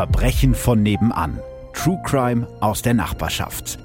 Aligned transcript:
Verbrechen 0.00 0.54
von 0.54 0.82
nebenan. 0.82 1.40
True 1.74 2.00
Crime 2.06 2.48
aus 2.62 2.80
der 2.80 2.94
Nachbarschaft. 2.94 3.78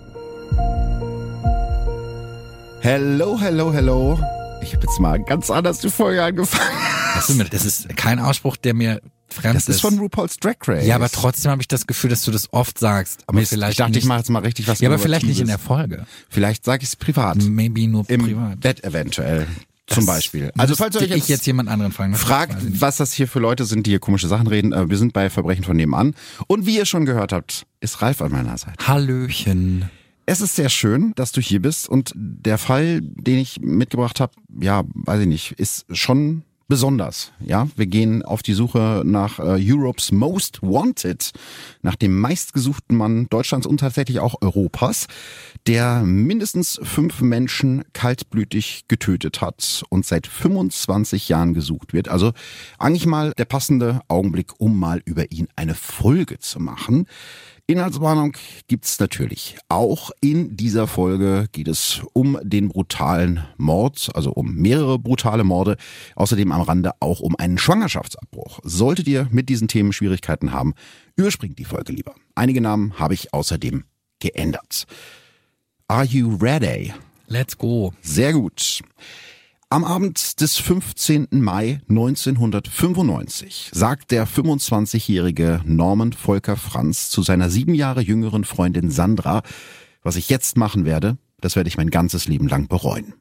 Hello, 2.79 3.37
hello, 3.37 3.73
hello. 3.73 4.17
Ich 4.61 4.73
habe 4.73 4.85
jetzt 4.87 4.97
mal 5.01 5.21
ganz 5.21 5.49
anders 5.49 5.79
die 5.79 5.89
Folge 5.89 6.23
angefangen. 6.23 6.71
Das 7.15 7.29
ist, 7.29 7.53
das 7.53 7.65
ist 7.65 7.97
kein 7.97 8.19
Ausspruch, 8.19 8.55
der 8.55 8.73
mir 8.73 9.01
fremd 9.27 9.57
Das 9.57 9.67
ist 9.67 9.81
von 9.81 9.99
RuPaul's 9.99 10.37
Drag 10.37 10.55
Race. 10.65 10.87
Ja, 10.87 10.95
aber 10.95 11.09
trotzdem 11.09 11.51
habe 11.51 11.61
ich 11.61 11.67
das 11.67 11.85
Gefühl, 11.85 12.11
dass 12.11 12.21
du 12.21 12.31
das 12.31 12.47
oft 12.53 12.79
sagst. 12.79 13.25
Aber 13.27 13.39
Mist, 13.39 13.51
vielleicht 13.51 13.71
ich 13.71 13.77
dachte, 13.79 13.91
nicht, 13.91 14.03
ich 14.03 14.05
mache 14.05 14.19
jetzt 14.19 14.29
mal 14.29 14.39
richtig 14.39 14.69
was 14.69 14.79
Ja, 14.79 14.87
aber 14.87 14.99
vielleicht 14.99 15.25
nicht 15.25 15.41
in 15.41 15.47
der. 15.47 15.59
Folge. 15.59 16.05
Vielleicht 16.29 16.63
sage 16.63 16.83
ich 16.83 16.89
es 16.89 16.95
privat. 16.95 17.43
Maybe 17.43 17.89
nur 17.89 18.05
Im 18.07 18.23
privat. 18.23 18.61
Bett 18.61 18.85
eventuell. 18.85 19.47
Zum 19.87 20.05
Beispiel. 20.05 20.51
Also 20.57 20.75
falls 20.75 20.95
ihr 20.95 21.01
euch 21.01 21.09
jetzt, 21.09 21.29
jetzt 21.29 21.45
jemand 21.45 21.69
anderen 21.69 21.91
fragen. 21.91 22.13
das 22.13 22.21
fragt, 22.21 22.81
was 22.81 22.97
das 22.97 23.13
hier 23.13 23.27
für 23.27 23.39
Leute 23.39 23.65
sind, 23.65 23.85
die 23.85 23.91
hier 23.91 23.99
komische 23.99 24.27
Sachen 24.27 24.47
reden, 24.47 24.73
äh, 24.73 24.89
wir 24.89 24.97
sind 24.97 25.13
bei 25.13 25.29
Verbrechen 25.29 25.63
von 25.63 25.77
nebenan. 25.77 26.15
Und 26.47 26.65
wie 26.65 26.77
ihr 26.77 26.85
schon 26.85 27.05
gehört 27.05 27.31
habt, 27.31 27.65
ist 27.81 28.01
Ralf 28.01 28.21
an 28.21 28.31
meiner 28.31 28.57
Seite. 28.57 28.87
Hallöchen. 28.87 29.89
Es 30.25 30.41
ist 30.41 30.55
sehr 30.55 30.69
schön, 30.69 31.13
dass 31.15 31.31
du 31.31 31.39
hier 31.39 31.61
bist 31.61 31.87
und 31.87 32.11
der 32.15 32.57
Fall, 32.57 32.99
den 33.01 33.37
ich 33.37 33.61
mitgebracht 33.61 34.19
habe, 34.19 34.33
ja, 34.59 34.83
weiß 34.93 35.21
ich 35.21 35.27
nicht, 35.27 35.51
ist 35.53 35.85
schon 35.91 36.43
besonders. 36.67 37.31
Ja, 37.39 37.67
wir 37.75 37.85
gehen 37.85 38.23
auf 38.23 38.41
die 38.41 38.53
Suche 38.53 39.03
nach 39.05 39.39
äh, 39.39 39.57
Europe's 39.59 40.11
Most 40.11 40.61
Wanted, 40.61 41.31
nach 41.81 41.95
dem 41.95 42.19
meistgesuchten 42.19 42.97
Mann 42.97 43.27
Deutschlands 43.29 43.67
und 43.67 43.79
tatsächlich 43.79 44.19
auch 44.19 44.41
Europas, 44.41 45.07
der 45.67 46.01
mindestens 46.01 46.79
fünf 46.81 47.21
Menschen 47.21 47.83
kaltblütig 47.93 48.85
getötet 48.87 49.41
hat 49.41 49.83
und 49.89 50.05
seit 50.05 50.27
25 50.27 51.29
Jahren 51.29 51.53
gesucht 51.53 51.93
wird. 51.93 52.07
Also 52.07 52.33
eigentlich 52.79 53.05
mal 53.05 53.33
der 53.37 53.45
passende 53.45 54.01
Augenblick, 54.07 54.59
um 54.59 54.79
mal 54.79 55.01
über 55.05 55.31
ihn 55.31 55.47
eine 55.55 55.75
Folge 55.75 56.39
zu 56.39 56.59
machen. 56.59 57.07
Inhaltswarnung 57.67 58.33
gibt's 58.67 58.99
natürlich. 58.99 59.57
Auch 59.69 60.11
in 60.21 60.55
dieser 60.55 60.85
Folge 60.85 61.47
geht 61.51 61.67
es 61.67 62.01
um 62.13 62.37
den 62.43 62.69
brutalen 62.69 63.43
Mord, 63.57 64.09
also 64.13 64.31
um 64.31 64.53
mehrere 64.53 64.99
brutale 64.99 65.43
Morde. 65.43 65.77
Außerdem 66.15 66.51
am 66.51 66.61
Rande 66.61 66.91
auch 66.99 67.21
um 67.21 67.35
einen 67.37 67.57
Schwangerschaftsabbruch. 67.57 68.59
Solltet 68.63 69.07
ihr 69.07 69.27
mit 69.31 69.49
diesen 69.49 69.67
Themen 69.67 69.93
Schwierigkeiten 69.93 70.51
haben, 70.51 70.75
überspringt 71.15 71.57
die 71.57 71.65
Folge 71.65 71.91
lieber. 71.91 72.13
Einige 72.35 72.61
Namen 72.61 72.99
habe 72.99 73.15
ich 73.15 73.33
außerdem 73.33 73.83
geändert. 74.19 74.85
Are 75.87 76.05
you 76.05 76.35
ready? 76.35 76.93
Let's 77.27 77.57
go. 77.57 77.93
Sehr 78.01 78.33
gut. 78.33 78.81
Am 79.69 79.83
Abend 79.83 80.41
des 80.41 80.57
15. 80.57 81.27
Mai 81.31 81.81
1995 81.89 83.71
sagt 83.73 84.11
der 84.11 84.27
25-jährige 84.27 85.61
Norman 85.65 86.13
Volker 86.13 86.55
Franz 86.55 87.09
zu 87.09 87.23
seiner 87.23 87.49
sieben 87.49 87.73
Jahre 87.73 88.01
jüngeren 88.01 88.43
Freundin 88.43 88.91
Sandra, 88.91 89.41
was 90.03 90.17
ich 90.17 90.29
jetzt 90.29 90.55
machen 90.55 90.85
werde, 90.85 91.17
das 91.41 91.55
werde 91.55 91.67
ich 91.67 91.77
mein 91.77 91.89
ganzes 91.89 92.27
Leben 92.27 92.47
lang 92.47 92.67
bereuen. 92.67 93.15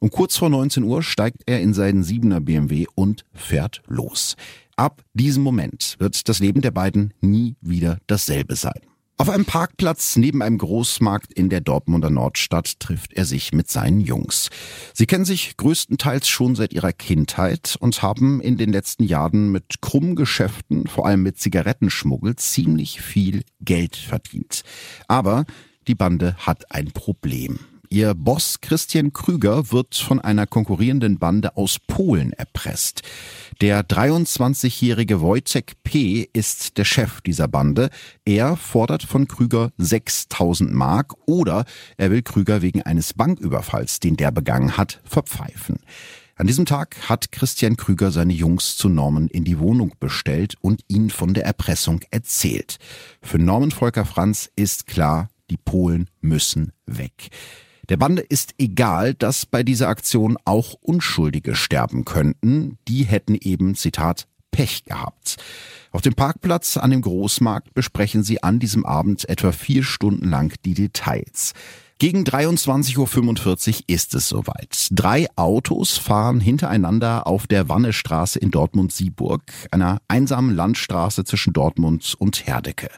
Um 0.00 0.10
kurz 0.10 0.36
vor 0.36 0.50
19 0.50 0.82
Uhr 0.82 1.04
steigt 1.04 1.42
er 1.46 1.60
in 1.60 1.72
seinen 1.72 2.02
7er 2.02 2.40
BMW 2.40 2.86
und 2.96 3.24
fährt 3.32 3.80
los. 3.86 4.34
Ab 4.74 5.04
diesem 5.14 5.44
Moment 5.44 5.94
wird 6.00 6.28
das 6.28 6.40
Leben 6.40 6.60
der 6.60 6.72
beiden 6.72 7.14
nie 7.20 7.54
wieder 7.60 7.98
dasselbe 8.08 8.56
sein. 8.56 8.80
Auf 9.16 9.28
einem 9.28 9.44
Parkplatz 9.44 10.16
neben 10.16 10.42
einem 10.42 10.58
Großmarkt 10.58 11.32
in 11.32 11.48
der 11.48 11.60
Dortmunder 11.60 12.10
Nordstadt 12.10 12.80
trifft 12.80 13.12
er 13.12 13.24
sich 13.24 13.52
mit 13.52 13.70
seinen 13.70 14.00
Jungs. 14.00 14.50
Sie 14.92 15.06
kennen 15.06 15.24
sich 15.24 15.56
größtenteils 15.56 16.26
schon 16.26 16.56
seit 16.56 16.72
ihrer 16.72 16.92
Kindheit 16.92 17.76
und 17.78 18.02
haben 18.02 18.40
in 18.40 18.56
den 18.56 18.72
letzten 18.72 19.04
Jahren 19.04 19.52
mit 19.52 19.80
krummen 19.80 20.16
Geschäften, 20.16 20.88
vor 20.88 21.06
allem 21.06 21.22
mit 21.22 21.38
Zigarettenschmuggel, 21.38 22.34
ziemlich 22.34 23.00
viel 23.00 23.44
Geld 23.60 23.94
verdient. 23.94 24.62
Aber 25.06 25.44
die 25.86 25.94
Bande 25.94 26.34
hat 26.38 26.72
ein 26.72 26.90
Problem. 26.90 27.60
Ihr 27.94 28.14
Boss 28.14 28.60
Christian 28.60 29.12
Krüger 29.12 29.70
wird 29.70 29.94
von 29.94 30.20
einer 30.20 30.48
konkurrierenden 30.48 31.20
Bande 31.20 31.56
aus 31.56 31.78
Polen 31.78 32.32
erpresst. 32.32 33.02
Der 33.60 33.86
23-jährige 33.86 35.20
Wojciech 35.20 35.76
P. 35.84 36.28
ist 36.32 36.76
der 36.76 36.84
Chef 36.84 37.20
dieser 37.20 37.46
Bande. 37.46 37.90
Er 38.24 38.56
fordert 38.56 39.04
von 39.04 39.28
Krüger 39.28 39.70
6000 39.78 40.74
Mark 40.74 41.14
oder 41.26 41.66
er 41.96 42.10
will 42.10 42.22
Krüger 42.22 42.62
wegen 42.62 42.82
eines 42.82 43.12
Banküberfalls, 43.12 44.00
den 44.00 44.16
der 44.16 44.32
begangen 44.32 44.76
hat, 44.76 45.00
verpfeifen. 45.04 45.76
An 46.34 46.48
diesem 46.48 46.66
Tag 46.66 46.96
hat 47.08 47.30
Christian 47.30 47.76
Krüger 47.76 48.10
seine 48.10 48.32
Jungs 48.32 48.76
zu 48.76 48.88
Norman 48.88 49.28
in 49.28 49.44
die 49.44 49.60
Wohnung 49.60 49.92
bestellt 50.00 50.56
und 50.60 50.80
ihnen 50.88 51.10
von 51.10 51.32
der 51.32 51.44
Erpressung 51.44 52.00
erzählt. 52.10 52.78
Für 53.22 53.38
Norman 53.38 53.70
Volker 53.70 54.04
Franz 54.04 54.50
ist 54.56 54.88
klar, 54.88 55.28
die 55.48 55.58
Polen 55.58 56.10
müssen 56.20 56.72
weg. 56.86 57.30
Der 57.88 57.96
Bande 57.98 58.22
ist 58.22 58.54
egal, 58.58 59.14
dass 59.14 59.44
bei 59.46 59.62
dieser 59.62 59.88
Aktion 59.88 60.38
auch 60.44 60.74
Unschuldige 60.80 61.54
sterben 61.54 62.04
könnten. 62.04 62.78
Die 62.88 63.04
hätten 63.04 63.34
eben, 63.34 63.74
Zitat, 63.74 64.26
Pech 64.50 64.84
gehabt. 64.84 65.36
Auf 65.90 66.00
dem 66.00 66.14
Parkplatz 66.14 66.76
an 66.76 66.90
dem 66.90 67.02
Großmarkt 67.02 67.74
besprechen 67.74 68.22
sie 68.22 68.42
an 68.42 68.58
diesem 68.58 68.86
Abend 68.86 69.28
etwa 69.28 69.52
vier 69.52 69.82
Stunden 69.82 70.28
lang 70.28 70.54
die 70.64 70.74
Details. 70.74 71.52
Gegen 72.04 72.24
23.45 72.24 72.98
Uhr 72.98 73.84
ist 73.86 74.14
es 74.14 74.28
soweit. 74.28 74.88
Drei 74.90 75.26
Autos 75.36 75.96
fahren 75.96 76.38
hintereinander 76.38 77.26
auf 77.26 77.46
der 77.46 77.70
Wannestraße 77.70 78.38
in 78.38 78.50
Dortmund-Sieburg, 78.50 79.40
einer 79.70 80.02
einsamen 80.06 80.54
Landstraße 80.54 81.24
zwischen 81.24 81.54
Dortmund 81.54 82.14
und 82.18 82.46
Herdecke. 82.46 82.90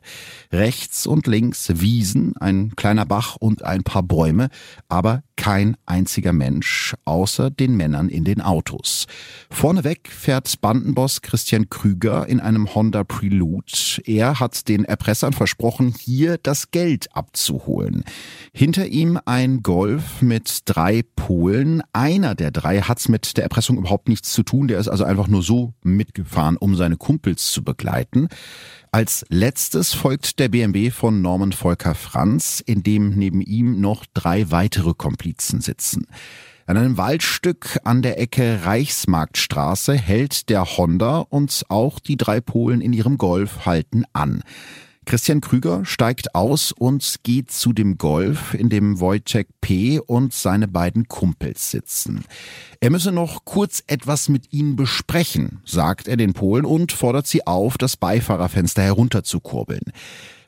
Rechts 0.51 1.07
und 1.07 1.29
links 1.29 1.69
Wiesen, 1.77 2.37
ein 2.39 2.75
kleiner 2.75 3.07
Bach 3.07 3.37
und 3.37 3.63
ein 3.63 3.85
paar 3.85 4.03
Bäume, 4.03 4.49
aber 4.89 5.23
kein 5.37 5.77
einziger 5.87 6.33
Mensch, 6.33 6.95
außer 7.05 7.51
den 7.51 7.77
Männern 7.77 8.09
in 8.09 8.25
den 8.25 8.41
Autos. 8.41 9.07
Vorneweg 9.51 10.09
fährt 10.11 10.61
Bandenboss 10.61 11.23
Christian 11.23 11.71
Krüger 11.71 12.27
in 12.27 12.41
einem 12.41 12.75
Honda 12.75 13.05
Prelude. 13.05 13.73
Er 14.05 14.41
hat 14.41 14.69
den 14.69 14.85
Erpressern 14.85 15.33
versprochen, 15.33 15.95
hier 15.99 16.39
das 16.39 16.71
Geld 16.71 17.15
abzuholen. 17.15 18.05
Hinter 18.53 18.87
ihm 18.87 19.19
ein 19.25 19.63
Golf 19.63 20.23
mit 20.23 20.61
drei 20.65 21.03
Polen. 21.15 21.83
Einer 21.93 22.35
der 22.35 22.51
drei 22.51 22.81
hat's 22.81 23.09
mit 23.09 23.37
der 23.37 23.45
Erpressung 23.45 23.79
überhaupt 23.79 24.09
nichts 24.09 24.33
zu 24.33 24.43
tun. 24.43 24.69
Der 24.69 24.79
ist 24.79 24.89
also 24.89 25.05
einfach 25.05 25.29
nur 25.29 25.43
so 25.43 25.75
mitgefahren, 25.83 26.57
um 26.57 26.75
seine 26.75 26.97
Kumpels 26.97 27.51
zu 27.53 27.63
begleiten. 27.63 28.29
Als 28.97 29.27
letztes 29.29 29.93
folgt 29.93 30.39
der 30.39 30.49
BMW 30.49 30.91
von 30.91 31.21
Norman 31.21 31.53
Volker 31.53 31.95
Franz, 31.95 32.63
in 32.65 32.83
dem 32.83 33.11
neben 33.11 33.43
ihm 33.43 33.79
noch 33.79 34.07
drei 34.15 34.51
weitere 34.51 34.95
Komplizen 34.95 35.61
sitzen. 35.61 36.07
An 36.65 36.79
einem 36.79 36.97
Waldstück 36.97 37.79
an 37.85 38.01
der 38.01 38.19
Ecke 38.19 38.61
Reichsmarktstraße 38.65 39.93
hält 39.93 40.49
der 40.49 40.65
Honda 40.65 41.19
und 41.19 41.67
auch 41.69 41.99
die 41.99 42.17
drei 42.17 42.41
Polen 42.41 42.81
in 42.81 42.95
ihrem 42.95 43.19
Golf 43.19 43.67
halten 43.67 44.05
an. 44.15 44.43
Christian 45.07 45.41
Krüger 45.41 45.85
steigt 45.85 46.35
aus 46.35 46.73
und 46.73 47.21
geht 47.23 47.53
zu 47.53 47.73
dem 47.73 47.97
Golf, 47.97 48.55
in 48.55 48.69
dem 48.69 48.99
Wojciech 48.99 49.47
P. 49.61 50.01
und 50.01 50.33
seine 50.33 50.67
beiden 50.67 51.07
Kumpels 51.07 51.71
sitzen. 51.71 52.25
Er 52.81 52.91
müsse 52.91 53.13
noch 53.13 53.45
kurz 53.45 53.85
etwas 53.87 54.29
mit 54.29 54.53
ihnen 54.53 54.75
besprechen, 54.75 55.61
sagt 55.65 56.09
er 56.09 56.17
den 56.17 56.33
Polen 56.33 56.65
und 56.65 56.91
fordert 56.91 57.29
sie 57.29 57.47
auf, 57.47 57.79
das 57.79 57.97
Beifahrerfenster 57.97 58.83
herunterzukurbeln. 58.83 59.93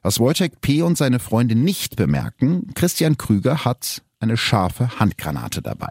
Was 0.03 0.19
Wojciech 0.19 0.61
P. 0.61 0.83
und 0.83 0.99
seine 0.99 1.21
Freunde 1.21 1.55
nicht 1.55 1.95
bemerken, 1.95 2.73
Christian 2.75 3.17
Krüger 3.17 3.65
hat 3.65 4.03
eine 4.21 4.37
scharfe 4.37 4.99
Handgranate 4.99 5.63
dabei. 5.63 5.91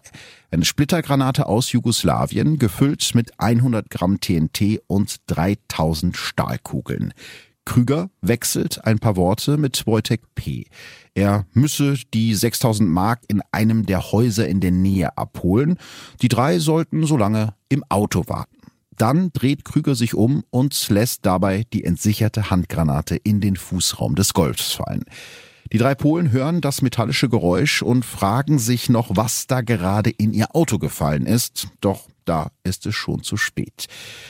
Eine 0.52 0.66
Splittergranate 0.66 1.46
aus 1.46 1.72
Jugoslawien, 1.72 2.60
gefüllt 2.60 3.16
mit 3.16 3.40
100 3.40 3.90
Gramm 3.90 4.20
TNT 4.20 4.82
und 4.88 5.18
3000 5.28 6.18
Stahlkugeln. 6.18 7.14
Krüger 7.68 8.10
wechselt 8.22 8.86
ein 8.86 8.98
paar 8.98 9.18
Worte 9.18 9.58
mit 9.58 9.86
Wojtek 9.86 10.22
P. 10.36 10.68
Er 11.16 11.46
müsse 11.52 11.96
die 12.14 12.34
6000 12.34 12.90
Mark 12.90 13.20
in 13.28 13.42
einem 13.52 13.86
der 13.86 14.14
Häuser 14.14 14.48
in 14.48 14.62
der 14.62 14.72
Nähe 14.72 15.18
abholen. 15.18 15.78
Die 16.22 16.30
drei 16.30 16.60
sollten 16.60 17.06
so 17.06 17.18
lange 17.18 17.56
im 17.68 17.84
Auto 17.90 18.24
warten. 18.28 18.56
Dann 18.96 19.32
dreht 19.34 19.66
Krüger 19.66 19.96
sich 19.96 20.16
um 20.16 20.46
und 20.50 20.90
lässt 20.90 21.26
dabei 21.26 21.66
die 21.74 21.84
entsicherte 21.84 22.50
Handgranate 22.50 23.18
in 23.18 23.42
den 23.42 23.58
Fußraum 23.58 24.16
des 24.16 24.34
Golfs 24.34 24.72
fallen. 24.72 25.04
Die 25.74 25.78
drei 25.78 25.94
Polen 25.94 26.32
hören 26.32 26.62
das 26.62 26.82
metallische 26.82 27.28
Geräusch 27.28 27.82
und 27.82 28.06
fragen 28.06 28.60
sich 28.60 28.88
noch, 28.88 29.10
was 29.18 29.46
da 29.46 29.60
gerade 29.60 30.10
in 30.10 30.34
ihr 30.34 30.56
Auto 30.56 30.80
gefallen 30.80 31.26
ist. 31.26 31.68
Doch 31.82 32.08
da 32.28 32.52
ist 32.64 32.86
es 32.86 32.96
schon 32.96 33.24
zu 33.24 33.38
spät. 33.38 33.88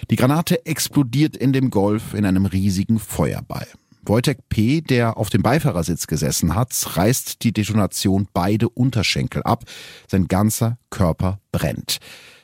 Die 0.10 0.16
Granate 0.16 0.66
explodiert 0.66 1.36
in 1.36 1.54
dem 1.54 1.70
Golf 1.70 2.14
in 2.14 2.26
einem 2.26 2.46
riesigen 2.46 3.00
Feuerball. 3.00 3.68
Wojtek 4.08 4.50
P., 4.50 4.82
der 4.82 5.18
auf 5.18 5.30
dem 5.30 5.44
Beifahrersitz 5.44 6.08
gesessen 6.08 6.56
hat, 6.56 6.72
reißt 6.96 7.44
die 7.44 7.52
Detonation 7.52 8.28
beide 8.34 8.70
Unterschenkel 8.70 9.44
ab. 9.44 9.66
Sein 10.08 10.28
ganzer 10.28 10.78
Körper 10.90 11.40
brennt. 11.52 11.98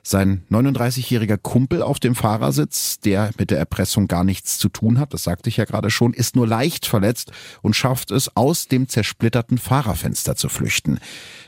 Sein 0.06 0.44
39-jähriger 0.52 1.38
Kumpel 1.38 1.82
auf 1.82 1.98
dem 1.98 2.14
Fahrersitz, 2.14 3.00
der 3.00 3.32
mit 3.38 3.52
der 3.52 3.58
Erpressung 3.58 4.10
gar 4.10 4.26
nichts 4.26 4.58
zu 4.58 4.68
tun 4.68 5.00
hat, 5.00 5.14
das 5.14 5.24
sagte 5.24 5.48
ich 5.48 5.56
ja 5.56 5.64
gerade 5.64 5.90
schon, 5.90 6.14
ist 6.14 6.36
nur 6.36 6.46
leicht 6.46 6.86
verletzt 6.86 7.32
und 7.62 7.74
schafft 7.74 8.12
es, 8.12 8.36
aus 8.36 8.68
dem 8.68 8.90
zersplitterten 8.90 9.58
Fahrerfenster 9.58 10.36
zu 10.36 10.50
flüchten. 10.50 11.00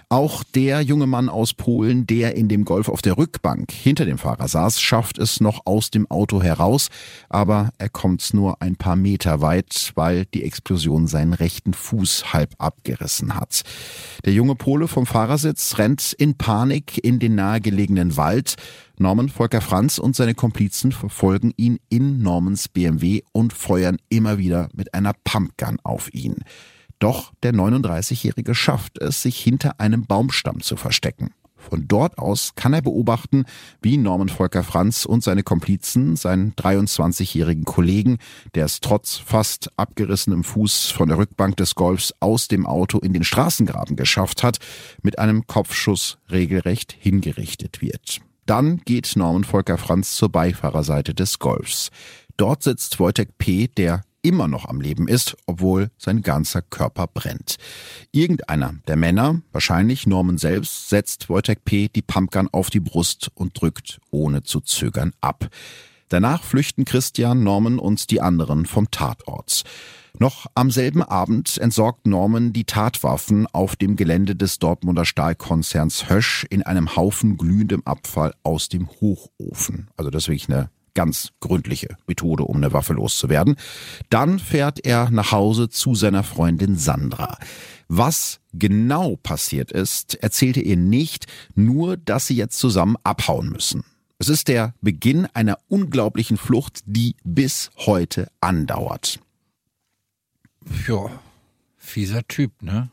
Auch 0.09 0.43
der 0.43 0.81
junge 0.81 1.07
Mann 1.07 1.29
aus 1.29 1.53
Polen, 1.55 2.05
der 2.05 2.35
in 2.35 2.47
dem 2.47 2.63
Golf 2.63 2.89
auf 2.89 3.01
der 3.01 3.17
Rückbank 3.17 3.71
hinter 3.71 4.05
dem 4.05 4.19
Fahrer 4.19 4.47
saß, 4.47 4.79
schafft 4.79 5.17
es 5.17 5.39
noch 5.39 5.65
aus 5.65 5.89
dem 5.89 6.09
Auto 6.11 6.43
heraus, 6.43 6.89
aber 7.27 7.71
er 7.79 7.89
kommt 7.89 8.33
nur 8.33 8.61
ein 8.61 8.75
paar 8.75 8.95
Meter 8.95 9.41
weit, 9.41 9.91
weil 9.95 10.25
die 10.25 10.43
Explosion 10.43 11.07
seinen 11.07 11.33
rechten 11.33 11.73
Fuß 11.73 12.33
halb 12.33 12.53
abgerissen 12.59 13.35
hat. 13.35 13.63
Der 14.25 14.33
junge 14.33 14.55
Pole 14.55 14.87
vom 14.87 15.07
Fahrersitz 15.07 15.79
rennt 15.79 16.13
in 16.13 16.37
Panik 16.37 17.03
in 17.03 17.17
den 17.17 17.33
nahegelegenen 17.35 18.15
Wald. 18.15 18.55
Norman 18.97 19.29
Volker 19.29 19.61
Franz 19.61 19.97
und 19.97 20.15
seine 20.15 20.35
Komplizen 20.35 20.91
verfolgen 20.91 21.51
ihn 21.57 21.79
in 21.89 22.21
Normans 22.21 22.69
BMW 22.69 23.23
und 23.31 23.53
feuern 23.53 23.97
immer 24.09 24.37
wieder 24.37 24.69
mit 24.73 24.93
einer 24.93 25.13
Pumpgun 25.23 25.79
auf 25.83 26.13
ihn. 26.13 26.43
Doch 26.99 27.33
der 27.43 27.53
39-Jährige 27.53 28.55
schafft 28.55 28.97
es, 28.99 29.21
sich 29.21 29.39
hinter 29.39 29.79
einem 29.79 30.05
Baumstamm 30.05 30.61
zu 30.61 30.75
verstecken. 30.75 31.31
Von 31.69 31.87
dort 31.87 32.19
aus 32.19 32.53
kann 32.55 32.73
er 32.73 32.81
beobachten, 32.81 33.45
wie 33.81 33.97
Norman 33.97 34.29
Volker 34.29 34.63
Franz 34.63 35.05
und 35.05 35.23
seine 35.23 35.41
Komplizen 35.41 36.15
seinen 36.15 36.53
23-jährigen 36.53 37.65
Kollegen, 37.65 38.17
der 38.53 38.65
es 38.65 38.81
trotz 38.81 39.15
fast 39.15 39.71
abgerissenem 39.75 40.43
Fuß 40.43 40.91
von 40.91 41.09
der 41.09 41.17
Rückbank 41.17 41.57
des 41.57 41.73
Golfs 41.73 42.13
aus 42.19 42.47
dem 42.47 42.67
Auto 42.67 42.99
in 42.99 43.13
den 43.13 43.23
Straßengraben 43.23 43.95
geschafft 43.95 44.43
hat, 44.43 44.59
mit 45.01 45.17
einem 45.17 45.47
Kopfschuss 45.47 46.19
regelrecht 46.29 46.95
hingerichtet 46.99 47.81
wird. 47.81 48.21
Dann 48.45 48.77
geht 48.85 49.13
Norman 49.15 49.43
Volker 49.43 49.79
Franz 49.79 50.15
zur 50.15 50.29
Beifahrerseite 50.29 51.15
des 51.15 51.39
Golfs. 51.39 51.89
Dort 52.37 52.61
sitzt 52.61 52.99
Wojtek 52.99 53.39
P., 53.39 53.67
der 53.67 54.03
immer 54.25 54.47
noch 54.47 54.65
am 54.65 54.81
Leben 54.81 55.07
ist, 55.07 55.37
obwohl 55.45 55.91
sein 55.97 56.21
ganzer 56.21 56.61
Körper 56.61 57.07
brennt. 57.07 57.55
Irgendeiner 58.11 58.75
der 58.87 58.95
Männer, 58.95 59.41
wahrscheinlich 59.51 60.07
Norman 60.07 60.37
selbst, 60.37 60.89
setzt 60.89 61.29
Wojtek 61.29 61.63
P. 61.63 61.89
die 61.89 62.01
Pumpgun 62.01 62.49
auf 62.51 62.69
die 62.69 62.79
Brust 62.79 63.31
und 63.35 63.59
drückt 63.59 63.99
ohne 64.11 64.43
zu 64.43 64.61
zögern 64.61 65.13
ab. 65.21 65.47
Danach 66.09 66.43
flüchten 66.43 66.85
Christian, 66.85 67.43
Norman 67.43 67.79
und 67.79 68.09
die 68.11 68.21
anderen 68.21 68.65
vom 68.65 68.89
Tatort. 68.91 69.63
Noch 70.17 70.45
am 70.55 70.71
selben 70.71 71.03
Abend 71.03 71.57
entsorgt 71.57 72.07
Norman 72.07 72.53
die 72.53 72.63
Tatwaffen 72.63 73.47
auf 73.47 73.75
dem 73.75 73.95
Gelände 73.95 74.35
des 74.35 74.59
Dortmunder 74.59 75.03
Stahlkonzerns 75.03 76.09
Hösch 76.09 76.45
in 76.49 76.63
einem 76.63 76.95
Haufen 76.95 77.37
glühendem 77.37 77.81
Abfall 77.83 78.33
aus 78.43 78.69
dem 78.69 78.89
Hochofen. 79.01 79.89
Also 79.97 80.09
das 80.09 80.23
ist 80.23 80.29
wirklich 80.29 80.49
eine 80.49 80.69
ganz 80.95 81.29
gründliche 81.39 81.97
Methode, 82.07 82.43
um 82.43 82.57
eine 82.57 82.73
Waffe 82.73 82.93
loszuwerden. 82.93 83.55
Dann 84.09 84.39
fährt 84.39 84.83
er 84.83 85.11
nach 85.11 85.31
Hause 85.31 85.69
zu 85.69 85.93
seiner 85.93 86.23
Freundin 86.23 86.75
Sandra. 86.77 87.37
Was 87.87 88.39
genau 88.53 89.15
passiert 89.17 89.71
ist, 89.71 90.15
erzählte 90.15 90.61
ihr 90.61 90.77
nicht, 90.77 91.27
nur 91.53 91.97
dass 91.97 92.25
sie 92.25 92.35
jetzt 92.35 92.57
zusammen 92.57 92.95
abhauen 93.03 93.49
müssen. 93.49 93.83
Es 94.17 94.29
ist 94.29 94.47
der 94.47 94.73
Beginn 94.81 95.27
einer 95.33 95.59
unglaublichen 95.67 96.37
Flucht, 96.37 96.79
die 96.85 97.15
bis 97.23 97.69
heute 97.77 98.29
andauert. 98.39 99.19
Ja, 100.87 101.11
fieser 101.77 102.27
Typ, 102.27 102.61
ne? 102.61 102.89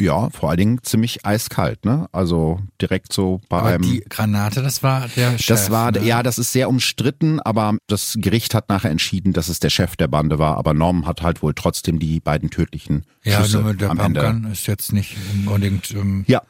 Ja, 0.00 0.28
vor 0.30 0.48
allen 0.50 0.58
Dingen 0.58 0.78
ziemlich 0.82 1.24
eiskalt, 1.24 1.84
ne? 1.84 2.08
Also 2.10 2.58
direkt 2.82 3.12
so 3.12 3.40
bei 3.48 3.58
aber 3.58 3.68
einem. 3.68 3.82
Die 3.82 4.00
Granate, 4.08 4.60
das 4.60 4.82
war 4.82 5.06
der 5.14 5.38
Chef. 5.38 5.46
Das 5.46 5.70
war, 5.70 5.92
ne? 5.92 6.02
ja, 6.04 6.24
das 6.24 6.36
ist 6.38 6.52
sehr 6.52 6.68
umstritten, 6.68 7.38
aber 7.40 7.76
das 7.86 8.16
Gericht 8.18 8.54
hat 8.54 8.68
nachher 8.68 8.90
entschieden, 8.90 9.32
dass 9.32 9.48
es 9.48 9.60
der 9.60 9.70
Chef 9.70 9.94
der 9.94 10.08
Bande 10.08 10.40
war. 10.40 10.56
Aber 10.56 10.74
Norm 10.74 11.06
hat 11.06 11.22
halt 11.22 11.42
wohl 11.42 11.54
trotzdem 11.54 12.00
die 12.00 12.18
beiden 12.18 12.50
tödlichen 12.50 13.04
Ja, 13.22 13.40
Schüsse 13.42 13.60
nur 13.60 13.74
der 13.74 13.90
am 13.90 14.00
Ende. 14.00 14.20
Pumpgun 14.20 14.50
ist 14.50 14.66
jetzt 14.66 14.92
nicht 14.92 15.16
unbedingt. 15.46 15.90
Ähm, 15.92 16.24
Ja. 16.26 16.42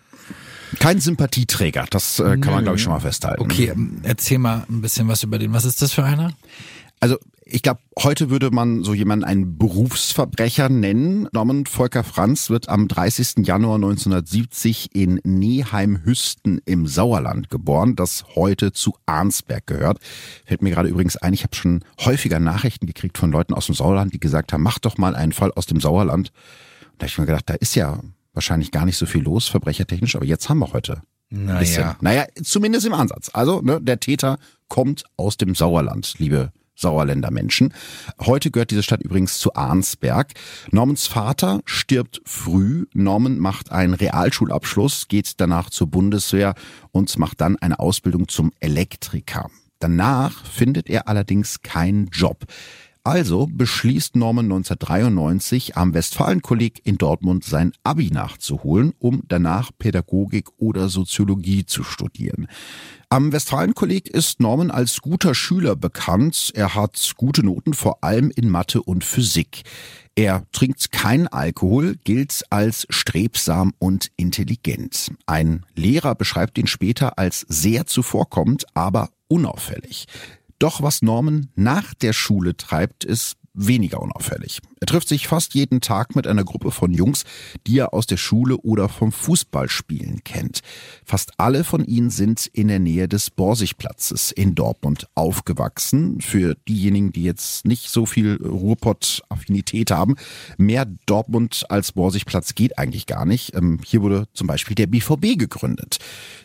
Kein 0.80 0.98
Sympathieträger, 1.00 1.84
das 1.90 2.18
äh, 2.18 2.38
kann 2.38 2.52
man, 2.52 2.64
glaube 2.64 2.78
ich, 2.78 2.82
schon 2.82 2.92
mal 2.92 2.98
festhalten. 3.00 3.42
okay, 3.42 3.66
ähm, 3.68 3.98
erzähl 4.02 4.38
mal 4.38 4.64
ein 4.68 4.80
bisschen 4.80 5.06
was 5.06 5.22
über 5.22 5.38
den. 5.38 5.52
Was 5.52 5.64
ist 5.64 5.82
das 5.82 5.92
für 5.92 6.02
einer? 6.02 6.32
Also 6.98 7.18
ich 7.46 7.62
glaube, 7.62 7.80
heute 7.98 8.30
würde 8.30 8.50
man 8.50 8.84
so 8.84 8.94
jemanden 8.94 9.24
einen 9.24 9.58
Berufsverbrecher 9.58 10.70
nennen. 10.70 11.28
Norman 11.32 11.66
Volker 11.66 12.02
Franz 12.02 12.48
wird 12.48 12.68
am 12.68 12.88
30. 12.88 13.46
Januar 13.46 13.76
1970 13.76 14.94
in 14.94 15.20
Neheim-Hüsten 15.24 16.62
im 16.64 16.86
Sauerland 16.86 17.50
geboren, 17.50 17.96
das 17.96 18.24
heute 18.34 18.72
zu 18.72 18.96
Arnsberg 19.04 19.66
gehört. 19.66 19.98
Fällt 20.46 20.62
mir 20.62 20.70
gerade 20.70 20.88
übrigens 20.88 21.16
ein, 21.16 21.34
ich 21.34 21.42
habe 21.42 21.54
schon 21.54 21.84
häufiger 22.00 22.40
Nachrichten 22.40 22.86
gekriegt 22.86 23.18
von 23.18 23.30
Leuten 23.30 23.52
aus 23.52 23.66
dem 23.66 23.74
Sauerland, 23.74 24.14
die 24.14 24.20
gesagt 24.20 24.52
haben, 24.52 24.62
mach 24.62 24.78
doch 24.78 24.96
mal 24.96 25.14
einen 25.14 25.32
Fall 25.32 25.52
aus 25.52 25.66
dem 25.66 25.80
Sauerland. 25.80 26.32
Und 26.92 26.92
da 26.98 27.02
habe 27.02 27.08
ich 27.08 27.18
mir 27.18 27.26
gedacht, 27.26 27.50
da 27.50 27.54
ist 27.54 27.74
ja 27.74 28.00
wahrscheinlich 28.32 28.70
gar 28.70 28.86
nicht 28.86 28.96
so 28.96 29.04
viel 29.04 29.22
los, 29.22 29.48
verbrechertechnisch, 29.48 30.16
aber 30.16 30.24
jetzt 30.24 30.48
haben 30.48 30.60
wir 30.60 30.72
heute 30.72 31.02
ein 31.30 31.58
bisschen. 31.58 31.82
Naja. 31.82 31.96
Naja, 32.00 32.24
zumindest 32.42 32.86
im 32.86 32.94
Ansatz. 32.94 33.30
Also, 33.32 33.60
ne, 33.60 33.80
der 33.82 34.00
Täter 34.00 34.38
kommt 34.68 35.04
aus 35.16 35.36
dem 35.36 35.54
Sauerland, 35.54 36.14
liebe 36.18 36.52
Sauerländer 36.74 37.30
Menschen. 37.30 37.72
Heute 38.20 38.50
gehört 38.50 38.70
diese 38.70 38.82
Stadt 38.82 39.02
übrigens 39.02 39.38
zu 39.38 39.54
Arnsberg. 39.54 40.32
Normans 40.70 41.06
Vater 41.06 41.60
stirbt 41.64 42.20
früh. 42.24 42.86
Norman 42.92 43.38
macht 43.38 43.72
einen 43.72 43.94
Realschulabschluss, 43.94 45.08
geht 45.08 45.40
danach 45.40 45.70
zur 45.70 45.88
Bundeswehr 45.88 46.54
und 46.92 47.16
macht 47.18 47.40
dann 47.40 47.56
eine 47.56 47.78
Ausbildung 47.78 48.28
zum 48.28 48.52
Elektriker. 48.60 49.50
Danach 49.78 50.46
findet 50.46 50.88
er 50.88 51.08
allerdings 51.08 51.60
keinen 51.60 52.06
Job. 52.06 52.44
Also 53.06 53.46
beschließt 53.52 54.16
Norman 54.16 54.46
1993 54.46 55.76
am 55.76 55.92
Westfalenkolleg 55.92 56.80
in 56.84 56.96
Dortmund 56.96 57.44
sein 57.44 57.72
Abi 57.82 58.10
nachzuholen, 58.10 58.94
um 58.98 59.24
danach 59.28 59.72
Pädagogik 59.78 60.48
oder 60.56 60.88
Soziologie 60.88 61.66
zu 61.66 61.84
studieren. 61.84 62.48
Am 63.10 63.30
Westfalenkolleg 63.30 64.08
ist 64.08 64.40
Norman 64.40 64.70
als 64.70 65.02
guter 65.02 65.34
Schüler 65.34 65.76
bekannt. 65.76 66.50
Er 66.54 66.74
hat 66.74 67.12
gute 67.18 67.44
Noten 67.44 67.74
vor 67.74 68.02
allem 68.02 68.30
in 68.34 68.48
Mathe 68.48 68.82
und 68.82 69.04
Physik. 69.04 69.64
Er 70.14 70.46
trinkt 70.52 70.90
keinen 70.90 71.28
Alkohol, 71.28 71.96
gilt 72.04 72.42
als 72.48 72.86
strebsam 72.88 73.74
und 73.78 74.12
intelligent. 74.16 75.12
Ein 75.26 75.66
Lehrer 75.74 76.14
beschreibt 76.14 76.56
ihn 76.56 76.68
später 76.68 77.18
als 77.18 77.44
sehr 77.50 77.84
zuvorkommend, 77.84 78.64
aber 78.72 79.10
unauffällig. 79.28 80.06
Doch 80.64 80.80
was 80.80 81.02
Norman 81.02 81.50
nach 81.56 81.92
der 81.92 82.14
Schule 82.14 82.56
treibt, 82.56 83.04
ist 83.04 83.36
weniger 83.54 84.02
unauffällig. 84.02 84.60
Er 84.80 84.86
trifft 84.86 85.08
sich 85.08 85.28
fast 85.28 85.54
jeden 85.54 85.80
Tag 85.80 86.14
mit 86.14 86.26
einer 86.26 86.44
Gruppe 86.44 86.70
von 86.70 86.92
Jungs, 86.92 87.24
die 87.66 87.78
er 87.78 87.94
aus 87.94 88.06
der 88.06 88.16
Schule 88.16 88.56
oder 88.58 88.88
vom 88.88 89.12
Fußballspielen 89.12 90.24
kennt. 90.24 90.60
Fast 91.04 91.32
alle 91.38 91.64
von 91.64 91.84
ihnen 91.84 92.10
sind 92.10 92.46
in 92.46 92.68
der 92.68 92.80
Nähe 92.80 93.08
des 93.08 93.30
Borsigplatzes 93.30 94.32
in 94.32 94.54
Dortmund 94.54 95.08
aufgewachsen. 95.14 96.20
Für 96.20 96.56
diejenigen, 96.68 97.12
die 97.12 97.22
jetzt 97.22 97.64
nicht 97.64 97.90
so 97.90 98.06
viel 98.06 98.36
Ruhrpott-Affinität 98.42 99.90
haben, 99.90 100.16
mehr 100.58 100.86
Dortmund 101.06 101.64
als 101.68 101.92
Borsigplatz 101.92 102.54
geht 102.54 102.78
eigentlich 102.78 103.06
gar 103.06 103.24
nicht. 103.24 103.54
Ähm, 103.54 103.80
Hier 103.84 104.02
wurde 104.02 104.26
zum 104.34 104.46
Beispiel 104.46 104.74
der 104.74 104.88
BVB 104.88 105.38
gegründet. 105.38 105.98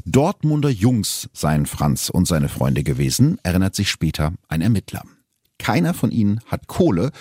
Dortmunder 0.05 0.69
Jungs 0.69 1.29
seien 1.33 1.65
Franz 1.65 2.09
und 2.09 2.27
seine 2.27 2.49
Freunde 2.49 2.83
gewesen, 2.83 3.37
erinnert 3.43 3.75
sich 3.75 3.89
später 3.89 4.33
ein 4.47 4.61
Ermittler. 4.61 5.03
Keiner 5.59 5.93
von 5.93 6.11
ihnen 6.11 6.41
hat 6.47 6.67
Kohle. 6.67 7.11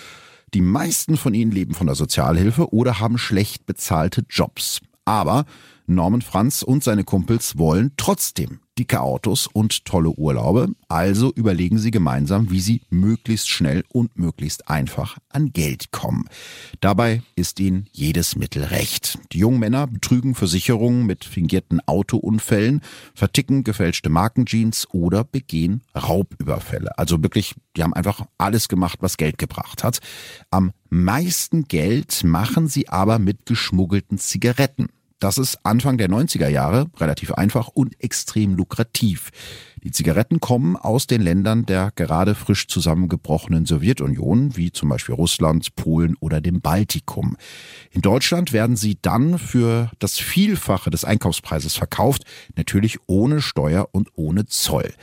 Die 0.55 0.61
meisten 0.61 1.17
von 1.17 1.35
ihnen 1.35 1.51
leben 1.51 1.75
von 1.75 1.85
der 1.85 1.95
Sozialhilfe 1.95 2.73
oder 2.73 2.99
haben 2.99 3.19
schlecht 3.19 3.67
bezahlte 3.67 4.23
Jobs. 4.27 4.81
Aber 5.05 5.45
Norman 5.85 6.21
Franz 6.21 6.63
und 6.63 6.83
seine 6.83 7.03
Kumpels 7.03 7.57
wollen 7.57 7.91
trotzdem 7.97 8.59
dicke 8.79 9.01
Autos 9.01 9.47
und 9.47 9.83
tolle 9.83 10.09
Urlaube. 10.09 10.69
Also 10.87 11.33
überlegen 11.33 11.77
sie 11.77 11.91
gemeinsam, 11.91 12.49
wie 12.49 12.61
sie 12.61 12.81
möglichst 12.89 13.49
schnell 13.49 13.83
und 13.89 14.17
möglichst 14.17 14.69
einfach 14.69 15.17
an 15.27 15.51
Geld 15.51 15.91
kommen. 15.91 16.25
Dabei 16.79 17.21
ist 17.35 17.59
ihnen 17.59 17.87
jedes 17.91 18.37
Mittel 18.37 18.63
recht. 18.63 19.19
Die 19.33 19.39
jungen 19.39 19.59
Männer 19.59 19.85
betrügen 19.87 20.33
Versicherungen 20.33 21.05
mit 21.05 21.25
fingierten 21.25 21.81
Autounfällen, 21.85 22.81
verticken 23.13 23.65
gefälschte 23.65 24.09
Markenjeans 24.09 24.87
oder 24.91 25.25
begehen 25.25 25.81
Raubüberfälle. 25.93 26.97
Also 26.97 27.21
wirklich, 27.21 27.55
die 27.75 27.83
haben 27.83 27.93
einfach 27.93 28.25
alles 28.37 28.69
gemacht, 28.69 28.99
was 29.01 29.17
Geld 29.17 29.37
gebracht 29.37 29.83
hat. 29.83 29.99
Am 30.51 30.71
meisten 30.89 31.65
Geld 31.65 32.23
machen 32.23 32.69
sie 32.69 32.87
aber 32.87 33.19
mit 33.19 33.45
geschmuggelten 33.45 34.17
Zigaretten. 34.17 34.87
Das 35.19 35.37
ist 35.37 35.59
Anfang 35.63 35.97
der 35.97 36.09
90er 36.09 36.47
Jahre 36.47 36.87
relativ 36.97 37.33
einfach 37.33 37.67
und 37.67 38.01
extrem 38.01 38.55
lukrativ. 38.55 39.31
Die 39.83 39.91
Zigaretten 39.91 40.39
kommen 40.39 40.77
aus 40.77 41.07
den 41.07 41.21
Ländern 41.21 41.65
der 41.65 41.91
gerade 41.95 42.35
frisch 42.35 42.67
zusammengebrochenen 42.67 43.65
Sowjetunion, 43.65 44.55
wie 44.55 44.71
zum 44.71 44.87
Beispiel 44.87 45.15
Russland, 45.15 45.75
Polen 45.75 46.15
oder 46.21 46.39
dem 46.39 46.61
Baltikum. 46.61 47.35
In 47.91 48.01
Deutschland 48.01 48.53
werden 48.53 48.77
sie 48.77 48.97
dann 49.01 49.39
für 49.39 49.91
das 49.99 50.17
Vielfache 50.17 50.89
des 50.89 51.03
Einkaufspreises 51.03 51.75
verkauft, 51.75 52.23
natürlich 52.55 52.99
ohne 53.07 53.41
Steuer 53.41 53.89
und 53.91 54.09
ohne 54.15 54.45
Zoll. 54.45 54.93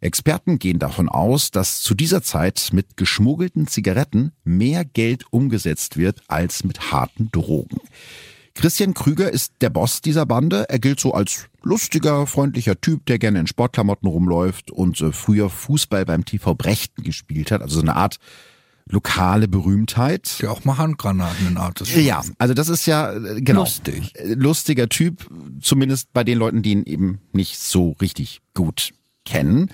Experten 0.00 0.58
gehen 0.58 0.78
davon 0.78 1.08
aus, 1.08 1.50
dass 1.50 1.80
zu 1.80 1.94
dieser 1.94 2.22
Zeit 2.22 2.70
mit 2.72 2.96
geschmuggelten 2.96 3.66
Zigaretten 3.66 4.32
mehr 4.44 4.84
Geld 4.84 5.24
umgesetzt 5.30 5.96
wird 5.96 6.22
als 6.28 6.64
mit 6.64 6.92
harten 6.92 7.30
Drogen. 7.32 7.80
Christian 8.58 8.92
Krüger 8.92 9.32
ist 9.32 9.52
der 9.60 9.70
Boss 9.70 10.00
dieser 10.00 10.26
Bande. 10.26 10.68
Er 10.68 10.80
gilt 10.80 10.98
so 10.98 11.14
als 11.14 11.46
lustiger, 11.62 12.26
freundlicher 12.26 12.80
Typ, 12.80 13.06
der 13.06 13.20
gerne 13.20 13.38
in 13.38 13.46
Sportklamotten 13.46 14.08
rumläuft 14.08 14.72
und 14.72 15.00
äh, 15.00 15.12
früher 15.12 15.48
Fußball 15.48 16.04
beim 16.04 16.24
TV 16.24 16.56
Brechten 16.56 17.04
gespielt 17.04 17.52
hat. 17.52 17.62
Also 17.62 17.76
so 17.76 17.82
eine 17.82 17.94
Art 17.94 18.18
lokale 18.90 19.46
Berühmtheit. 19.46 20.40
Ja, 20.42 20.50
auch 20.50 20.64
mal 20.64 20.76
Handgranaten 20.76 21.46
in 21.46 21.56
Artes. 21.56 21.94
Ja, 21.94 22.20
also 22.38 22.52
das 22.52 22.68
ist 22.68 22.86
ja 22.86 23.12
äh, 23.12 23.40
genau 23.40 23.60
Lustig. 23.60 24.12
äh, 24.16 24.34
lustiger 24.34 24.88
Typ, 24.88 25.30
zumindest 25.60 26.12
bei 26.12 26.24
den 26.24 26.38
Leuten, 26.38 26.62
die 26.62 26.72
ihn 26.72 26.82
eben 26.82 27.20
nicht 27.32 27.60
so 27.60 27.94
richtig 28.00 28.40
gut 28.54 28.90
kennen. 29.24 29.70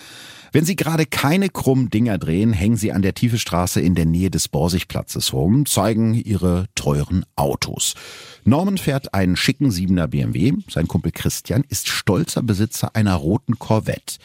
Wenn 0.55 0.65
Sie 0.65 0.77
gerade 0.77 1.05
keine 1.05 1.49
krummen 1.49 1.91
Dinger 1.91 2.17
drehen, 2.17 2.53
hängen 2.53 2.77
Sie 2.77 2.93
an 2.93 3.03
der 3.03 3.13
Tiefe 3.13 3.39
Straße 3.39 3.81
in 3.81 3.97
der 3.97 4.05
Nähe 4.05 4.31
des 4.31 4.47
Borsigplatzes 4.47 5.33
rum, 5.33 5.67
zeigen 5.67 6.15
Ihre 6.15 6.67
teuren 6.77 7.27
Autos. 7.35 7.97
Norman 8.45 8.79
fährt 8.79 9.15
einen 9.15 9.35
schicken 9.35 9.73
Siebener 9.73 10.07
BMW. 10.07 10.53
Sein 10.71 10.87
Kumpel 10.87 11.11
Christian 11.11 11.65
ist 11.69 11.89
stolzer 11.89 12.45
Besitzer 12.45 12.95
einer 12.95 13.17
roten 13.17 13.59
Corvette. 13.59 14.19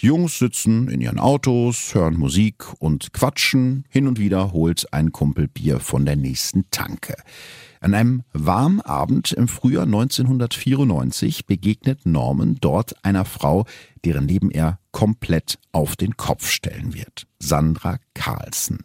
Die 0.00 0.06
Jungs 0.06 0.38
sitzen 0.38 0.88
in 0.88 1.02
ihren 1.02 1.18
Autos, 1.18 1.94
hören 1.94 2.16
Musik 2.16 2.64
und 2.78 3.12
quatschen. 3.12 3.84
Hin 3.90 4.08
und 4.08 4.18
wieder 4.18 4.52
holt 4.52 4.90
ein 4.90 5.12
Kumpel 5.12 5.48
Bier 5.48 5.80
von 5.80 6.06
der 6.06 6.16
nächsten 6.16 6.64
Tanke. 6.70 7.14
An 7.84 7.92
einem 7.92 8.22
warmen 8.32 8.80
Abend 8.80 9.32
im 9.32 9.46
Frühjahr 9.46 9.84
1994 9.84 11.44
begegnet 11.44 12.06
Norman 12.06 12.56
dort 12.58 12.94
einer 13.04 13.26
Frau, 13.26 13.66
deren 14.06 14.26
Leben 14.26 14.50
er 14.50 14.78
komplett 14.90 15.58
auf 15.70 15.94
den 15.94 16.16
Kopf 16.16 16.48
stellen 16.48 16.94
wird. 16.94 17.26
Sandra 17.38 17.98
Carlsen. 18.14 18.84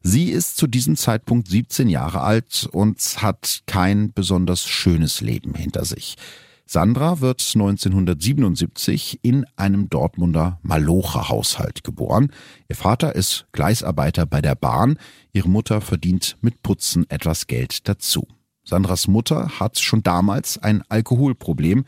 Sie 0.00 0.30
ist 0.30 0.56
zu 0.56 0.66
diesem 0.66 0.96
Zeitpunkt 0.96 1.48
17 1.48 1.90
Jahre 1.90 2.22
alt 2.22 2.66
und 2.72 2.98
hat 3.20 3.64
kein 3.66 4.14
besonders 4.14 4.64
schönes 4.64 5.20
Leben 5.20 5.52
hinter 5.52 5.84
sich. 5.84 6.16
Sandra 6.64 7.20
wird 7.20 7.42
1977 7.54 9.20
in 9.20 9.44
einem 9.56 9.90
Dortmunder 9.90 10.58
Malocher-Haushalt 10.62 11.84
geboren. 11.84 12.32
Ihr 12.70 12.76
Vater 12.76 13.14
ist 13.14 13.46
Gleisarbeiter 13.52 14.24
bei 14.24 14.40
der 14.40 14.54
Bahn. 14.54 14.98
Ihre 15.34 15.50
Mutter 15.50 15.82
verdient 15.82 16.38
mit 16.40 16.62
Putzen 16.62 17.04
etwas 17.10 17.46
Geld 17.46 17.88
dazu. 17.88 18.26
Sandras 18.68 19.08
Mutter 19.08 19.58
hat 19.58 19.78
schon 19.78 20.02
damals 20.02 20.58
ein 20.58 20.82
Alkoholproblem. 20.90 21.86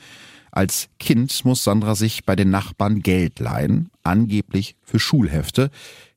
Als 0.51 0.89
Kind 0.99 1.45
muss 1.45 1.63
Sandra 1.63 1.95
sich 1.95 2.25
bei 2.25 2.35
den 2.35 2.49
Nachbarn 2.49 3.01
Geld 3.01 3.39
leihen, 3.39 3.91
angeblich 4.03 4.77
für 4.83 4.99
Schulhefte, 4.99 5.71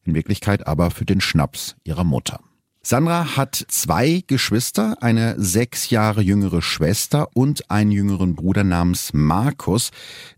in 0.05 0.15
Wirklichkeit 0.15 0.65
aber 0.65 0.89
für 0.89 1.05
den 1.05 1.20
Schnaps 1.20 1.75
ihrer 1.84 2.05
Mutter. 2.05 2.39
Sandra 2.86 3.38
hat 3.38 3.66
zwei 3.70 4.25
Geschwister, 4.28 4.98
eine 5.00 5.36
sechs 5.38 5.90
Jahre 5.90 6.22
jüngere 6.22 6.62
Schwester 6.62 7.30
und 7.34 7.72
einen 7.72 7.92
jüngeren 7.92 8.36
Bruder 8.36 8.66
namens 8.66 9.13
Markus. 9.13 9.92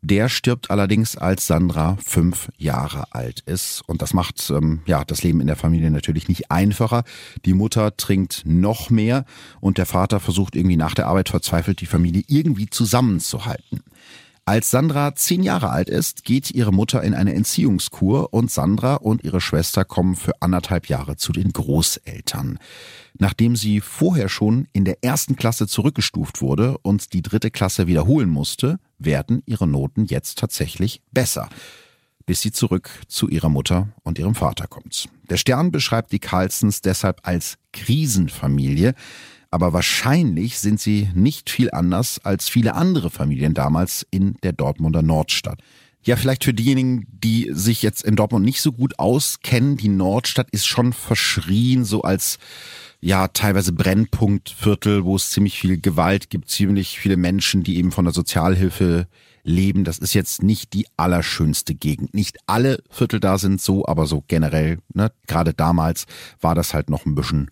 Der 0.04 0.30
stirbt 0.30 0.70
allerdings, 0.70 1.18
als 1.18 1.48
Sandra 1.48 1.98
fünf 2.06 2.50
Jahre 2.60 3.06
alt 3.10 3.40
ist. 3.48 3.82
Und 3.88 4.04
das 4.04 4.14
macht 4.14 4.48
ähm, 4.52 4.82
ja 4.86 5.04
das 5.04 5.24
Leben 5.24 5.42
in 5.42 5.48
der 5.48 5.56
Familie 5.56 5.90
natürlich 5.90 6.28
nicht 6.28 6.52
einfacher. 6.52 7.04
Die 7.46 7.56
Mutter 7.56 7.98
trinkt 7.98 8.44
noch 8.46 8.92
mehr 8.92 9.26
und 9.60 9.80
der 9.80 9.88
Vater 9.88 10.20
versucht 10.20 10.56
irgendwie 10.56 10.78
nach 10.78 10.94
der 10.94 11.08
Arbeit 11.08 11.30
verzweifelt, 11.30 11.82
die 11.82 11.88
Familie 11.88 12.26
irgendwie 12.28 12.70
zusammenzuhalten. 12.70 13.82
Als 14.48 14.70
Sandra 14.70 15.16
zehn 15.16 15.42
Jahre 15.42 15.72
alt 15.72 15.90
ist, 15.90 16.24
geht 16.24 16.52
ihre 16.52 16.72
Mutter 16.72 17.02
in 17.02 17.16
eine 17.16 17.34
Entziehungskur 17.34 18.32
und 18.32 18.52
Sandra 18.52 18.94
und 18.94 19.24
ihre 19.24 19.42
Schwester 19.42 19.86
kommen 19.86 20.16
für 20.16 20.40
anderthalb 20.40 20.88
Jahre 20.88 21.16
zu 21.16 21.32
den 21.32 21.52
Großeltern. 21.52 22.60
Nachdem 23.18 23.56
sie 23.56 23.82
vorher 23.82 24.30
schon 24.30 24.68
in 24.72 24.86
der 24.86 25.04
ersten 25.04 25.36
Klasse 25.36 25.66
zurückgestuft 25.66 26.42
wurde 26.42 26.78
und 26.84 27.14
die 27.14 27.24
dritte 27.24 27.50
Klasse 27.50 27.88
wiederholen 27.88 28.30
musste, 28.30 28.78
werden 29.00 29.42
ihre 29.48 29.66
Noten 29.66 30.06
jetzt 30.06 30.38
tatsächlich 30.38 31.02
besser 31.12 31.50
bis 32.26 32.42
sie 32.42 32.52
zurück 32.52 32.90
zu 33.08 33.30
ihrer 33.30 33.50
Mutter 33.50 33.90
und 34.04 34.20
ihrem 34.20 34.36
Vater 34.36 34.68
kommt. 34.68 35.08
Der 35.30 35.38
Stern 35.38 35.72
beschreibt 35.72 36.12
die 36.12 36.20
Carlsons 36.20 36.82
deshalb 36.82 37.20
als 37.24 37.58
Krisenfamilie, 37.72 38.96
aber 39.56 39.72
wahrscheinlich 39.72 40.60
sind 40.60 40.82
sie 40.82 41.10
nicht 41.14 41.50
viel 41.50 41.72
anders 41.72 42.20
als 42.26 42.50
viele 42.50 42.76
andere 42.76 43.10
Familien 43.10 43.54
damals 43.54 44.06
in 44.12 44.36
der 44.44 44.52
Dortmunder 44.52 45.02
Nordstadt. 45.02 45.62
Ja, 46.04 46.18
vielleicht 46.18 46.44
für 46.44 46.54
diejenigen, 46.54 47.08
die 47.10 47.50
sich 47.54 47.82
jetzt 47.82 48.04
in 48.04 48.18
Dortmund 48.18 48.44
nicht 48.44 48.60
so 48.60 48.74
gut 48.74 49.00
auskennen, 49.00 49.78
die 49.78 49.88
Nordstadt 49.88 50.50
ist 50.52 50.66
schon 50.66 50.92
verschrien, 50.92 51.86
so 51.86 52.02
als 52.02 52.38
ja 53.00 53.30
teilweise 53.30 53.72
Brennpunktviertel, 53.72 55.06
wo 55.06 55.16
es 55.16 55.30
ziemlich 55.30 55.58
viel 55.58 55.80
Gewalt 55.80 56.30
gibt, 56.30 56.50
ziemlich 56.50 57.00
viele 57.00 57.16
Menschen, 57.16 57.64
die 57.64 57.78
eben 57.78 57.94
von 57.94 58.04
der 58.04 58.14
Sozialhilfe 58.14 59.08
leben. 59.44 59.86
Das 59.86 60.00
ist 60.00 60.14
jetzt 60.14 60.44
nicht 60.44 60.74
die 60.74 60.86
allerschönste 60.98 61.76
Gegend. 61.76 62.14
Nicht 62.14 62.40
alle 62.46 62.84
Viertel 62.90 63.22
da 63.22 63.38
sind 63.38 63.62
so, 63.62 63.86
aber 63.86 64.06
so 64.06 64.22
generell, 64.28 64.80
ne, 64.94 65.14
gerade 65.28 65.54
damals 65.54 66.08
war 66.42 66.56
das 66.56 66.74
halt 66.74 66.90
noch 66.90 67.06
ein 67.06 67.16
bisschen 67.16 67.52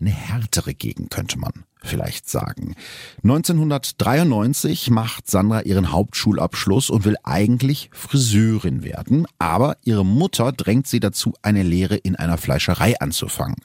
eine 0.00 0.10
härtere 0.10 0.74
Gegend, 0.74 1.10
könnte 1.10 1.38
man 1.38 1.64
vielleicht 1.82 2.28
sagen. 2.28 2.74
1993 3.22 4.90
macht 4.90 5.30
Sandra 5.30 5.62
ihren 5.62 5.92
Hauptschulabschluss 5.92 6.90
und 6.90 7.04
will 7.04 7.16
eigentlich 7.24 7.90
Friseurin 7.92 8.82
werden, 8.82 9.26
aber 9.38 9.76
ihre 9.84 10.04
Mutter 10.04 10.52
drängt 10.52 10.86
sie 10.86 11.00
dazu, 11.00 11.34
eine 11.42 11.62
Lehre 11.62 11.96
in 11.96 12.16
einer 12.16 12.38
Fleischerei 12.38 13.00
anzufangen. 13.00 13.56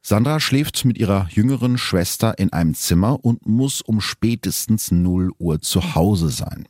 Sandra 0.00 0.40
schläft 0.40 0.84
mit 0.84 0.96
ihrer 0.96 1.28
jüngeren 1.30 1.76
Schwester 1.76 2.38
in 2.38 2.52
einem 2.52 2.74
Zimmer 2.74 3.24
und 3.24 3.46
muss 3.46 3.82
um 3.82 4.00
spätestens 4.00 4.90
0 4.90 5.32
Uhr 5.38 5.60
zu 5.60 5.94
Hause 5.94 6.30
sein. 6.30 6.66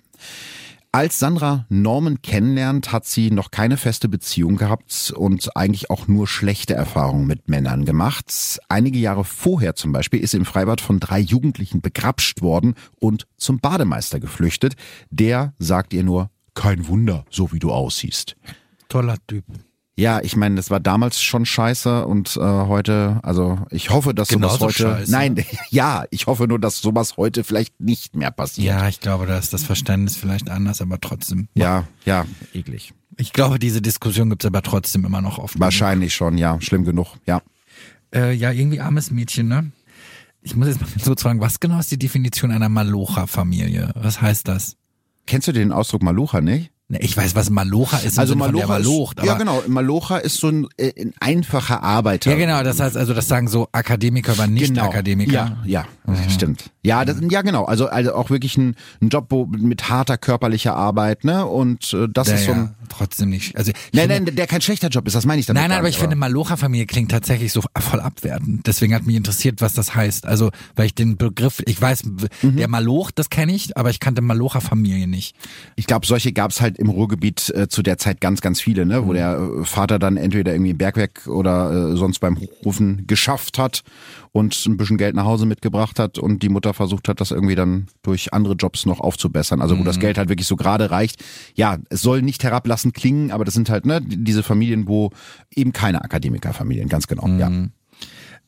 Als 0.91 1.19
Sandra 1.19 1.67
Norman 1.69 2.23
kennenlernt, 2.23 2.93
hat 2.93 3.05
sie 3.05 3.31
noch 3.31 3.51
keine 3.51 3.77
feste 3.77 4.09
Beziehung 4.09 4.57
gehabt 4.57 5.13
und 5.15 5.55
eigentlich 5.55 5.91
auch 5.91 6.09
nur 6.09 6.27
schlechte 6.27 6.75
Erfahrungen 6.75 7.27
mit 7.27 7.49
Männern 7.49 7.85
gemacht. 7.85 8.59
Einige 8.71 8.99
Jahre 8.99 9.25
vorher 9.25 9.75
zum 9.75 9.93
Beispiel 9.93 10.21
ist 10.21 10.33
im 10.33 10.47
Freibad 10.47 10.81
von 10.81 10.99
drei 10.99 11.21
Jugendlichen 11.21 11.83
begrapscht 11.83 12.41
worden 12.41 12.75
und 13.01 13.27
zum 13.37 13.59
Bademeister 13.59 14.19
geflüchtet. 14.19 14.77
Der 15.11 15.53
sagt 15.59 15.93
ihr 15.93 16.05
nur, 16.05 16.31
kein 16.55 16.89
Wunder, 16.89 17.27
so 17.29 17.53
wie 17.53 17.59
du 17.59 17.71
aussiehst. 17.71 18.37
Toller 18.89 19.19
Typ. 19.27 19.45
Ja, 19.99 20.21
ich 20.23 20.37
meine, 20.37 20.55
das 20.55 20.71
war 20.71 20.79
damals 20.79 21.21
schon 21.21 21.45
scheiße 21.45 22.07
und 22.07 22.37
äh, 22.37 22.41
heute, 22.41 23.19
also 23.25 23.59
ich 23.71 23.91
hoffe, 23.91 24.15
dass 24.15 24.29
sowas 24.29 24.53
Genauso 24.53 24.67
heute. 24.67 24.83
scheiße. 24.83 25.11
Nein, 25.11 25.45
ja, 25.71 26.05
ich 26.11 26.29
hoffe 26.29 26.47
nur, 26.47 26.61
dass 26.61 26.81
sowas 26.81 27.17
heute 27.17 27.43
vielleicht 27.43 27.81
nicht 27.81 28.15
mehr 28.15 28.31
passiert. 28.31 28.69
Ja, 28.69 28.87
ich 28.89 29.01
glaube, 29.01 29.27
da 29.27 29.37
ist 29.37 29.53
das 29.53 29.65
Verständnis 29.65 30.15
vielleicht 30.15 30.51
anders, 30.51 30.81
aber 30.81 31.01
trotzdem. 31.01 31.49
ja, 31.55 31.89
ja 32.05 32.27
eklig. 32.55 32.95
Ich 33.17 33.33
glaube, 33.33 33.59
diese 33.59 33.83
Diskussion 33.83 34.31
gibt's 34.31 34.47
aber 34.47 34.63
trotzdem 34.63 35.05
immer 35.05 35.21
noch 35.21 35.39
oft. 35.39 35.59
Wahrscheinlich 35.59 36.15
schon, 36.15 36.39
ja, 36.39 36.61
schlimm 36.61 36.85
genug, 36.85 37.17
ja. 37.27 37.43
Äh, 38.15 38.35
ja, 38.35 38.53
irgendwie 38.53 38.79
armes 38.79 39.11
Mädchen, 39.11 39.49
ne? 39.49 39.73
Ich 40.43 40.55
muss 40.55 40.69
jetzt 40.69 40.81
mal 40.81 40.89
so 41.03 41.17
fragen, 41.17 41.41
was 41.41 41.59
genau 41.59 41.81
ist 41.81 41.91
die 41.91 41.99
Definition 41.99 42.53
einer 42.53 42.69
Malocha-Familie? 42.69 43.91
Was 43.97 44.23
heißt 44.23 44.47
das? 44.47 44.77
Kennst 45.27 45.49
du 45.49 45.53
den 45.53 45.73
Ausdruck 45.73 46.05
Malocha 46.05 46.41
nicht? 46.41 46.71
Ich 46.91 47.15
weiß, 47.15 47.35
was 47.35 47.51
Malocha 47.51 47.99
ist. 47.99 48.19
Also 48.19 48.35
Malocha, 48.35 48.67
Malocht, 48.67 49.19
ist, 49.19 49.27
ja 49.27 49.35
genau, 49.35 49.63
Malocha 49.69 50.17
ist 50.17 50.39
so 50.39 50.49
ein, 50.49 50.69
äh, 50.79 50.91
ein 50.99 51.13
einfacher 51.21 51.83
Arbeiter. 51.83 52.31
Ja, 52.31 52.37
genau, 52.39 52.63
das 52.63 52.81
heißt 52.81 52.97
also, 52.97 53.13
das 53.13 53.29
sagen 53.29 53.47
so 53.47 53.69
Akademiker, 53.73 54.33
aber 54.33 54.47
nicht 54.47 54.69
Genau. 54.69 54.85
Akademiker. 54.85 55.59
Ja, 55.67 55.85
ja, 56.07 56.31
stimmt. 56.31 56.71
Ja, 56.83 57.05
das, 57.05 57.19
ja 57.29 57.43
genau. 57.43 57.67
Also, 57.67 57.89
also 57.89 58.15
auch 58.15 58.31
wirklich 58.31 58.57
ein, 58.57 58.75
ein 59.03 59.11
Job 59.11 59.27
wo, 59.29 59.45
mit 59.45 59.91
harter 59.91 60.17
körperlicher 60.17 60.75
Arbeit, 60.75 61.25
ne? 61.25 61.45
Und 61.45 61.93
äh, 61.93 62.09
das 62.11 62.29
Der, 62.29 62.37
ist 62.37 62.47
so 62.47 62.53
ein. 62.53 62.75
Trotzdem 62.99 63.31
nicht. 63.31 63.57
Also, 63.57 63.73
Nein, 63.93 64.09
finde- 64.11 64.25
nein, 64.31 64.37
der 64.37 64.47
kein 64.47 64.61
schlechter 64.61 64.89
Job 64.89 65.07
ist, 65.07 65.15
das 65.17 65.25
meine 65.25 65.41
ich 65.41 65.47
damit. 65.47 65.61
Nein, 65.63 65.71
nein, 65.71 65.79
aber 65.79 65.89
ich 65.89 65.99
finde, 65.99 66.17
Malocha-Familie 66.17 66.87
klingt 66.87 67.11
tatsächlich 67.11 67.53
so 67.53 67.63
voll 67.79 68.01
abwertend. 68.01 68.67
Deswegen 68.67 68.95
hat 68.95 69.07
mich 69.07 69.17
interessiert, 69.17 69.61
was 69.61 69.73
das 69.75 69.95
heißt. 69.95 70.27
Also, 70.27 70.51
weil 70.77 70.87
ich 70.87 70.95
den 70.95 71.17
Begriff, 71.17 71.63
ich 71.67 71.81
weiß, 71.81 72.05
Mhm. 72.05 72.57
der 72.57 72.69
Maloch, 72.69 73.11
das 73.11 73.31
kenne 73.31 73.53
ich, 73.55 73.77
aber 73.77 73.91
ich 73.91 74.01
kannte 74.01 74.21
Malocha-Familie 74.23 75.07
nicht. 75.07 75.35
Ich 75.77 75.87
glaube, 75.87 76.07
solche 76.07 76.33
gab's 76.33 76.61
halt 76.61 76.79
im 76.79 76.89
Ruhrgebiet 76.89 77.51
äh, 77.51 77.69
zu 77.69 77.83
der 77.83 77.99
Zeit 77.99 78.21
ganz, 78.21 78.41
ganz 78.41 78.61
viele, 78.61 78.85
ne? 78.87 79.07
wo 79.07 79.13
der 79.13 79.39
äh, 79.61 79.65
Vater 79.65 79.99
dann 79.99 80.17
entweder 80.17 80.53
irgendwie 80.53 80.71
im 80.73 80.79
Bergwerk 80.79 81.27
oder 81.27 81.93
äh, 81.93 81.97
sonst 81.97 82.19
beim 82.19 82.39
Hochrufen 82.39 83.07
geschafft 83.07 83.59
hat 83.59 83.83
und 84.39 84.67
ein 84.67 84.77
bisschen 84.77 84.97
Geld 84.97 85.15
nach 85.15 85.25
Hause 85.25 85.47
mitgebracht 85.47 85.99
hat 85.99 86.19
und 86.19 86.43
die 86.43 86.49
Mutter 86.49 86.73
versucht 86.75 87.09
hat, 87.09 87.21
das 87.21 87.31
irgendwie 87.31 87.55
dann 87.55 87.89
durch 88.03 88.33
andere 88.33 88.55
Jobs 88.55 88.87
noch 88.87 89.01
aufzubessern. 89.01 89.61
Also 89.61 89.79
wo 89.79 89.85
das 89.85 89.99
Geld 89.99 90.19
halt 90.19 90.29
wirklich 90.29 90.47
so 90.47 90.57
gerade 90.57 90.91
reicht. 90.91 91.23
Ja, 91.55 91.79
es 91.91 92.03
soll 92.03 92.23
nicht 92.23 92.45
herablassend 92.45 92.95
klingen, 92.95 93.31
aber 93.31 93.45
das 93.45 93.55
sind 93.55 93.69
halt 93.71 93.85
ne, 93.85 94.01
diese 94.03 94.43
Familien, 94.43 94.89
wo 94.89 95.11
eben 95.55 95.73
keine 95.73 96.03
Akademikerfamilien, 96.03 96.89
ganz 96.89 97.07
genau. 97.07 97.27
Ja. 97.29 97.51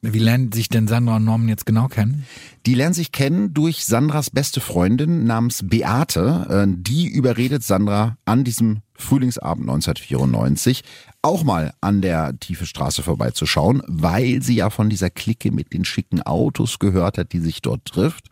Wie 0.03 0.19
lernen 0.19 0.51
sich 0.51 0.71
denn 0.71 0.89
Sandra 0.89 1.17
und 1.17 1.27
Norman 1.27 1.49
jetzt 1.49 1.67
genau 1.67 1.89
kennen? 1.89 2.25
Die 2.65 2.75
lernen 2.75 2.95
sich 2.95 3.13
kennen 3.13 3.53
durch 3.53 3.85
Sandras 3.85 4.31
beste 4.31 4.61
Freundin 4.61 5.25
namens 5.25 5.61
Beate. 5.69 6.47
Äh, 6.49 6.75
Die 6.75 7.07
überredet 7.07 7.63
Sandra 7.63 8.17
an 8.25 8.43
diesem 8.43 8.81
Frühlingsabend 8.95 9.69
1994 9.69 10.85
auch 11.23 11.45
mal 11.45 11.75
an 11.83 12.01
der 12.01 12.39
Tiefe 12.41 12.65
Straße 12.65 13.03
vorbeizuschauen, 13.03 13.83
weil 13.87 14.43
sie 14.43 14.55
ja 14.57 14.71
von 14.71 14.89
dieser 14.89 15.11
Clique 15.11 15.53
mit 15.53 15.75
den 15.75 15.85
schicken 15.85 16.23
Autos 16.23 16.79
gehört 16.79 17.19
hat, 17.19 17.33
die 17.33 17.41
sich 17.41 17.61
dort 17.61 17.85
trifft. 17.85 18.29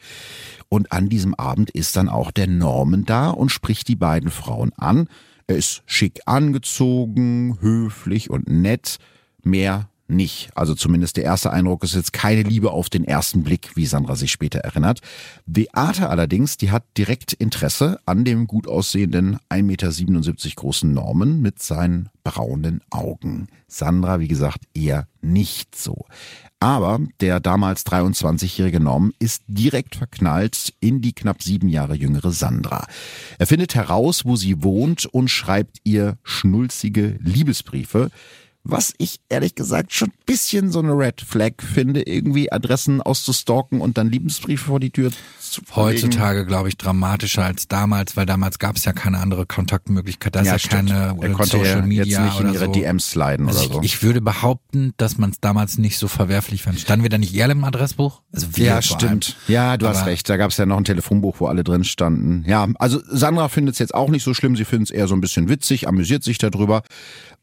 Und 0.70 0.90
an 0.90 1.10
diesem 1.10 1.34
Abend 1.34 1.70
ist 1.70 1.96
dann 1.96 2.08
auch 2.08 2.30
der 2.30 2.46
Norman 2.46 3.04
da 3.04 3.28
und 3.28 3.50
spricht 3.50 3.88
die 3.88 3.96
beiden 3.96 4.30
Frauen 4.30 4.72
an. 4.74 5.08
Er 5.46 5.56
ist 5.56 5.82
schick 5.84 6.20
angezogen, 6.24 7.58
höflich 7.60 8.30
und 8.30 8.48
nett. 8.48 8.98
Mehr 9.42 9.90
nicht. 10.08 10.50
Also 10.54 10.74
zumindest 10.74 11.16
der 11.16 11.24
erste 11.24 11.52
Eindruck 11.52 11.84
ist 11.84 11.94
jetzt 11.94 12.12
keine 12.12 12.42
Liebe 12.42 12.72
auf 12.72 12.90
den 12.90 13.04
ersten 13.04 13.42
Blick, 13.42 13.76
wie 13.76 13.86
Sandra 13.86 14.16
sich 14.16 14.32
später 14.32 14.60
erinnert. 14.60 15.00
Beate 15.46 16.08
allerdings, 16.08 16.56
die 16.56 16.70
hat 16.70 16.84
direkt 16.96 17.32
Interesse 17.34 18.00
an 18.06 18.24
dem 18.24 18.46
gut 18.46 18.66
aussehenden 18.66 19.38
1,77 19.50 19.62
Meter 19.62 20.54
großen 20.56 20.92
Norman 20.92 21.40
mit 21.40 21.62
seinen 21.62 22.08
braunen 22.24 22.80
Augen. 22.90 23.48
Sandra, 23.66 24.20
wie 24.20 24.28
gesagt, 24.28 24.64
eher 24.74 25.06
nicht 25.20 25.76
so. 25.76 26.06
Aber 26.60 27.00
der 27.20 27.38
damals 27.38 27.86
23-jährige 27.86 28.80
Norm 28.80 29.12
ist 29.20 29.44
direkt 29.46 29.94
verknallt 29.94 30.74
in 30.80 31.00
die 31.00 31.12
knapp 31.12 31.42
sieben 31.42 31.68
Jahre 31.68 31.94
jüngere 31.94 32.32
Sandra. 32.32 32.86
Er 33.38 33.46
findet 33.46 33.76
heraus, 33.76 34.24
wo 34.24 34.34
sie 34.34 34.62
wohnt 34.64 35.06
und 35.06 35.28
schreibt 35.28 35.78
ihr 35.84 36.18
schnulzige 36.24 37.16
Liebesbriefe 37.20 38.10
was 38.70 38.92
ich 38.98 39.20
ehrlich 39.30 39.54
gesagt 39.54 39.92
schon 39.94 40.08
ein 40.08 40.14
bisschen 40.26 40.70
so 40.70 40.78
eine 40.78 40.92
Red 40.92 41.22
Flag 41.22 41.54
finde, 41.58 42.02
irgendwie 42.02 42.52
Adressen 42.52 43.00
auszustalken 43.02 43.80
und 43.80 43.98
dann 43.98 44.10
Liebesbriefe 44.10 44.66
vor 44.66 44.78
die 44.78 44.90
Tür 44.90 45.10
zu. 45.40 45.62
Heutzutage, 45.74 46.44
glaube 46.44 46.68
ich, 46.68 46.76
dramatischer 46.76 47.44
als 47.44 47.66
damals, 47.66 48.16
weil 48.16 48.26
damals 48.26 48.58
gab 48.58 48.76
es 48.76 48.84
ja 48.84 48.92
keine 48.92 49.18
andere 49.18 49.46
Kontaktmöglichkeit. 49.46 50.36
Da 50.36 50.40
ist 50.40 50.46
ja, 50.46 50.58
stimmt. 50.58 50.90
keine 50.90 51.16
er 51.20 51.30
konnte 51.32 51.56
Social 51.58 51.80
ja 51.80 51.82
Media 51.86 52.04
jetzt 52.04 52.20
nicht 52.20 52.40
in 52.40 52.52
ihre 52.52 52.66
so. 52.66 52.72
DMs 52.72 53.10
sliden 53.10 53.48
Also 53.48 53.64
oder 53.64 53.74
so. 53.74 53.80
ich, 53.80 53.94
ich 53.94 54.02
würde 54.02 54.20
behaupten, 54.20 54.92
dass 54.98 55.16
man 55.18 55.30
es 55.30 55.40
damals 55.40 55.78
nicht 55.78 55.98
so 55.98 56.06
verwerflich 56.06 56.62
fand. 56.62 56.78
Standen 56.78 57.02
wir 57.02 57.10
da 57.10 57.18
nicht 57.18 57.34
eher 57.34 57.48
im 57.48 57.64
Adressbuch? 57.64 58.20
Also 58.32 58.46
ja, 58.56 58.82
stimmt. 58.82 59.36
Ja, 59.48 59.78
du 59.78 59.88
hast 59.88 59.98
Aber- 59.98 60.06
recht. 60.08 60.28
Da 60.28 60.36
gab 60.36 60.50
es 60.50 60.58
ja 60.58 60.66
noch 60.66 60.76
ein 60.76 60.84
Telefonbuch, 60.84 61.40
wo 61.40 61.46
alle 61.46 61.64
drin 61.64 61.84
standen. 61.84 62.44
Ja, 62.46 62.68
also 62.78 63.00
Sandra 63.08 63.48
findet 63.48 63.74
es 63.74 63.78
jetzt 63.78 63.94
auch 63.94 64.10
nicht 64.10 64.22
so 64.24 64.34
schlimm. 64.34 64.56
Sie 64.56 64.66
findet 64.66 64.90
es 64.90 64.94
eher 64.94 65.08
so 65.08 65.14
ein 65.14 65.20
bisschen 65.22 65.48
witzig, 65.48 65.88
amüsiert 65.88 66.22
sich 66.22 66.36
darüber. 66.36 66.82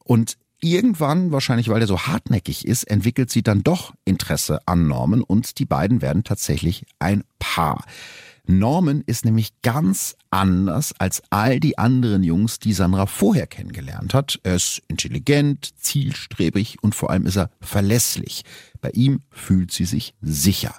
Und 0.03 0.38
irgendwann, 0.62 1.31
wahrscheinlich 1.31 1.69
weil 1.69 1.81
er 1.81 1.88
so 1.88 2.01
hartnäckig 2.01 2.65
ist, 2.65 2.83
entwickelt 2.83 3.29
sie 3.29 3.43
dann 3.43 3.63
doch 3.63 3.93
Interesse 4.05 4.59
an 4.65 4.88
Norman 4.88 5.21
und 5.21 5.59
die 5.59 5.65
beiden 5.65 6.01
werden 6.01 6.24
tatsächlich 6.24 6.85
ein 7.00 7.24
Paar. 7.39 7.83
Norman 8.47 9.03
ist 9.05 9.25
nämlich 9.25 9.62
ganz 9.62 10.15
anders 10.29 10.93
als 11.00 11.24
all 11.29 11.59
die 11.59 11.77
anderen 11.77 12.24
Jungs, 12.24 12.59
die 12.59 12.74
Sandra 12.74 13.05
vorher 13.07 13.47
kennengelernt 13.47 14.13
hat. 14.13 14.39
Er 14.43 14.55
ist 14.55 14.83
intelligent, 14.88 15.74
zielstrebig 15.77 16.77
und 16.81 16.93
vor 16.93 17.09
allem 17.09 17.25
ist 17.25 17.38
er 17.38 17.50
verlässlich. 17.59 18.43
Bei 18.81 18.91
ihm 18.91 19.21
fühlt 19.31 19.71
sie 19.71 19.85
sich 19.85 20.13
sicher. 20.21 20.75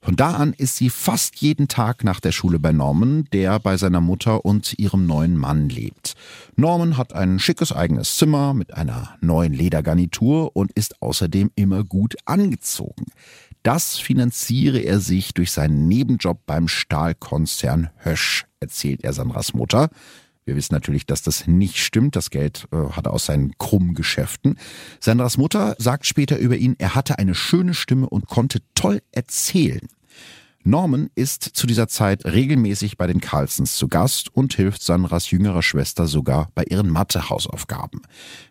Von 0.00 0.16
da 0.16 0.32
an 0.32 0.52
ist 0.52 0.76
sie 0.76 0.90
fast 0.90 1.36
jeden 1.36 1.68
Tag 1.68 2.04
nach 2.04 2.20
der 2.20 2.32
Schule 2.32 2.58
bei 2.58 2.72
Norman, 2.72 3.24
der 3.32 3.58
bei 3.58 3.76
seiner 3.76 4.00
Mutter 4.00 4.44
und 4.44 4.78
ihrem 4.78 5.06
neuen 5.06 5.36
Mann 5.36 5.68
lebt. 5.68 6.14
Norman 6.54 6.96
hat 6.96 7.12
ein 7.12 7.38
schickes 7.38 7.72
eigenes 7.72 8.16
Zimmer 8.16 8.54
mit 8.54 8.74
einer 8.74 9.16
neuen 9.20 9.52
Ledergarnitur 9.52 10.54
und 10.54 10.72
ist 10.72 11.02
außerdem 11.02 11.50
immer 11.56 11.82
gut 11.84 12.16
angezogen. 12.24 13.06
Das 13.62 13.98
finanziere 13.98 14.78
er 14.78 15.00
sich 15.00 15.34
durch 15.34 15.50
seinen 15.50 15.88
Nebenjob 15.88 16.38
beim 16.46 16.68
Stahlkonzern 16.68 17.90
Hösch, 17.96 18.46
erzählt 18.60 19.02
er 19.02 19.12
Sandras 19.12 19.54
Mutter. 19.54 19.90
Wir 20.46 20.54
wissen 20.54 20.74
natürlich, 20.74 21.06
dass 21.06 21.22
das 21.22 21.48
nicht 21.48 21.76
stimmt. 21.76 22.14
Das 22.14 22.30
Geld 22.30 22.68
äh, 22.72 22.76
hat 22.92 23.06
er 23.06 23.12
aus 23.12 23.26
seinen 23.26 23.58
krummen 23.58 23.94
Geschäften. 23.94 24.56
Sandras 25.00 25.36
Mutter 25.36 25.74
sagt 25.78 26.06
später 26.06 26.38
über 26.38 26.56
ihn, 26.56 26.76
er 26.78 26.94
hatte 26.94 27.18
eine 27.18 27.34
schöne 27.34 27.74
Stimme 27.74 28.08
und 28.08 28.28
konnte 28.28 28.60
toll 28.74 29.02
erzählen. 29.10 29.88
Norman 30.62 31.10
ist 31.14 31.42
zu 31.42 31.66
dieser 31.66 31.86
Zeit 31.86 32.24
regelmäßig 32.24 32.96
bei 32.96 33.06
den 33.06 33.20
Carlsons 33.20 33.76
zu 33.76 33.86
Gast 33.86 34.34
und 34.34 34.54
hilft 34.54 34.82
Sandras 34.82 35.30
jüngerer 35.30 35.62
Schwester 35.62 36.06
sogar 36.06 36.48
bei 36.54 36.64
ihren 36.64 36.90
Mathe-Hausaufgaben. 36.90 38.02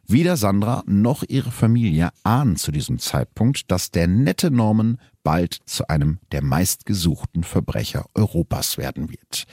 Weder 0.08 0.38
Sandra 0.38 0.84
noch 0.88 1.24
ihre 1.28 1.52
Familie 1.52 2.10
ahnen 2.24 2.56
zu 2.56 2.72
diesem 2.72 3.00
Zeitpunkt, 3.00 3.70
dass 3.72 3.92
der 3.92 4.08
nette 4.08 4.52
Norman 4.52 4.98
bald 5.24 5.60
zu 5.66 5.90
einem 5.90 6.20
der 6.32 6.42
meistgesuchten 6.42 7.44
Verbrecher 7.44 8.06
Europas 8.14 8.78
werden 8.78 9.10
wird. 9.10 9.46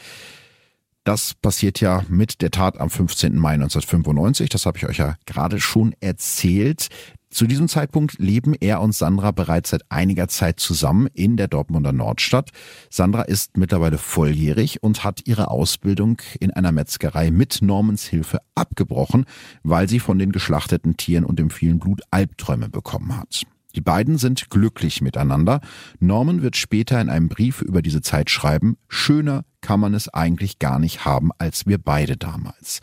Das 1.05 1.35
passiert 1.35 1.81
ja 1.81 2.05
mit 2.09 2.43
der 2.43 2.53
Tat 2.53 2.79
am 2.79 2.89
15. 2.89 3.37
Mai 3.37 3.55
1995. 3.55 4.49
Das 4.51 4.67
habe 4.67 4.79
ich 4.79 4.87
euch 4.87 4.99
ja 4.99 5.17
gerade 5.27 5.61
schon 5.61 5.95
erzählt. 6.01 6.89
Zu 7.29 7.47
diesem 7.47 7.67
Zeitpunkt 7.67 8.19
leben 8.19 8.55
er 8.55 8.81
und 8.83 8.95
Sandra 8.95 9.31
bereits 9.31 9.71
seit 9.71 9.91
einiger 9.91 10.29
Zeit 10.29 10.61
zusammen 10.61 11.09
in 11.15 11.37
der 11.37 11.49
Dortmunder 11.49 11.91
Nordstadt. 11.91 12.51
Sandra 12.89 13.23
ist 13.23 13.57
mittlerweile 13.57 13.99
volljährig 13.99 14.83
und 14.83 15.03
hat 15.03 15.23
ihre 15.27 15.51
Ausbildung 15.51 16.21
in 16.39 16.53
einer 16.53 16.73
Metzgerei 16.73 17.31
mit 17.31 17.63
Normans 17.63 18.05
Hilfe 18.05 18.39
abgebrochen, 18.55 19.25
weil 19.63 19.89
sie 19.89 19.99
von 19.99 20.19
den 20.19 20.31
geschlachteten 20.31 20.99
Tieren 20.99 21.25
und 21.25 21.39
dem 21.39 21.51
vielen 21.51 21.79
Blut 21.79 22.03
Albträume 22.11 22.69
bekommen 22.69 23.17
hat. 23.17 23.45
Die 23.75 23.81
beiden 23.81 24.19
sind 24.19 24.51
glücklich 24.51 25.01
miteinander. 25.01 25.63
Norman 25.99 26.43
wird 26.43 26.57
später 26.57 27.01
in 27.01 27.09
einem 27.09 27.29
Brief 27.29 27.63
über 27.63 27.81
diese 27.81 28.03
Zeit 28.03 28.29
schreiben, 28.29 28.77
schöner 28.89 29.45
kann 29.63 29.81
man 29.81 29.95
es 29.95 30.09
eigentlich 30.11 30.59
gar 30.59 30.79
nicht 30.79 31.07
haben 31.07 31.31
als 31.39 31.67
wir 31.67 31.79
beide 31.79 32.19
damals. 32.19 32.81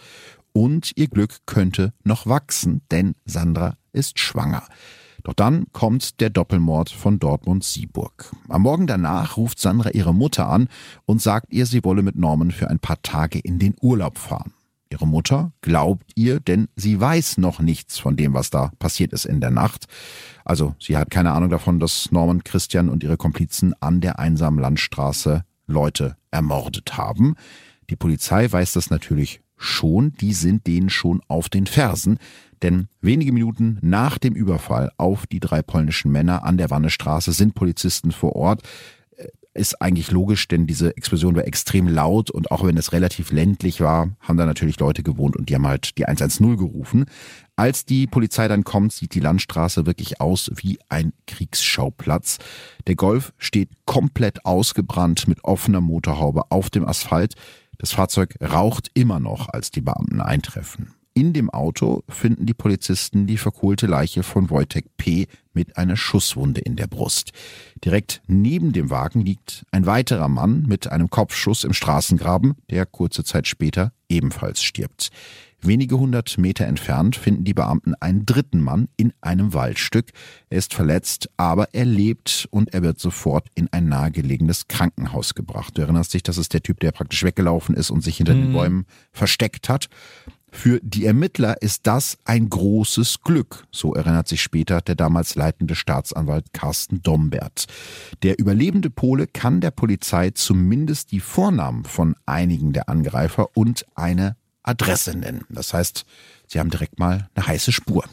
Und 0.52 0.94
ihr 0.96 1.08
Glück 1.08 1.46
könnte 1.46 1.94
noch 2.04 2.26
wachsen, 2.26 2.82
denn 2.90 3.16
Sandra 3.26 3.76
ist 3.94 4.18
schwanger. 4.18 4.64
Doch 5.24 5.34
dann 5.34 5.66
kommt 5.74 6.22
der 6.22 6.30
Doppelmord 6.30 6.90
von 6.90 7.20
Dortmund-Sieburg. 7.20 8.32
Am 8.48 8.64
Morgen 8.64 8.88
danach 8.88 9.38
ruft 9.38 9.60
Sandra 9.60 9.92
ihre 9.92 10.14
Mutter 10.14 10.50
an 10.50 10.70
und 11.06 11.22
sagt 11.22 11.54
ihr, 11.54 11.66
sie 11.66 11.84
wolle 11.84 12.02
mit 12.02 12.16
Norman 12.16 12.52
für 12.52 12.70
ein 12.70 12.80
paar 12.80 13.02
Tage 13.02 13.38
in 13.38 13.60
den 13.60 13.76
Urlaub 13.82 14.18
fahren. 14.18 14.54
Ihre 14.92 15.06
Mutter 15.06 15.52
glaubt 15.62 16.12
ihr, 16.16 16.40
denn 16.40 16.68
sie 16.76 17.00
weiß 17.00 17.38
noch 17.38 17.60
nichts 17.60 18.00
von 18.00 18.16
dem, 18.16 18.34
was 18.34 18.50
da 18.50 18.72
passiert 18.80 19.14
ist 19.14 19.26
in 19.26 19.40
der 19.40 19.52
Nacht. 19.52 19.86
Also 20.46 20.74
sie 20.80 20.98
hat 20.98 21.12
keine 21.12 21.34
Ahnung 21.34 21.52
davon, 21.52 21.80
dass 21.80 22.12
Norman, 22.12 22.44
Christian 22.44 22.90
und 22.90 23.04
ihre 23.04 23.18
Komplizen 23.18 23.76
an 23.82 24.02
der 24.02 24.18
einsamen 24.18 24.60
Landstraße 24.60 25.44
Leute 25.70 26.16
ermordet 26.32 26.98
haben. 26.98 27.36
Die 27.90 27.96
Polizei 27.96 28.52
weiß 28.52 28.74
das 28.74 28.90
natürlich 28.90 29.42
schon, 29.58 30.14
die 30.14 30.34
sind 30.34 30.68
denen 30.68 30.90
schon 30.90 31.22
auf 31.28 31.50
den 31.50 31.68
Fersen, 31.68 32.18
denn 32.62 32.88
wenige 33.02 33.32
Minuten 33.32 33.78
nach 33.82 34.18
dem 34.18 34.34
Überfall 34.36 34.92
auf 34.98 35.28
die 35.28 35.40
drei 35.40 35.62
polnischen 35.62 36.12
Männer 36.12 36.44
an 36.44 36.58
der 36.58 36.70
Wannestraße 36.70 37.32
sind 37.32 37.56
Polizisten 37.56 38.12
vor 38.12 38.36
Ort 38.36 38.64
ist 39.60 39.82
eigentlich 39.82 40.10
logisch, 40.10 40.48
denn 40.48 40.66
diese 40.66 40.96
Explosion 40.96 41.36
war 41.36 41.46
extrem 41.46 41.88
laut 41.88 42.32
und 42.32 42.50
auch 42.50 42.66
wenn 42.66 42.78
es 42.78 42.94
relativ 42.94 43.32
ländlich 43.32 43.82
war, 43.82 44.10
haben 44.22 44.38
da 44.38 44.46
natürlich 44.46 44.80
Leute 44.80 45.04
gewohnt 45.04 45.36
und 45.36 45.50
die 45.50 45.56
haben 45.56 45.68
halt 45.68 45.98
die 45.98 46.06
110 46.06 46.58
gerufen. 46.58 47.06
Als 47.58 47.84
die 47.84 48.08
Polizei 48.08 48.48
dann 48.48 48.64
kommt, 48.64 48.94
sieht 48.94 49.14
die 49.14 49.20
Landstraße 49.20 49.86
wirklich 49.86 50.22
aus 50.22 50.50
wie 50.56 50.80
ein 50.88 51.12
Kriegsschauplatz. 51.28 52.38
Der 52.88 52.96
Golf 52.96 53.34
steht 53.38 53.70
komplett 53.86 54.46
ausgebrannt 54.46 55.28
mit 55.28 55.44
offener 55.44 55.82
Motorhaube 55.82 56.50
auf 56.52 56.70
dem 56.70 56.88
Asphalt. 56.88 57.34
Das 57.78 57.92
Fahrzeug 57.92 58.36
raucht 58.42 58.90
immer 58.94 59.20
noch, 59.20 59.50
als 59.50 59.72
die 59.72 59.82
Beamten 59.82 60.22
eintreffen. 60.22 60.94
In 61.20 61.34
dem 61.34 61.50
Auto 61.50 62.06
finden 62.08 62.46
die 62.46 62.54
Polizisten 62.54 63.28
die 63.28 63.36
verkohlte 63.36 63.88
Leiche 63.88 64.24
von 64.24 64.50
Wojtek 64.50 64.96
P. 64.96 65.28
mit 65.52 65.76
einer 65.76 65.98
Schusswunde 65.98 66.62
in 66.62 66.78
der 66.78 66.88
Brust. 66.88 67.32
Direkt 67.84 68.22
neben 68.28 68.72
dem 68.72 68.90
Wagen 68.90 69.20
liegt 69.20 69.66
ein 69.70 69.86
weiterer 69.86 70.30
Mann 70.30 70.64
mit 70.66 70.90
einem 70.90 71.10
Kopfschuss 71.10 71.66
im 71.66 71.74
Straßengraben, 71.74 72.56
der 72.70 72.86
kurze 72.86 73.26
Zeit 73.26 73.50
später 73.50 73.92
ebenfalls 74.08 74.64
stirbt. 74.64 75.10
Wenige 75.62 76.00
hundert 76.00 76.38
Meter 76.38 76.68
entfernt 76.68 77.18
finden 77.18 77.44
die 77.44 77.54
Beamten 77.54 77.96
einen 77.96 78.26
dritten 78.26 78.62
Mann 78.62 78.88
in 78.96 79.12
einem 79.20 79.54
Waldstück. 79.54 80.12
Er 80.50 80.58
ist 80.58 80.74
verletzt, 80.74 81.30
aber 81.36 81.74
er 81.74 81.84
lebt 81.84 82.48
und 82.50 82.74
er 82.74 82.82
wird 82.82 82.98
sofort 82.98 83.50
in 83.56 83.68
ein 83.74 83.90
nahegelegenes 83.90 84.70
Krankenhaus 84.70 85.36
gebracht. 85.36 85.78
Du 85.78 85.82
erinnerst 85.82 86.14
dich, 86.14 86.24
das 86.24 86.38
ist 86.38 86.54
der 86.54 86.64
Typ, 86.64 86.80
der 86.80 86.94
praktisch 86.94 87.26
weggelaufen 87.26 87.76
ist 87.76 87.92
und 87.92 88.00
sich 88.02 88.16
hinter 88.16 88.36
den 88.36 88.54
Bäumen 88.54 88.86
versteckt 89.12 89.68
hat. 89.68 89.90
Für 90.52 90.80
die 90.82 91.06
Ermittler 91.06 91.62
ist 91.62 91.88
das 91.88 92.18
ein 92.26 92.50
großes 92.50 93.22
Glück, 93.22 93.66
so 93.72 93.94
erinnert 93.94 94.28
sich 94.28 94.42
später 94.42 94.82
der 94.82 94.96
damals 94.96 95.36
leitende 95.36 95.76
Staatsanwalt 95.76 96.54
Carsten 96.54 97.02
Dombert. 97.02 97.66
Der 98.24 98.40
überlebende 98.40 98.90
Pole 98.90 99.28
kann 99.28 99.62
der 99.62 99.72
Polizei 99.72 100.32
zumindest 100.32 101.12
die 101.12 101.20
Vornamen 101.20 101.86
von 101.86 102.16
einigen 102.26 102.74
der 102.74 102.90
Angreifer 102.90 103.56
und 103.56 103.86
eine 103.96 104.36
Adresse 104.64 105.18
nennen. 105.18 105.46
Das 105.50 105.74
heißt, 105.74 106.06
sie 106.48 106.60
haben 106.60 106.70
direkt 106.70 107.00
mal 107.00 107.30
eine 107.36 107.48
heiße 107.48 107.72
Spur. 107.72 108.04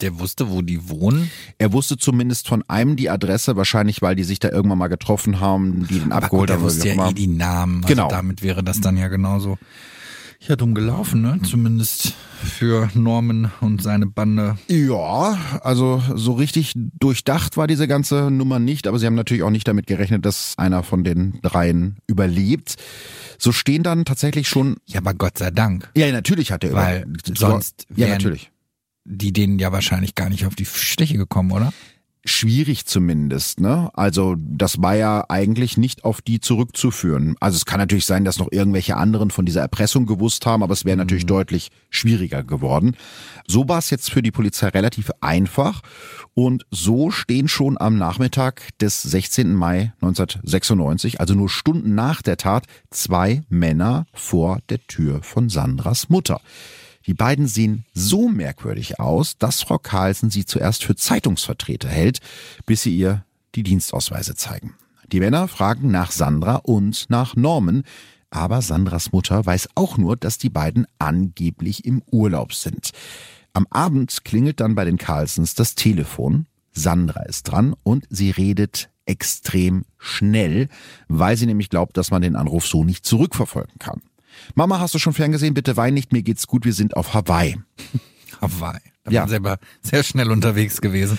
Der 0.00 0.20
wusste, 0.20 0.50
wo 0.50 0.62
die 0.62 0.88
wohnen. 0.88 1.28
Er 1.58 1.72
wusste 1.72 1.96
zumindest 1.96 2.46
von 2.46 2.62
einem 2.68 2.94
die 2.94 3.10
Adresse, 3.10 3.56
wahrscheinlich 3.56 4.00
weil 4.00 4.14
die 4.14 4.22
sich 4.22 4.38
da 4.38 4.48
irgendwann 4.48 4.78
mal 4.78 4.86
getroffen 4.86 5.40
haben, 5.40 5.88
die 5.88 5.98
den 5.98 6.12
abgeholt 6.12 6.50
haben. 6.50 6.60
Er 6.60 6.64
wusste 6.64 6.88
ja 6.88 7.08
eh 7.10 7.14
die 7.14 7.26
Namen. 7.26 7.82
Also 7.82 7.88
Genau. 7.88 8.08
Damit 8.08 8.42
wäre 8.42 8.62
das 8.62 8.80
dann 8.80 8.96
ja 8.96 9.08
genauso. 9.08 9.58
Ja, 10.40 10.54
dumm 10.54 10.74
gelaufen, 10.74 11.20
ne? 11.20 11.40
Zumindest 11.42 12.14
für 12.42 12.88
Norman 12.94 13.50
und 13.60 13.82
seine 13.82 14.06
Bande. 14.06 14.56
Ja, 14.68 15.36
also 15.62 16.02
so 16.14 16.32
richtig 16.32 16.72
durchdacht 16.76 17.56
war 17.56 17.66
diese 17.66 17.88
ganze 17.88 18.30
Nummer 18.30 18.60
nicht, 18.60 18.86
aber 18.86 18.98
sie 18.98 19.06
haben 19.06 19.16
natürlich 19.16 19.42
auch 19.42 19.50
nicht 19.50 19.66
damit 19.66 19.88
gerechnet, 19.88 20.24
dass 20.24 20.54
einer 20.56 20.84
von 20.84 21.02
den 21.02 21.40
dreien 21.42 21.98
überlebt. 22.06 22.76
So 23.36 23.50
stehen 23.50 23.82
dann 23.82 24.04
tatsächlich 24.04 24.48
schon. 24.48 24.76
Ja, 24.86 25.00
aber 25.00 25.14
Gott 25.14 25.38
sei 25.38 25.50
Dank. 25.50 25.90
Ja, 25.96 26.10
natürlich 26.12 26.52
hat 26.52 26.62
er 26.62 26.72
Weil 26.72 27.06
sonst 27.34 27.86
Ja, 27.96 28.08
natürlich. 28.08 28.50
Die 29.04 29.32
denen 29.32 29.58
ja 29.58 29.72
wahrscheinlich 29.72 30.14
gar 30.14 30.28
nicht 30.28 30.46
auf 30.46 30.54
die 30.54 30.66
Schliche 30.66 31.16
gekommen, 31.16 31.50
oder? 31.50 31.72
Schwierig 32.28 32.86
zumindest, 32.86 33.60
ne? 33.60 33.90
Also 33.94 34.36
das 34.38 34.80
war 34.80 34.94
ja 34.94 35.24
eigentlich 35.28 35.76
nicht 35.76 36.04
auf 36.04 36.20
die 36.20 36.40
zurückzuführen. 36.40 37.34
Also 37.40 37.56
es 37.56 37.64
kann 37.64 37.80
natürlich 37.80 38.06
sein, 38.06 38.24
dass 38.24 38.38
noch 38.38 38.52
irgendwelche 38.52 38.96
anderen 38.96 39.30
von 39.30 39.46
dieser 39.46 39.62
Erpressung 39.62 40.06
gewusst 40.06 40.46
haben, 40.46 40.62
aber 40.62 40.72
es 40.72 40.84
wäre 40.84 40.96
natürlich 40.96 41.26
deutlich 41.26 41.70
schwieriger 41.90 42.44
geworden. 42.44 42.96
So 43.46 43.68
war 43.68 43.78
es 43.78 43.90
jetzt 43.90 44.10
für 44.10 44.22
die 44.22 44.30
Polizei 44.30 44.68
relativ 44.68 45.10
einfach 45.20 45.82
und 46.34 46.66
so 46.70 47.10
stehen 47.10 47.48
schon 47.48 47.80
am 47.80 47.98
Nachmittag 47.98 48.68
des 48.78 49.02
16. 49.02 49.54
Mai 49.54 49.92
1996, 50.00 51.20
also 51.20 51.34
nur 51.34 51.48
Stunden 51.48 51.94
nach 51.94 52.22
der 52.22 52.36
Tat, 52.36 52.66
zwei 52.90 53.42
Männer 53.48 54.06
vor 54.12 54.58
der 54.68 54.78
Tür 54.86 55.22
von 55.22 55.48
Sandras 55.48 56.08
Mutter. 56.08 56.40
Die 57.08 57.14
beiden 57.14 57.46
sehen 57.46 57.86
so 57.94 58.28
merkwürdig 58.28 59.00
aus, 59.00 59.38
dass 59.38 59.62
Frau 59.62 59.78
Carlsen 59.78 60.28
sie 60.28 60.44
zuerst 60.44 60.84
für 60.84 60.94
Zeitungsvertreter 60.94 61.88
hält, 61.88 62.20
bis 62.66 62.82
sie 62.82 62.94
ihr 62.94 63.24
die 63.54 63.62
Dienstausweise 63.62 64.34
zeigen. 64.34 64.74
Die 65.10 65.20
Männer 65.20 65.48
fragen 65.48 65.90
nach 65.90 66.10
Sandra 66.10 66.56
und 66.56 67.08
nach 67.08 67.34
Norman, 67.34 67.84
aber 68.28 68.60
Sandras 68.60 69.10
Mutter 69.10 69.46
weiß 69.46 69.70
auch 69.74 69.96
nur, 69.96 70.16
dass 70.16 70.36
die 70.36 70.50
beiden 70.50 70.86
angeblich 70.98 71.86
im 71.86 72.02
Urlaub 72.10 72.52
sind. 72.52 72.90
Am 73.54 73.66
Abend 73.70 74.24
klingelt 74.26 74.60
dann 74.60 74.74
bei 74.74 74.84
den 74.84 74.98
Carlsens 74.98 75.54
das 75.54 75.74
Telefon. 75.74 76.44
Sandra 76.72 77.22
ist 77.22 77.44
dran 77.44 77.74
und 77.84 78.06
sie 78.10 78.30
redet 78.30 78.90
extrem 79.06 79.86
schnell, 79.96 80.68
weil 81.08 81.38
sie 81.38 81.46
nämlich 81.46 81.70
glaubt, 81.70 81.96
dass 81.96 82.10
man 82.10 82.20
den 82.20 82.36
Anruf 82.36 82.66
so 82.66 82.84
nicht 82.84 83.06
zurückverfolgen 83.06 83.78
kann. 83.78 84.02
Mama, 84.54 84.80
hast 84.80 84.94
du 84.94 84.98
schon 84.98 85.12
ferngesehen? 85.12 85.54
Bitte 85.54 85.76
wein 85.76 85.94
nicht, 85.94 86.12
mir 86.12 86.22
geht's 86.22 86.46
gut, 86.46 86.64
wir 86.64 86.72
sind 86.72 86.96
auf 86.96 87.14
Hawaii. 87.14 87.56
Hawaii. 88.40 88.80
Da 89.04 89.10
Ja. 89.10 89.20
waren 89.22 89.28
sie 89.30 89.36
aber 89.36 89.58
sehr 89.82 90.02
schnell 90.02 90.30
unterwegs 90.30 90.80
gewesen. 90.80 91.18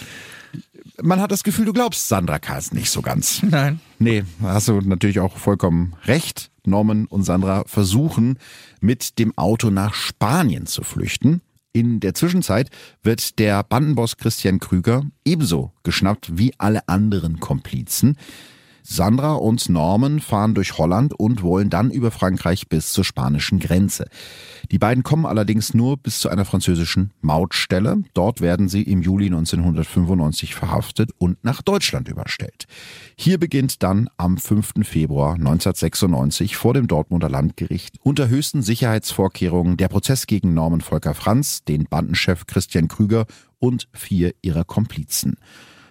Man 1.01 1.21
hat 1.21 1.31
das 1.31 1.43
Gefühl, 1.43 1.65
du 1.65 1.73
glaubst 1.73 2.07
Sandra 2.07 2.39
Carlsen 2.39 2.77
nicht 2.77 2.89
so 2.91 3.01
ganz. 3.01 3.41
Nein. 3.49 3.79
Nee, 3.99 4.23
da 4.41 4.53
hast 4.53 4.67
du 4.67 4.81
natürlich 4.81 5.19
auch 5.19 5.37
vollkommen 5.37 5.95
recht. 6.05 6.51
Norman 6.65 7.05
und 7.05 7.23
Sandra 7.23 7.63
versuchen, 7.65 8.37
mit 8.81 9.17
dem 9.17 9.35
Auto 9.37 9.69
nach 9.69 9.93
Spanien 9.93 10.65
zu 10.67 10.83
flüchten. 10.83 11.41
In 11.71 11.99
der 11.99 12.13
Zwischenzeit 12.13 12.69
wird 13.01 13.39
der 13.39 13.63
Bandenboss 13.63 14.17
Christian 14.17 14.59
Krüger 14.59 15.03
ebenso 15.23 15.71
geschnappt 15.83 16.37
wie 16.37 16.53
alle 16.57 16.87
anderen 16.87 17.39
Komplizen. 17.39 18.17
Sandra 18.91 19.33
und 19.33 19.69
Norman 19.69 20.19
fahren 20.19 20.55
durch 20.55 20.79
Holland 20.79 21.13
und 21.13 21.43
wollen 21.43 21.69
dann 21.69 21.91
über 21.91 22.09
Frankreich 22.09 22.69
bis 22.69 22.91
zur 22.91 23.03
spanischen 23.03 23.59
Grenze. 23.59 24.07
Die 24.71 24.79
beiden 24.79 25.03
kommen 25.03 25.27
allerdings 25.27 25.75
nur 25.75 25.97
bis 25.97 26.19
zu 26.19 26.27
einer 26.27 26.43
französischen 26.43 27.11
Mautstelle. 27.21 28.01
Dort 28.15 28.41
werden 28.41 28.67
sie 28.67 28.81
im 28.81 29.03
Juli 29.03 29.27
1995 29.27 30.55
verhaftet 30.55 31.11
und 31.19 31.37
nach 31.43 31.61
Deutschland 31.61 32.09
überstellt. 32.09 32.65
Hier 33.15 33.37
beginnt 33.37 33.83
dann 33.83 34.09
am 34.17 34.39
5. 34.39 34.71
Februar 34.81 35.35
1996 35.35 36.57
vor 36.57 36.73
dem 36.73 36.87
Dortmunder 36.87 37.29
Landgericht 37.29 37.97
unter 38.01 38.27
höchsten 38.27 38.63
Sicherheitsvorkehrungen 38.63 39.77
der 39.77 39.89
Prozess 39.89 40.25
gegen 40.25 40.55
Norman 40.55 40.81
Volker 40.81 41.13
Franz, 41.13 41.63
den 41.63 41.85
Bandenchef 41.85 42.47
Christian 42.47 42.87
Krüger 42.87 43.27
und 43.59 43.87
vier 43.93 44.33
ihrer 44.41 44.63
Komplizen. 44.63 45.35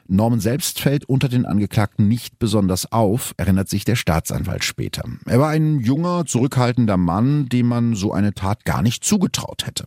Norman 0.08 0.40
selbst 0.40 0.80
fällt 0.80 1.04
unter 1.04 1.28
den 1.28 1.44
Angeklagten 1.44 2.08
nicht 2.08 2.38
besonders 2.38 2.90
auf, 2.90 3.34
erinnert 3.36 3.68
sich 3.68 3.84
der 3.84 3.94
Staatsanwalt 3.94 4.64
später. 4.64 5.04
Er 5.26 5.38
war 5.38 5.50
ein 5.50 5.80
junger, 5.80 6.24
zurückhaltender 6.24 6.96
Mann, 6.96 7.48
dem 7.48 7.66
man 7.66 7.94
so 7.94 8.12
eine 8.12 8.32
Tat 8.32 8.64
gar 8.64 8.82
nicht 8.82 9.04
zugetraut 9.04 9.66
hätte. 9.66 9.84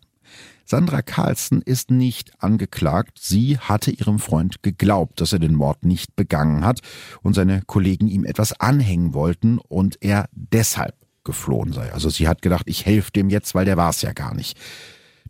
Sandra 0.63 1.01
Carlsen 1.01 1.61
ist 1.61 1.91
nicht 1.91 2.31
angeklagt. 2.41 3.17
Sie 3.19 3.57
hatte 3.57 3.91
ihrem 3.91 4.19
Freund 4.19 4.63
geglaubt, 4.63 5.19
dass 5.19 5.33
er 5.33 5.39
den 5.39 5.55
Mord 5.55 5.83
nicht 5.83 6.15
begangen 6.15 6.63
hat 6.63 6.79
und 7.23 7.33
seine 7.33 7.61
Kollegen 7.65 8.07
ihm 8.07 8.23
etwas 8.23 8.57
anhängen 8.59 9.13
wollten 9.13 9.57
und 9.57 9.97
er 10.01 10.29
deshalb 10.31 10.95
geflohen 11.23 11.73
sei. 11.73 11.91
Also 11.91 12.09
sie 12.09 12.27
hat 12.27 12.41
gedacht, 12.41 12.63
ich 12.67 12.85
helfe 12.85 13.11
dem 13.11 13.29
jetzt, 13.29 13.53
weil 13.53 13.65
der 13.65 13.75
war 13.75 13.89
es 13.89 14.01
ja 14.01 14.13
gar 14.13 14.33
nicht. 14.33 14.57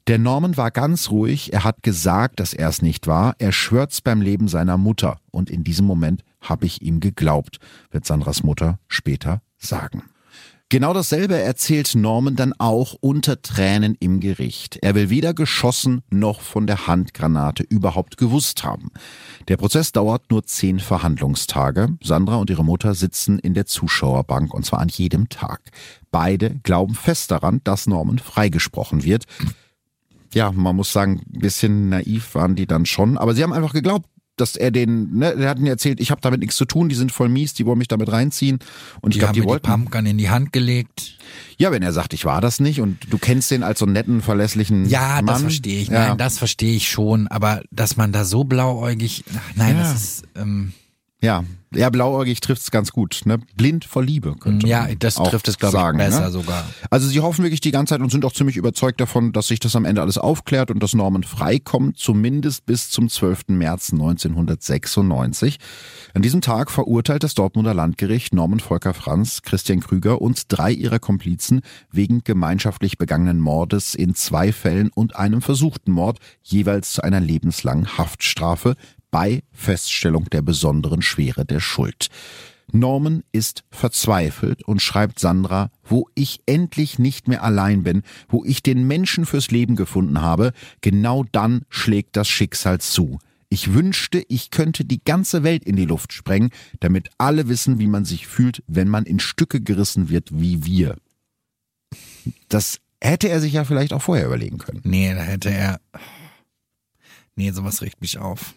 Der 0.07 0.17
Norman 0.17 0.57
war 0.57 0.71
ganz 0.71 1.11
ruhig, 1.11 1.53
er 1.53 1.63
hat 1.63 1.83
gesagt, 1.83 2.39
dass 2.39 2.53
er 2.53 2.69
es 2.69 2.81
nicht 2.81 3.05
war, 3.05 3.35
er 3.37 3.51
schwört's 3.51 4.01
beim 4.01 4.21
Leben 4.21 4.47
seiner 4.47 4.77
Mutter 4.77 5.19
und 5.29 5.49
in 5.49 5.63
diesem 5.63 5.85
Moment 5.85 6.23
habe 6.41 6.65
ich 6.65 6.81
ihm 6.81 6.99
geglaubt, 6.99 7.59
wird 7.91 8.05
Sandras 8.05 8.41
Mutter 8.43 8.79
später 8.87 9.41
sagen. 9.57 10.03
Genau 10.71 10.93
dasselbe 10.93 11.35
erzählt 11.35 11.95
Norman 11.95 12.37
dann 12.37 12.53
auch 12.57 12.95
unter 13.01 13.41
Tränen 13.41 13.97
im 13.99 14.21
Gericht. 14.21 14.79
Er 14.81 14.95
will 14.95 15.09
weder 15.09 15.33
geschossen 15.33 16.01
noch 16.09 16.39
von 16.39 16.65
der 16.65 16.87
Handgranate 16.87 17.61
überhaupt 17.63 18.15
gewusst 18.15 18.63
haben. 18.63 18.89
Der 19.49 19.57
Prozess 19.57 19.91
dauert 19.91 20.31
nur 20.31 20.45
zehn 20.45 20.79
Verhandlungstage. 20.79 21.89
Sandra 22.01 22.37
und 22.37 22.49
ihre 22.49 22.63
Mutter 22.63 22.95
sitzen 22.95 23.37
in 23.37 23.53
der 23.53 23.65
Zuschauerbank 23.65 24.53
und 24.53 24.65
zwar 24.65 24.79
an 24.79 24.87
jedem 24.87 25.27
Tag. 25.27 25.59
Beide 26.09 26.51
glauben 26.63 26.95
fest 26.95 27.31
daran, 27.31 27.59
dass 27.65 27.85
Norman 27.85 28.19
freigesprochen 28.19 29.03
wird 29.03 29.25
ja, 30.33 30.51
man 30.51 30.75
muss 30.75 30.91
sagen, 30.91 31.21
ein 31.33 31.39
bisschen 31.39 31.89
naiv 31.89 32.35
waren 32.35 32.55
die 32.55 32.67
dann 32.67 32.85
schon, 32.85 33.17
aber 33.17 33.33
sie 33.35 33.43
haben 33.43 33.53
einfach 33.53 33.73
geglaubt, 33.73 34.05
dass 34.37 34.55
er 34.55 34.71
den, 34.71 35.17
ne, 35.17 35.35
der 35.37 35.49
hat 35.49 35.57
ihnen 35.59 35.67
erzählt, 35.67 35.99
ich 35.99 36.09
habe 36.09 36.21
damit 36.21 36.39
nichts 36.39 36.55
zu 36.55 36.65
tun, 36.65 36.89
die 36.89 36.95
sind 36.95 37.11
voll 37.11 37.29
mies, 37.29 37.53
die 37.53 37.65
wollen 37.65 37.77
mich 37.77 37.89
damit 37.89 38.11
reinziehen 38.11 38.57
und 39.01 39.11
ich 39.11 39.15
Die 39.15 39.19
glaube, 39.19 39.27
haben 39.27 39.33
die 39.35 39.39
mir 39.41 39.45
die 39.45 39.49
wollten. 39.49 39.67
Pumpgun 39.67 40.05
in 40.07 40.17
die 40.17 40.29
Hand 40.29 40.51
gelegt. 40.53 41.17
ja, 41.57 41.71
wenn 41.71 41.83
er 41.83 41.91
sagt, 41.91 42.13
ich 42.13 42.25
war 42.25 42.41
das 42.41 42.59
nicht 42.59 42.79
und 42.81 42.97
du 43.11 43.17
kennst 43.19 43.51
den 43.51 43.61
als 43.61 43.79
so 43.79 43.85
einen 43.85 43.93
netten, 43.93 44.21
verlässlichen 44.21 44.85
Ja, 44.89 45.15
Mann. 45.17 45.27
das 45.27 45.41
verstehe 45.41 45.81
ich. 45.81 45.89
Ja. 45.89 46.07
Nein, 46.09 46.17
das 46.17 46.39
verstehe 46.39 46.75
ich 46.75 46.89
schon. 46.89 47.27
Aber 47.27 47.61
dass 47.71 47.97
man 47.97 48.11
da 48.13 48.25
so 48.25 48.43
blauäugig, 48.45 49.25
ach, 49.35 49.55
nein, 49.55 49.75
Ja. 49.75 49.83
das 49.83 49.93
ist, 49.95 50.23
ähm, 50.35 50.73
Ja, 51.21 51.43
ja, 51.73 51.89
blauäugig 51.89 52.41
trifft's 52.41 52.69
ganz 52.69 52.91
gut, 52.91 53.21
ne? 53.23 53.39
Blind 53.55 53.85
vor 53.85 54.03
Liebe 54.03 54.35
könnte 54.37 54.67
ja, 54.67 54.81
man 54.81 54.99
das 54.99 55.17
auch 55.17 55.29
trifft 55.29 55.47
es, 55.47 55.57
glaube 55.57 55.77
ich, 55.77 55.81
sagen, 55.81 55.97
besser 55.99 56.25
ne? 56.25 56.31
sogar. 56.31 56.65
Also 56.89 57.07
sie 57.07 57.21
hoffen 57.21 57.43
wirklich 57.43 57.61
die 57.61 57.71
ganze 57.71 57.93
Zeit 57.93 58.01
und 58.01 58.11
sind 58.11 58.25
auch 58.25 58.33
ziemlich 58.33 58.57
überzeugt 58.57 58.99
davon, 58.99 59.31
dass 59.31 59.47
sich 59.47 59.61
das 59.61 59.77
am 59.77 59.85
Ende 59.85 60.01
alles 60.01 60.17
aufklärt 60.17 60.69
und 60.69 60.83
dass 60.83 60.93
Norman 60.93 61.23
freikommt, 61.23 61.97
zumindest 61.97 62.65
bis 62.65 62.89
zum 62.89 63.07
12. 63.07 63.49
März 63.49 63.93
1996. 63.93 65.59
An 66.13 66.21
diesem 66.21 66.41
Tag 66.41 66.71
verurteilt 66.71 67.23
das 67.23 67.35
Dortmunder 67.35 67.73
Landgericht 67.73 68.33
Norman 68.33 68.59
Volker 68.59 68.93
Franz, 68.93 69.41
Christian 69.41 69.79
Krüger 69.79 70.21
und 70.21 70.43
drei 70.49 70.73
ihrer 70.73 70.99
Komplizen 70.99 71.61
wegen 71.89 72.25
gemeinschaftlich 72.25 72.97
begangenen 72.97 73.39
Mordes 73.39 73.95
in 73.95 74.13
zwei 74.13 74.51
Fällen 74.51 74.89
und 74.93 75.15
einem 75.15 75.41
versuchten 75.41 75.93
Mord 75.93 76.19
jeweils 76.43 76.91
zu 76.91 77.01
einer 77.01 77.21
lebenslangen 77.21 77.97
Haftstrafe 77.97 78.75
bei 79.11 79.43
Feststellung 79.51 80.29
der 80.29 80.41
besonderen 80.41 81.01
Schwere 81.01 81.45
der 81.45 81.59
Schuld. 81.59 82.07
Norman 82.73 83.23
ist 83.31 83.63
verzweifelt 83.69 84.63
und 84.63 84.81
schreibt 84.81 85.19
Sandra, 85.19 85.71
wo 85.83 86.07
ich 86.15 86.41
endlich 86.45 86.99
nicht 86.99 87.27
mehr 87.27 87.43
allein 87.43 87.83
bin, 87.83 88.03
wo 88.29 88.45
ich 88.45 88.63
den 88.63 88.87
Menschen 88.87 89.25
fürs 89.25 89.51
Leben 89.51 89.75
gefunden 89.75 90.21
habe, 90.21 90.53
genau 90.79 91.25
dann 91.31 91.63
schlägt 91.69 92.15
das 92.15 92.29
Schicksal 92.29 92.79
zu. 92.79 93.19
Ich 93.49 93.73
wünschte, 93.73 94.23
ich 94.29 94.49
könnte 94.49 94.85
die 94.85 95.03
ganze 95.03 95.43
Welt 95.43 95.65
in 95.65 95.75
die 95.75 95.85
Luft 95.85 96.13
sprengen, 96.13 96.51
damit 96.79 97.09
alle 97.17 97.49
wissen, 97.49 97.79
wie 97.79 97.87
man 97.87 98.05
sich 98.05 98.25
fühlt, 98.25 98.63
wenn 98.67 98.87
man 98.87 99.03
in 99.03 99.19
Stücke 99.19 99.59
gerissen 99.59 100.07
wird 100.07 100.29
wie 100.31 100.65
wir. 100.65 100.95
Das 102.47 102.79
hätte 103.01 103.27
er 103.27 103.41
sich 103.41 103.53
ja 103.53 103.65
vielleicht 103.65 103.91
auch 103.91 104.01
vorher 104.01 104.27
überlegen 104.27 104.57
können. 104.57 104.79
Nee, 104.85 105.13
da 105.13 105.21
hätte 105.21 105.49
er, 105.49 105.81
nee, 107.35 107.51
sowas 107.51 107.81
regt 107.81 107.99
mich 107.99 108.17
auf. 108.19 108.53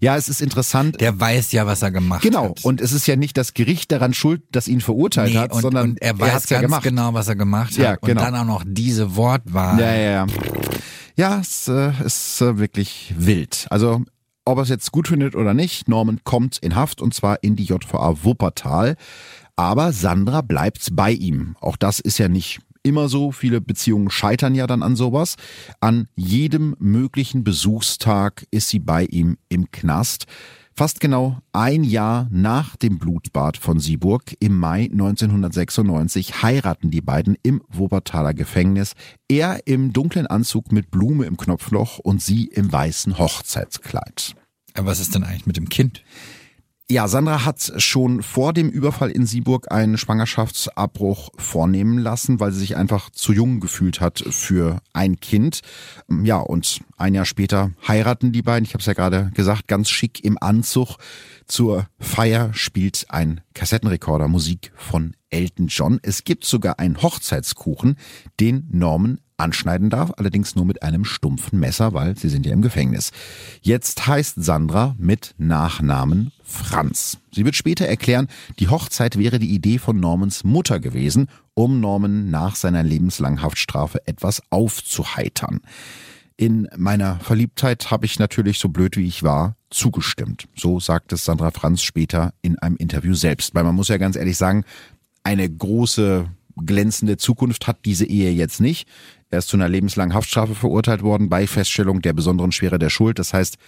Ja, 0.00 0.16
es 0.16 0.28
ist 0.28 0.40
interessant. 0.40 1.00
Der 1.00 1.18
weiß 1.18 1.52
ja, 1.52 1.66
was 1.66 1.82
er 1.82 1.90
gemacht 1.90 2.22
genau. 2.22 2.50
hat. 2.50 2.64
Und 2.64 2.80
es 2.80 2.92
ist 2.92 3.06
ja 3.06 3.16
nicht 3.16 3.36
das 3.36 3.54
Gericht 3.54 3.92
daran 3.92 4.14
schuld, 4.14 4.42
das 4.52 4.68
ihn 4.68 4.80
verurteilt 4.80 5.32
Nee, 5.32 5.38
hat, 5.38 5.52
und, 5.52 5.62
sondern 5.62 5.90
und 5.90 6.02
er 6.02 6.18
weiß 6.18 6.48
ja 6.48 6.60
ganz 6.60 6.70
gemacht. 6.70 6.82
genau, 6.84 7.14
was 7.14 7.28
er 7.28 7.36
gemacht 7.36 7.72
hat. 7.72 7.78
Ja, 7.78 7.96
genau. 7.96 8.20
Und 8.22 8.26
dann 8.32 8.34
auch 8.36 8.46
noch 8.46 8.64
diese 8.66 9.16
Wortwahl. 9.16 9.78
Ja, 9.80 9.94
ja, 9.94 10.10
ja. 10.10 10.26
Ja, 11.16 11.38
es 11.40 11.68
äh, 11.68 11.92
ist 12.04 12.40
äh, 12.40 12.58
wirklich 12.58 13.14
wild. 13.16 13.66
Also, 13.70 14.02
ob 14.44 14.58
er 14.58 14.62
es 14.62 14.68
jetzt 14.68 14.90
gut 14.92 15.08
findet 15.08 15.36
oder 15.36 15.54
nicht, 15.54 15.88
Norman 15.88 16.20
kommt 16.24 16.58
in 16.58 16.74
Haft 16.74 17.00
und 17.00 17.14
zwar 17.14 17.42
in 17.42 17.56
die 17.56 17.64
JVA 17.64 18.24
Wuppertal. 18.24 18.96
Aber 19.56 19.92
Sandra 19.92 20.40
bleibt 20.40 20.88
bei 20.92 21.12
ihm. 21.12 21.56
Auch 21.60 21.76
das 21.76 22.00
ist 22.00 22.18
ja 22.18 22.28
nicht 22.28 22.60
immer 22.84 23.08
so. 23.08 23.32
Viele 23.32 23.60
Beziehungen 23.60 24.10
scheitern 24.10 24.54
ja 24.54 24.68
dann 24.68 24.84
an 24.84 24.94
sowas. 24.94 25.34
An 25.80 26.06
jedem 26.14 26.76
möglichen 26.78 27.42
Besuchstag 27.42 28.46
ist 28.52 28.68
sie 28.68 28.78
bei 28.78 29.06
ihm 29.06 29.36
im 29.48 29.72
Knast. 29.72 30.26
Fast 30.76 31.00
genau 31.00 31.38
ein 31.52 31.84
Jahr 31.84 32.26
nach 32.32 32.74
dem 32.74 32.98
Blutbad 32.98 33.56
von 33.56 33.78
Sieburg 33.78 34.34
im 34.40 34.58
Mai 34.58 34.88
1996 34.90 36.42
heiraten 36.42 36.90
die 36.90 37.00
beiden 37.00 37.36
im 37.44 37.62
Wuppertaler 37.68 38.34
Gefängnis. 38.34 38.94
Er 39.28 39.68
im 39.68 39.92
dunklen 39.92 40.26
Anzug 40.26 40.72
mit 40.72 40.90
Blume 40.90 41.26
im 41.26 41.36
Knopfloch 41.36 42.00
und 42.00 42.20
sie 42.20 42.46
im 42.46 42.72
weißen 42.72 43.18
Hochzeitskleid. 43.18 44.34
Aber 44.74 44.88
was 44.88 44.98
ist 44.98 45.14
denn 45.14 45.22
eigentlich 45.22 45.46
mit 45.46 45.56
dem 45.56 45.68
Kind? 45.68 46.02
Ja, 46.90 47.08
Sandra 47.08 47.46
hat 47.46 47.72
schon 47.78 48.22
vor 48.22 48.52
dem 48.52 48.68
Überfall 48.68 49.10
in 49.10 49.24
Sieburg 49.24 49.72
einen 49.72 49.96
Schwangerschaftsabbruch 49.96 51.30
vornehmen 51.38 51.98
lassen, 51.98 52.40
weil 52.40 52.52
sie 52.52 52.58
sich 52.58 52.76
einfach 52.76 53.08
zu 53.08 53.32
jung 53.32 53.58
gefühlt 53.60 54.02
hat 54.02 54.22
für 54.28 54.82
ein 54.92 55.18
Kind. 55.18 55.60
Ja, 56.10 56.40
und 56.40 56.82
ein 56.98 57.14
Jahr 57.14 57.24
später 57.24 57.70
heiraten 57.88 58.32
die 58.32 58.42
beiden. 58.42 58.66
Ich 58.66 58.74
habe 58.74 58.80
es 58.80 58.86
ja 58.86 58.92
gerade 58.92 59.30
gesagt, 59.32 59.66
ganz 59.66 59.88
schick 59.88 60.22
im 60.24 60.36
Anzug. 60.38 60.98
Zur 61.46 61.86
Feier 61.98 62.52
spielt 62.52 63.06
ein 63.08 63.40
Kassettenrekorder 63.54 64.28
Musik 64.28 64.70
von 64.76 65.16
Elton 65.30 65.68
John. 65.68 66.00
Es 66.02 66.24
gibt 66.24 66.44
sogar 66.44 66.78
einen 66.80 67.00
Hochzeitskuchen, 67.00 67.96
den 68.40 68.68
Norman 68.70 69.20
anschneiden 69.36 69.90
darf, 69.90 70.12
allerdings 70.16 70.54
nur 70.54 70.64
mit 70.64 70.82
einem 70.82 71.04
stumpfen 71.04 71.58
Messer, 71.58 71.92
weil 71.92 72.16
sie 72.16 72.28
sind 72.28 72.46
ja 72.46 72.52
im 72.52 72.62
Gefängnis. 72.62 73.10
Jetzt 73.62 74.06
heißt 74.06 74.42
Sandra 74.42 74.94
mit 74.98 75.34
Nachnamen 75.38 76.32
Franz. 76.42 77.18
Sie 77.32 77.44
wird 77.44 77.56
später 77.56 77.86
erklären, 77.86 78.28
die 78.58 78.68
Hochzeit 78.68 79.18
wäre 79.18 79.38
die 79.38 79.50
Idee 79.50 79.78
von 79.78 79.98
Normans 79.98 80.44
Mutter 80.44 80.78
gewesen, 80.78 81.28
um 81.54 81.80
Norman 81.80 82.30
nach 82.30 82.54
seiner 82.56 82.82
lebenslangen 82.82 83.42
Haftstrafe 83.42 84.06
etwas 84.06 84.42
aufzuheitern. 84.50 85.60
In 86.36 86.68
meiner 86.76 87.20
Verliebtheit 87.20 87.90
habe 87.90 88.06
ich 88.06 88.18
natürlich, 88.18 88.58
so 88.58 88.68
blöd 88.68 88.96
wie 88.96 89.06
ich 89.06 89.22
war, 89.22 89.56
zugestimmt. 89.70 90.46
So 90.56 90.80
sagt 90.80 91.12
es 91.12 91.24
Sandra 91.24 91.52
Franz 91.52 91.82
später 91.82 92.34
in 92.42 92.58
einem 92.58 92.76
Interview 92.76 93.14
selbst. 93.14 93.54
Weil 93.54 93.64
man 93.64 93.74
muss 93.74 93.88
ja 93.88 93.98
ganz 93.98 94.16
ehrlich 94.16 94.36
sagen, 94.36 94.64
eine 95.22 95.48
große 95.48 96.28
glänzende 96.56 97.16
Zukunft 97.16 97.66
hat 97.66 97.84
diese 97.84 98.04
Ehe 98.04 98.32
jetzt 98.32 98.60
nicht. 98.60 98.88
Er 99.34 99.38
ist 99.38 99.48
zu 99.48 99.56
einer 99.56 99.68
lebenslangen 99.68 100.14
Haftstrafe 100.14 100.54
verurteilt 100.54 101.02
worden 101.02 101.28
bei 101.28 101.48
Feststellung 101.48 102.00
der 102.00 102.12
besonderen 102.12 102.52
Schwere 102.52 102.78
der 102.78 102.88
Schuld. 102.88 103.18
Das 103.18 103.34
heißt, 103.34 103.58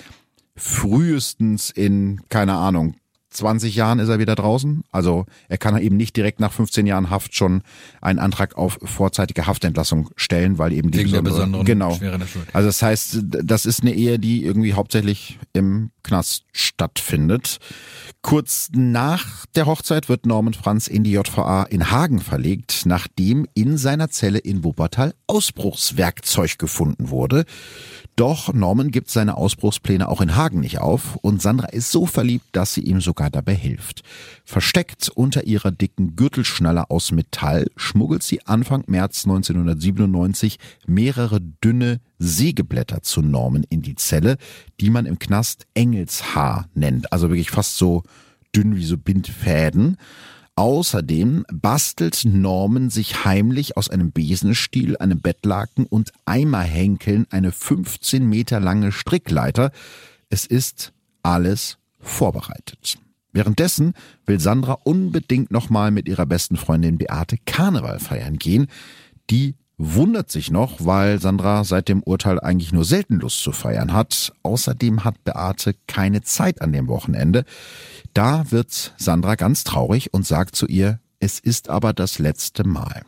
frühestens 0.55 1.71
in, 1.71 2.21
keine 2.29 2.55
Ahnung, 2.55 2.95
20 3.31 3.75
Jahren 3.75 3.99
ist 3.99 4.09
er 4.09 4.21
wieder 4.21 4.37
draußen. 4.37 4.85
Also 4.93 5.27
er 5.49 5.59
kann 5.59 5.77
eben 5.77 5.97
nicht 5.97 6.17
direkt 6.17 6.39
nach 6.39 6.53
15 6.53 6.87
Jahren 6.87 7.11
Haft 7.11 7.35
schon 7.35 7.63
einen 8.01 8.21
Antrag 8.21 8.57
auf 8.57 8.79
vorzeitige 8.83 9.49
Haftentlassung 9.49 10.09
stellen, 10.15 10.57
weil 10.59 10.73
eben 10.73 10.93
die 10.93 11.01
Wegen 11.01 11.13
der 11.13 11.23
besondere, 11.23 11.63
besonderen 11.63 11.67
genau. 11.67 11.95
Schwere 11.95 12.19
der 12.19 12.27
Schuld. 12.27 12.47
Also 12.53 12.69
das 12.69 12.81
heißt, 12.81 13.19
das 13.25 13.67
ist 13.67 13.83
eine 13.83 13.93
Ehe, 13.93 14.21
die 14.21 14.45
irgendwie 14.45 14.75
hauptsächlich 14.75 15.41
im 15.53 15.91
Knast 16.07 16.45
stattfindet. 16.53 17.59
Kurz 18.23 18.71
nach 18.73 19.47
der 19.55 19.67
Hochzeit 19.67 20.09
wird 20.09 20.25
Norman 20.25 20.55
Franz 20.55 20.87
in 20.87 21.05
die 21.05 21.13
JVA 21.13 21.65
in 21.65 21.91
Hagen 21.91 22.21
verlegt, 22.21 22.83
nachdem 22.85 23.47
in 23.55 23.77
seiner 23.77 24.09
Zelle 24.09 24.39
in 24.39 24.65
Wuppertal 24.65 25.15
Ausbruchswerkzeug 25.27 26.59
gefunden 26.59 27.11
wurde. 27.11 27.45
Doch 28.15 28.53
Norman 28.55 28.91
gibt 28.91 29.11
seine 29.11 29.37
Ausbruchspläne 29.37 30.09
auch 30.09 30.21
in 30.21 30.37
Hagen 30.37 30.61
nicht 30.61 30.79
auf 30.79 31.17
und 31.17 31.43
Sandra 31.43 31.69
ist 31.69 31.91
so 31.91 32.07
verliebt, 32.07 32.47
dass 32.53 32.73
sie 32.73 32.81
ihm 32.81 33.01
sogar 33.01 33.31
dabei 33.31 33.55
hilft. 33.55 34.03
Versteckt 34.45 35.11
unter 35.11 35.45
ihrer 35.45 35.71
dicken 35.71 36.17
Gürtelschnalle 36.17 36.89
aus 36.91 37.13
Metall 37.13 37.67
schmuggelt 37.77 38.23
sie 38.23 38.47
Anfang 38.47 38.85
März 38.87 39.25
1997 39.25 40.59
mehrere 40.87 41.41
dünne 41.41 42.01
Sägeblätter 42.19 43.03
zu 43.03 43.23
Norman 43.23 43.65
in 43.69 43.83
die 43.83 43.95
Zelle, 43.95 44.37
die 44.81 44.91
man 44.91 45.07
im 45.07 45.19
Knast 45.19 45.67
Engelshaar 45.75 46.69
nennt. 46.75 47.13
Also 47.13 47.29
wirklich 47.29 47.51
fast 47.51 47.77
so 47.77 48.03
dünn 48.55 48.77
wie 48.77 48.85
so 48.85 48.97
Bindfäden. 48.97 49.97
Außerdem 50.59 51.45
bastelt 51.53 52.23
Norman 52.25 52.89
sich 52.89 53.27
heimlich 53.27 53.77
aus 53.77 53.91
einem 53.91 54.11
Besenstiel, 54.13 54.97
einem 54.97 55.21
Bettlaken 55.21 55.85
und 55.85 56.13
Eimerhenkeln 56.25 57.27
eine 57.31 57.53
15 57.53 58.27
Meter 58.27 58.59
lange 58.59 58.91
Strickleiter. 58.91 59.71
Es 60.31 60.47
ist 60.47 60.95
alles 61.23 61.77
vorbereitet. 62.01 62.99
Währenddessen 63.33 63.93
will 64.25 64.41
Sandra 64.41 64.79
unbedingt 64.85 65.51
nochmal 65.51 65.91
mit 65.91 66.09
ihrer 66.09 66.25
besten 66.25 66.57
Freundin 66.57 66.97
Beate 66.97 67.37
Karneval 67.45 67.99
feiern 67.99 68.39
gehen. 68.39 68.69
Die 69.29 69.57
wundert 69.79 70.31
sich 70.31 70.51
noch, 70.51 70.85
weil 70.85 71.21
Sandra 71.21 71.65
seit 71.65 71.89
dem 71.89 72.03
Urteil 72.03 72.41
eigentlich 72.41 72.73
nur 72.73 72.85
selten 72.85 73.17
Lust 73.17 73.43
zu 73.43 73.53
feiern 73.53 73.93
hat. 73.93 74.33
Außerdem 74.43 75.05
hat 75.05 75.23
Beate 75.25 75.75
keine 75.87 76.23
Zeit 76.23 76.63
an 76.63 76.73
dem 76.73 76.89
Wochenende. 76.89 77.45
Da 78.15 78.51
wird 78.51 78.95
Sandra 78.97 79.35
ganz 79.35 79.65
traurig 79.65 80.15
und 80.15 80.27
sagt 80.27 80.57
zu 80.57 80.67
ihr, 80.67 81.01
es 81.21 81.39
ist 81.39 81.69
aber 81.69 81.93
das 81.93 82.19
letzte 82.19 82.65
Mal. 82.65 83.03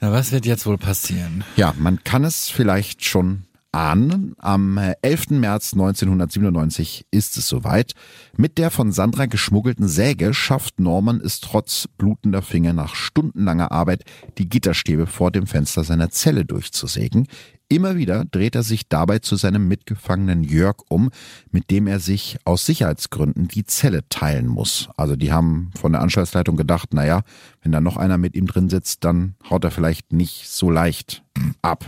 Na, 0.00 0.12
was 0.12 0.32
wird 0.32 0.46
jetzt 0.46 0.66
wohl 0.66 0.78
passieren? 0.78 1.44
Ja, 1.56 1.74
man 1.78 2.02
kann 2.02 2.24
es 2.24 2.48
vielleicht 2.48 3.04
schon 3.04 3.44
ahnen. 3.72 4.34
Am 4.38 4.78
11. 4.78 5.30
März 5.30 5.72
1997 5.72 7.06
ist 7.10 7.36
es 7.36 7.48
soweit. 7.48 7.94
Mit 8.36 8.58
der 8.58 8.70
von 8.70 8.92
Sandra 8.92 9.26
geschmuggelten 9.26 9.88
Säge 9.88 10.34
schafft 10.34 10.78
Norman 10.78 11.20
es 11.20 11.40
trotz 11.40 11.88
blutender 11.98 12.42
Finger 12.42 12.74
nach 12.74 12.94
stundenlanger 12.94 13.72
Arbeit, 13.72 14.04
die 14.38 14.48
Gitterstäbe 14.48 15.06
vor 15.06 15.30
dem 15.30 15.46
Fenster 15.46 15.84
seiner 15.84 16.10
Zelle 16.10 16.44
durchzusägen. 16.44 17.26
Immer 17.68 17.96
wieder 17.96 18.26
dreht 18.26 18.54
er 18.54 18.62
sich 18.62 18.90
dabei 18.90 19.20
zu 19.20 19.36
seinem 19.36 19.66
Mitgefangenen 19.66 20.44
Jörg 20.44 20.76
um, 20.90 21.08
mit 21.50 21.70
dem 21.70 21.86
er 21.86 22.00
sich 22.00 22.36
aus 22.44 22.66
Sicherheitsgründen 22.66 23.48
die 23.48 23.64
Zelle 23.64 24.06
teilen 24.10 24.46
muss. 24.46 24.90
Also 24.98 25.16
die 25.16 25.32
haben 25.32 25.70
von 25.80 25.92
der 25.92 26.02
Anstaltsleitung 26.02 26.58
gedacht, 26.58 26.92
naja, 26.92 27.22
wenn 27.62 27.72
da 27.72 27.80
noch 27.80 27.96
einer 27.96 28.18
mit 28.18 28.34
ihm 28.34 28.46
drin 28.46 28.68
sitzt, 28.68 29.04
dann 29.04 29.36
haut 29.48 29.64
er 29.64 29.70
vielleicht 29.70 30.12
nicht 30.12 30.50
so 30.50 30.70
leicht 30.70 31.24
ab. 31.62 31.86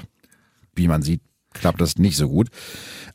Wie 0.75 0.89
man 0.89 1.03
sieht, 1.03 1.21
klappt 1.55 1.81
das 1.81 1.97
nicht 1.97 2.17
so 2.17 2.29
gut. 2.29 2.49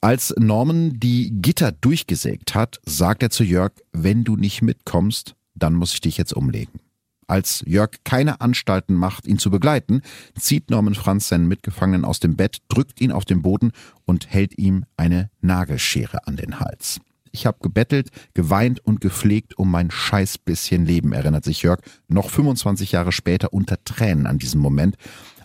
Als 0.02 0.34
Norman 0.38 1.00
die 1.00 1.32
Gitter 1.42 1.72
durchgesägt 1.72 2.56
hat, 2.56 2.80
sagt 2.86 3.22
er 3.22 3.30
zu 3.30 3.44
Jörg, 3.44 3.74
wenn 3.92 4.24
du 4.24 4.36
nicht 4.36 4.62
mitkommst, 4.62 5.36
dann 5.54 5.76
muss 5.76 5.94
ich 5.94 6.02
dich 6.02 6.18
jetzt 6.18 6.34
umlegen. 6.34 6.80
Als 7.28 7.64
Jörg 7.68 7.92
keine 8.04 8.42
Anstalten 8.42 8.96
macht, 8.96 9.28
ihn 9.28 9.38
zu 9.38 9.52
begleiten, 9.52 10.02
zieht 10.36 10.72
Norman 10.72 10.96
Franz 10.96 11.28
seinen 11.28 11.48
Mitgefangenen 11.48 12.04
aus 12.04 12.20
dem 12.20 12.36
Bett, 12.36 12.58
drückt 12.70 13.00
ihn 13.02 13.12
auf 13.12 13.24
den 13.24 13.44
Boden 13.44 13.72
und 14.06 14.32
hält 14.32 14.58
ihm 14.58 14.84
eine 14.98 15.30
Nagelschere 15.40 16.26
an 16.26 16.38
den 16.38 16.60
Hals. 16.60 17.00
Ich 17.32 17.46
habe 17.46 17.60
gebettelt, 17.62 18.10
geweint 18.34 18.80
und 18.84 19.00
gepflegt 19.00 19.60
um 19.60 19.70
mein 19.70 19.92
scheiß 19.92 20.40
bisschen 20.40 20.86
Leben, 20.86 21.14
erinnert 21.14 21.44
sich 21.44 21.62
Jörg 21.62 21.82
noch 22.08 22.32
25 22.32 22.94
Jahre 22.94 23.12
später 23.12 23.54
unter 23.54 23.84
Tränen 23.84 24.26
an 24.26 24.40
diesen 24.40 24.60
Moment. 24.60 24.96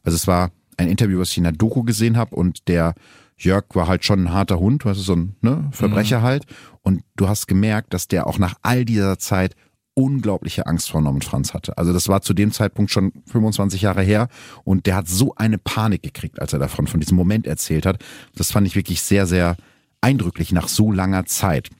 Also 0.02 0.16
es 0.16 0.26
war 0.26 0.52
ein 0.76 0.88
Interview, 0.88 1.18
was 1.18 1.30
ich 1.30 1.38
in 1.38 1.44
der 1.44 1.52
Doku 1.52 1.82
gesehen 1.82 2.16
habe 2.16 2.34
und 2.34 2.68
der 2.68 2.94
Jörg 3.36 3.64
war 3.74 3.88
halt 3.88 4.04
schon 4.04 4.24
ein 4.24 4.32
harter 4.32 4.58
Hund, 4.58 4.84
weißt 4.84 4.98
du, 4.98 5.04
so 5.04 5.16
ein 5.16 5.36
ne, 5.40 5.68
Verbrecher 5.72 6.22
halt. 6.22 6.44
Und 6.82 7.02
du 7.16 7.28
hast 7.28 7.48
gemerkt, 7.48 7.92
dass 7.92 8.06
der 8.06 8.26
auch 8.26 8.38
nach 8.38 8.54
all 8.62 8.84
dieser 8.84 9.18
Zeit 9.18 9.56
unglaubliche 9.94 10.66
Angst 10.66 10.90
vor 10.90 11.00
Norman 11.00 11.22
Franz 11.22 11.54
hatte. 11.54 11.78
Also 11.78 11.92
das 11.92 12.08
war 12.08 12.20
zu 12.20 12.34
dem 12.34 12.52
Zeitpunkt 12.52 12.90
schon 12.90 13.12
25 13.26 13.82
Jahre 13.82 14.02
her 14.02 14.28
und 14.64 14.86
der 14.86 14.96
hat 14.96 15.08
so 15.08 15.34
eine 15.36 15.58
Panik 15.58 16.02
gekriegt, 16.02 16.40
als 16.40 16.52
er 16.52 16.58
davon 16.58 16.86
von 16.86 17.00
diesem 17.00 17.16
Moment 17.16 17.46
erzählt 17.46 17.86
hat. 17.86 18.02
Das 18.34 18.50
fand 18.50 18.66
ich 18.66 18.76
wirklich 18.76 19.02
sehr, 19.02 19.26
sehr 19.26 19.56
eindrücklich 20.00 20.52
nach 20.52 20.68
so 20.68 20.90
langer 20.90 21.26
Zeit. 21.26 21.70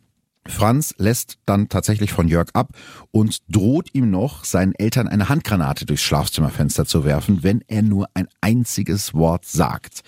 Franz 0.46 0.94
lässt 0.98 1.38
dann 1.46 1.68
tatsächlich 1.68 2.12
von 2.12 2.28
Jörg 2.28 2.48
ab 2.52 2.70
und 3.10 3.38
droht 3.48 3.88
ihm 3.94 4.10
noch, 4.10 4.44
seinen 4.44 4.74
Eltern 4.74 5.08
eine 5.08 5.28
Handgranate 5.28 5.86
durchs 5.86 6.02
Schlafzimmerfenster 6.02 6.84
zu 6.84 7.04
werfen, 7.04 7.42
wenn 7.42 7.62
er 7.66 7.82
nur 7.82 8.08
ein 8.14 8.28
einziges 8.40 9.14
Wort 9.14 9.46
sagt. 9.46 10.02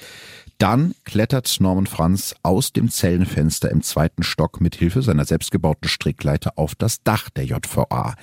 Dann 0.59 0.95
klettert 1.05 1.57
Norman 1.61 1.87
Franz 1.87 2.35
aus 2.43 2.73
dem 2.73 2.91
Zellenfenster 2.91 3.71
im 3.71 3.83
zweiten 3.83 4.23
Stock 4.23 4.61
mit 4.61 4.75
Hilfe 4.75 5.03
seiner 5.03 5.25
selbstgebauten 5.25 5.89
Strickleiter 5.89 6.53
auf 6.57 6.75
das 6.75 7.03
Dach 7.03 7.29
der 7.31 7.45
JVA. 7.45 8.15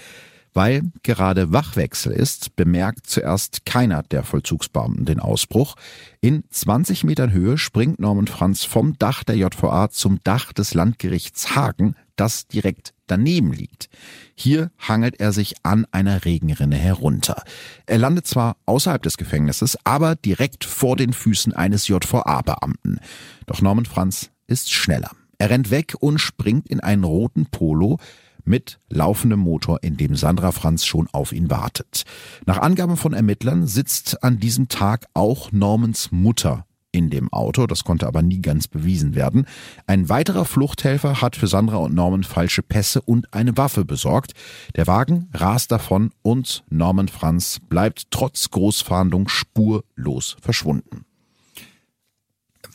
Weil 0.55 0.83
gerade 1.01 1.51
Wachwechsel 1.51 2.11
ist, 2.11 2.55
bemerkt 2.55 3.07
zuerst 3.07 3.65
keiner 3.65 4.03
der 4.03 4.23
Vollzugsbeamten 4.23 5.05
den 5.05 5.19
Ausbruch. 5.19 5.75
In 6.21 6.43
20 6.49 7.03
Metern 7.03 7.31
Höhe 7.31 7.57
springt 7.57 7.99
Norman 7.99 8.27
Franz 8.27 8.63
vom 8.63 8.97
Dach 8.99 9.23
der 9.23 9.35
JVA 9.35 9.89
zum 9.89 10.19
Dach 10.23 10.53
des 10.53 10.75
Landgerichts 10.75 11.55
Hagen, 11.55 11.95
das 12.15 12.47
direkt 12.47 12.93
daneben 13.07 13.53
liegt. 13.53 13.89
Hier 14.35 14.71
hangelt 14.79 15.19
er 15.19 15.31
sich 15.31 15.55
an 15.63 15.85
einer 15.91 16.25
Regenrinne 16.25 16.75
herunter. 16.75 17.43
Er 17.85 17.97
landet 17.97 18.27
zwar 18.27 18.57
außerhalb 18.65 19.01
des 19.01 19.17
Gefängnisses, 19.17 19.77
aber 19.83 20.15
direkt 20.15 20.63
vor 20.65 20.95
den 20.95 21.13
Füßen 21.13 21.53
eines 21.53 21.87
JVA-Beamten. 21.87 22.99
Doch 23.45 23.61
Norman 23.61 23.85
Franz 23.85 24.29
ist 24.47 24.71
schneller. 24.71 25.11
Er 25.37 25.49
rennt 25.49 25.71
weg 25.71 25.95
und 25.99 26.19
springt 26.19 26.69
in 26.69 26.79
einen 26.79 27.03
roten 27.03 27.47
Polo 27.47 27.99
mit 28.45 28.79
laufendem 28.89 29.39
Motor, 29.39 29.79
in 29.83 29.97
dem 29.97 30.15
Sandra 30.15 30.51
Franz 30.51 30.85
schon 30.85 31.07
auf 31.11 31.31
ihn 31.31 31.49
wartet. 31.49 32.03
Nach 32.45 32.57
Angaben 32.57 32.97
von 32.97 33.13
Ermittlern 33.13 33.67
sitzt 33.67 34.23
an 34.23 34.39
diesem 34.39 34.67
Tag 34.67 35.05
auch 35.13 35.51
Normans 35.51 36.11
Mutter 36.11 36.65
in 36.93 37.09
dem 37.09 37.33
Auto, 37.33 37.67
das 37.67 37.83
konnte 37.83 38.07
aber 38.07 38.21
nie 38.21 38.41
ganz 38.41 38.69
bewiesen 38.69 39.15
werden. 39.15 39.45
Ein 39.87 40.07
weiterer 40.07 40.45
Fluchthelfer 40.45 41.21
hat 41.21 41.35
für 41.35 41.47
Sandra 41.47 41.77
und 41.77 41.93
Norman 41.93 42.23
falsche 42.23 42.61
Pässe 42.61 43.01
und 43.01 43.33
eine 43.33 43.57
Waffe 43.57 43.83
besorgt. 43.83 44.33
Der 44.75 44.87
Wagen 44.87 45.29
rast 45.33 45.71
davon 45.71 46.11
und 46.21 46.63
Norman 46.69 47.09
Franz 47.09 47.59
bleibt 47.67 48.11
trotz 48.11 48.49
Großfahndung 48.51 49.27
spurlos 49.27 50.37
verschwunden. 50.39 51.05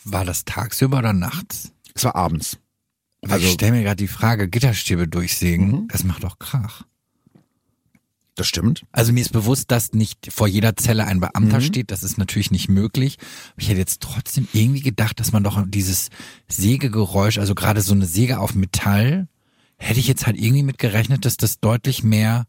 War 0.04 0.24
das 0.24 0.44
tagsüber 0.44 0.98
oder 0.98 1.12
nachts? 1.12 1.72
Es 1.94 2.04
war 2.04 2.16
abends. 2.16 2.58
Also, 3.22 3.46
ich 3.46 3.52
stelle 3.52 3.72
mir 3.72 3.82
gerade 3.82 3.96
die 3.96 4.08
Frage, 4.08 4.48
Gitterstäbe 4.48 5.08
durchsägen, 5.08 5.70
mhm. 5.70 5.88
das 5.88 6.04
macht 6.04 6.24
doch 6.24 6.38
Krach. 6.38 6.84
Das 8.38 8.46
stimmt. 8.46 8.86
Also 8.92 9.12
mir 9.12 9.20
ist 9.20 9.32
bewusst, 9.32 9.72
dass 9.72 9.94
nicht 9.94 10.32
vor 10.32 10.46
jeder 10.46 10.76
Zelle 10.76 11.06
ein 11.06 11.18
Beamter 11.18 11.56
mhm. 11.56 11.62
steht. 11.62 11.90
Das 11.90 12.04
ist 12.04 12.18
natürlich 12.18 12.52
nicht 12.52 12.68
möglich. 12.68 13.18
Aber 13.50 13.62
ich 13.62 13.68
hätte 13.68 13.80
jetzt 13.80 14.00
trotzdem 14.00 14.46
irgendwie 14.52 14.80
gedacht, 14.80 15.18
dass 15.18 15.32
man 15.32 15.42
doch 15.42 15.60
dieses 15.66 16.10
Sägegeräusch, 16.46 17.38
also 17.38 17.56
gerade 17.56 17.80
so 17.80 17.94
eine 17.94 18.06
Säge 18.06 18.38
auf 18.38 18.54
Metall, 18.54 19.26
hätte 19.76 19.98
ich 19.98 20.06
jetzt 20.06 20.24
halt 20.24 20.38
irgendwie 20.38 20.62
mit 20.62 20.78
gerechnet, 20.78 21.24
dass 21.24 21.36
das 21.36 21.58
deutlich 21.58 22.04
mehr 22.04 22.46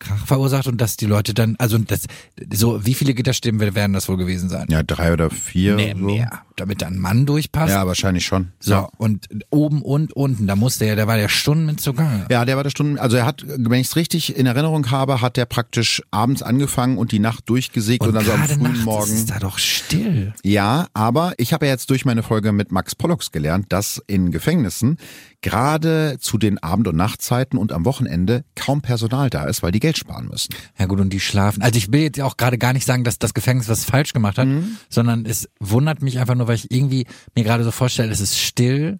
Krach 0.00 0.26
verursacht 0.26 0.66
und 0.66 0.80
dass 0.80 0.96
die 0.96 1.06
Leute 1.06 1.34
dann, 1.34 1.56
also 1.58 1.78
das, 1.78 2.06
so, 2.52 2.84
wie 2.84 2.94
viele 2.94 3.14
Gitterstäben 3.14 3.60
werden 3.60 3.92
das 3.92 4.08
wohl 4.08 4.16
gewesen 4.16 4.48
sein? 4.48 4.66
Ja, 4.68 4.82
drei 4.82 5.12
oder 5.12 5.30
vier. 5.30 5.76
Nee, 5.76 5.94
so. 5.96 6.04
mehr. 6.04 6.42
Damit 6.56 6.82
da 6.82 6.86
ein 6.86 6.98
Mann 6.98 7.26
durchpasst. 7.26 7.72
Ja, 7.72 7.86
wahrscheinlich 7.86 8.24
schon. 8.24 8.52
So, 8.60 8.72
ja. 8.72 8.88
und 8.96 9.26
oben 9.50 9.82
und 9.82 10.12
unten, 10.12 10.46
da 10.46 10.54
musste 10.54 10.84
er, 10.84 10.94
der 10.94 11.06
war 11.06 11.18
ja 11.18 11.28
Stunden 11.28 11.78
zugange. 11.78 12.26
Ja, 12.30 12.44
der 12.44 12.56
war 12.56 12.62
der 12.62 12.70
Stunden, 12.70 12.98
also 12.98 13.16
er 13.16 13.26
hat, 13.26 13.44
wenn 13.46 13.80
ich 13.80 13.88
es 13.88 13.96
richtig 13.96 14.36
in 14.36 14.46
Erinnerung 14.46 14.90
habe, 14.90 15.20
hat 15.20 15.36
der 15.36 15.46
praktisch 15.46 16.02
abends 16.10 16.42
angefangen 16.42 16.98
und 16.98 17.10
die 17.10 17.18
Nacht 17.18 17.48
durchgesägt 17.48 18.02
und, 18.02 18.08
und 18.08 18.14
dann 18.14 18.24
so 18.24 18.32
am 18.32 18.44
frühen 18.44 18.62
nachts 18.62 18.84
Morgen. 18.84 19.12
ist 19.12 19.30
da 19.30 19.38
doch 19.38 19.58
still. 19.58 20.32
Ja, 20.44 20.86
aber 20.94 21.34
ich 21.38 21.52
habe 21.52 21.66
ja 21.66 21.72
jetzt 21.72 21.90
durch 21.90 22.04
meine 22.04 22.22
Folge 22.22 22.52
mit 22.52 22.70
Max 22.70 22.94
Pollux 22.94 23.32
gelernt, 23.32 23.66
dass 23.70 24.00
in 24.06 24.30
Gefängnissen 24.30 24.98
gerade 25.44 26.16
zu 26.20 26.38
den 26.38 26.62
Abend- 26.62 26.88
und 26.88 26.96
Nachtzeiten 26.96 27.58
und 27.58 27.70
am 27.70 27.84
Wochenende 27.84 28.44
kaum 28.54 28.80
Personal 28.80 29.28
da 29.28 29.44
ist, 29.44 29.62
weil 29.62 29.72
die 29.72 29.80
Geld 29.84 29.98
sparen 29.98 30.28
müssen. 30.28 30.54
Ja 30.78 30.86
gut, 30.86 30.98
und 30.98 31.10
die 31.10 31.20
schlafen. 31.20 31.60
Also 31.60 31.76
ich 31.76 31.92
will 31.92 32.00
jetzt 32.00 32.18
auch 32.22 32.38
gerade 32.38 32.56
gar 32.56 32.72
nicht 32.72 32.86
sagen, 32.86 33.04
dass 33.04 33.18
das 33.18 33.34
Gefängnis 33.34 33.68
was 33.68 33.84
falsch 33.84 34.14
gemacht 34.14 34.38
hat, 34.38 34.48
mhm. 34.48 34.78
sondern 34.88 35.26
es 35.26 35.46
wundert 35.60 36.00
mich 36.00 36.18
einfach 36.18 36.34
nur, 36.34 36.48
weil 36.48 36.54
ich 36.54 36.70
irgendwie 36.70 37.06
mir 37.34 37.44
gerade 37.44 37.64
so 37.64 37.70
vorstelle, 37.70 38.10
es 38.10 38.20
ist 38.20 38.38
still 38.38 38.98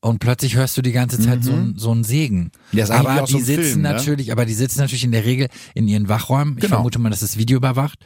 und 0.00 0.20
plötzlich 0.20 0.54
hörst 0.54 0.76
du 0.76 0.82
die 0.82 0.92
ganze 0.92 1.18
Zeit 1.18 1.40
mhm. 1.40 1.42
so, 1.42 1.52
ein, 1.52 1.74
so 1.76 1.90
einen 1.90 2.04
Segen. 2.04 2.52
Ja, 2.70 2.84
ist 2.84 2.90
aber 2.90 3.22
die 3.22 3.32
so 3.32 3.38
sitzen 3.38 3.62
Film, 3.62 3.82
ne? 3.82 3.92
natürlich, 3.92 4.30
aber 4.30 4.46
die 4.46 4.54
sitzen 4.54 4.78
natürlich 4.78 5.02
in 5.02 5.10
der 5.10 5.24
Regel 5.24 5.48
in 5.74 5.88
ihren 5.88 6.08
Wachräumen. 6.08 6.54
Ich 6.54 6.62
genau. 6.62 6.76
vermute 6.76 7.00
mal, 7.00 7.10
das 7.10 7.22
ist 7.22 7.36
Video 7.36 7.56
überwacht. 7.56 7.98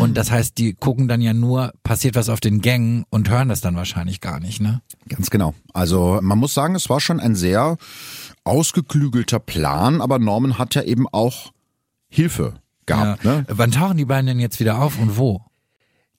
Und 0.00 0.16
das 0.16 0.32
heißt, 0.32 0.58
die 0.58 0.74
gucken 0.74 1.06
dann 1.06 1.20
ja 1.20 1.34
nur, 1.34 1.72
passiert 1.84 2.16
was 2.16 2.28
auf 2.28 2.40
den 2.40 2.60
Gängen 2.60 3.04
und 3.10 3.30
hören 3.30 3.48
das 3.48 3.60
dann 3.60 3.76
wahrscheinlich 3.76 4.20
gar 4.20 4.40
nicht, 4.40 4.60
ne? 4.60 4.80
Ganz 5.08 5.30
genau. 5.30 5.54
Also 5.72 6.20
man 6.20 6.38
muss 6.38 6.54
sagen, 6.54 6.74
es 6.74 6.88
war 6.88 7.00
schon 7.00 7.20
ein 7.20 7.34
sehr 7.34 7.76
ausgeklügelter 8.44 9.40
Plan, 9.40 10.00
aber 10.00 10.18
Norman 10.18 10.58
hat 10.58 10.74
ja 10.74 10.82
eben 10.82 11.08
auch 11.08 11.52
Hilfe 12.10 12.54
gehabt. 12.86 13.24
Ja. 13.24 13.36
Ne? 13.36 13.44
Wann 13.48 13.70
tauchen 13.70 13.96
die 13.96 14.04
beiden 14.04 14.26
denn 14.26 14.40
jetzt 14.40 14.60
wieder 14.60 14.82
auf 14.82 14.98
und 14.98 15.16
wo? 15.16 15.42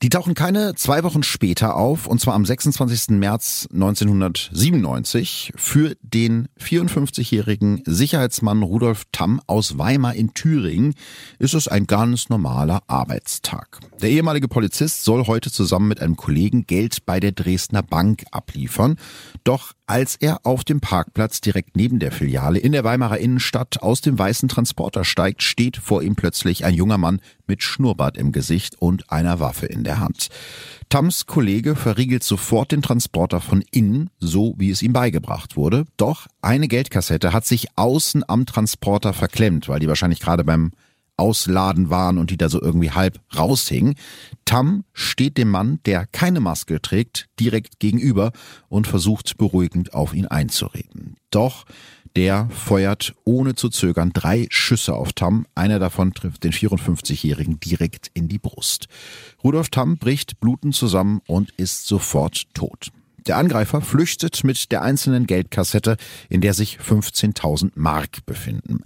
Die 0.02 0.10
tauchen 0.10 0.34
keine 0.34 0.74
zwei 0.74 1.04
Wochen 1.04 1.22
später 1.22 1.76
auf, 1.76 2.08
und 2.08 2.20
zwar 2.20 2.34
am 2.34 2.44
26. 2.44 3.10
März 3.10 3.68
1997 3.72 5.54
für 5.56 5.96
den 6.02 6.48
54-jährigen 6.60 7.84
Sicherheitsmann 7.86 8.64
Rudolf 8.64 9.04
Tamm 9.12 9.42
aus 9.46 9.78
Weimar 9.78 10.16
in 10.16 10.34
Thüringen 10.34 10.96
ist 11.38 11.54
es 11.54 11.68
ein 11.68 11.86
ganz 11.86 12.30
normaler 12.30 12.82
Arbeitstag. 12.88 13.80
Der 14.02 14.10
ehemalige 14.10 14.48
Polizist 14.48 15.04
soll 15.04 15.28
heute 15.28 15.52
zusammen 15.52 15.88
mit 15.88 16.02
einem 16.02 16.16
Kollegen 16.16 16.66
Geld 16.66 17.06
bei 17.06 17.20
der 17.20 17.34
Dresdner 17.34 17.84
Bank 17.84 18.24
abliefern. 18.32 18.96
Doch 19.44 19.74
als 19.86 20.16
er 20.16 20.44
auf 20.44 20.64
dem 20.64 20.80
Parkplatz 20.80 21.40
direkt 21.40 21.78
neben 21.78 22.00
der 22.00 22.12
Filiale 22.12 22.58
in 22.58 22.72
der 22.72 22.84
Weimarer 22.84 23.20
Innenstadt 23.20 23.84
aus 23.84 24.02
dem 24.02 24.18
weißen 24.18 24.50
Transporter 24.50 25.04
steigt, 25.04 25.44
steht 25.44 25.78
vor 25.78 26.02
ihm 26.02 26.16
plötzlich 26.16 26.66
ein 26.66 26.74
junger 26.74 26.98
Mann 26.98 27.22
mit 27.46 27.62
Schnurrbart 27.62 28.18
im 28.18 28.32
Gesicht 28.32 28.76
und 28.82 29.12
einer 29.12 29.40
Waffe 29.40 29.68
in 29.68 29.84
der 29.84 30.00
Hand. 30.00 30.30
Tams 30.90 31.28
Kollege 31.28 31.76
verriegelt 31.76 32.24
sofort 32.24 32.72
den 32.72 32.82
Transporter 32.82 33.40
von 33.40 33.64
innen, 33.70 34.10
so 34.20 34.56
wie 34.58 34.72
es 34.72 34.82
ihm 34.82 34.94
beigebracht 34.94 35.56
wurde. 35.56 35.86
Doch 35.98 36.26
eine 36.42 36.68
Geldkassette 36.68 37.34
hat 37.34 37.46
sich 37.46 37.68
außen 37.76 38.28
am 38.28 38.48
Transporter 38.48 39.14
verklemmt, 39.14 39.70
weil 39.70 39.80
die 39.80 39.88
wahrscheinlich 39.88 40.22
gerade 40.22 40.44
beim 40.44 40.72
Ausladen 41.18 41.90
waren 41.90 42.18
und 42.18 42.32
die 42.32 42.38
da 42.38 42.50
so 42.50 42.62
irgendwie 42.62 42.92
halb 42.92 43.20
raushingen. 43.36 43.96
Tam 44.46 44.84
steht 44.94 45.38
dem 45.38 45.50
Mann, 45.50 45.80
der 45.86 46.06
keine 46.08 46.40
Maske 46.40 46.82
trägt, 46.82 47.28
direkt 47.40 47.80
gegenüber 47.80 48.32
und 48.70 48.88
versucht 48.88 49.38
beruhigend 49.38 49.94
auf 49.94 50.14
ihn 50.14 50.26
einzureden. 50.28 51.18
Doch 51.30 51.66
der 52.16 52.50
feuert 52.50 53.16
ohne 53.24 53.56
zu 53.56 53.70
zögern 53.70 54.12
drei 54.14 54.48
Schüsse 54.50 54.94
auf 54.96 55.14
Tam. 55.14 55.46
Einer 55.56 55.80
davon 55.80 56.14
trifft 56.14 56.44
den 56.44 56.52
54-Jährigen 56.52 57.60
direkt 57.60 58.12
in 58.14 58.28
die 58.28 58.40
Brust. 58.40 58.88
Rudolf 59.44 59.70
Tam 59.70 59.98
bricht 59.98 60.40
blutend 60.42 60.76
zusammen 60.76 61.22
und 61.28 61.52
ist 61.52 61.88
sofort 61.88 62.54
tot. 62.54 62.92
Der 63.28 63.38
Angreifer 63.38 63.82
flüchtet 63.82 64.44
mit 64.44 64.72
der 64.72 64.82
einzelnen 64.82 65.28
Geldkassette, 65.28 65.98
in 66.30 66.42
der 66.42 66.54
sich 66.54 66.80
15.000 66.80 67.74
Mark 67.76 68.26
befinden. 68.26 68.80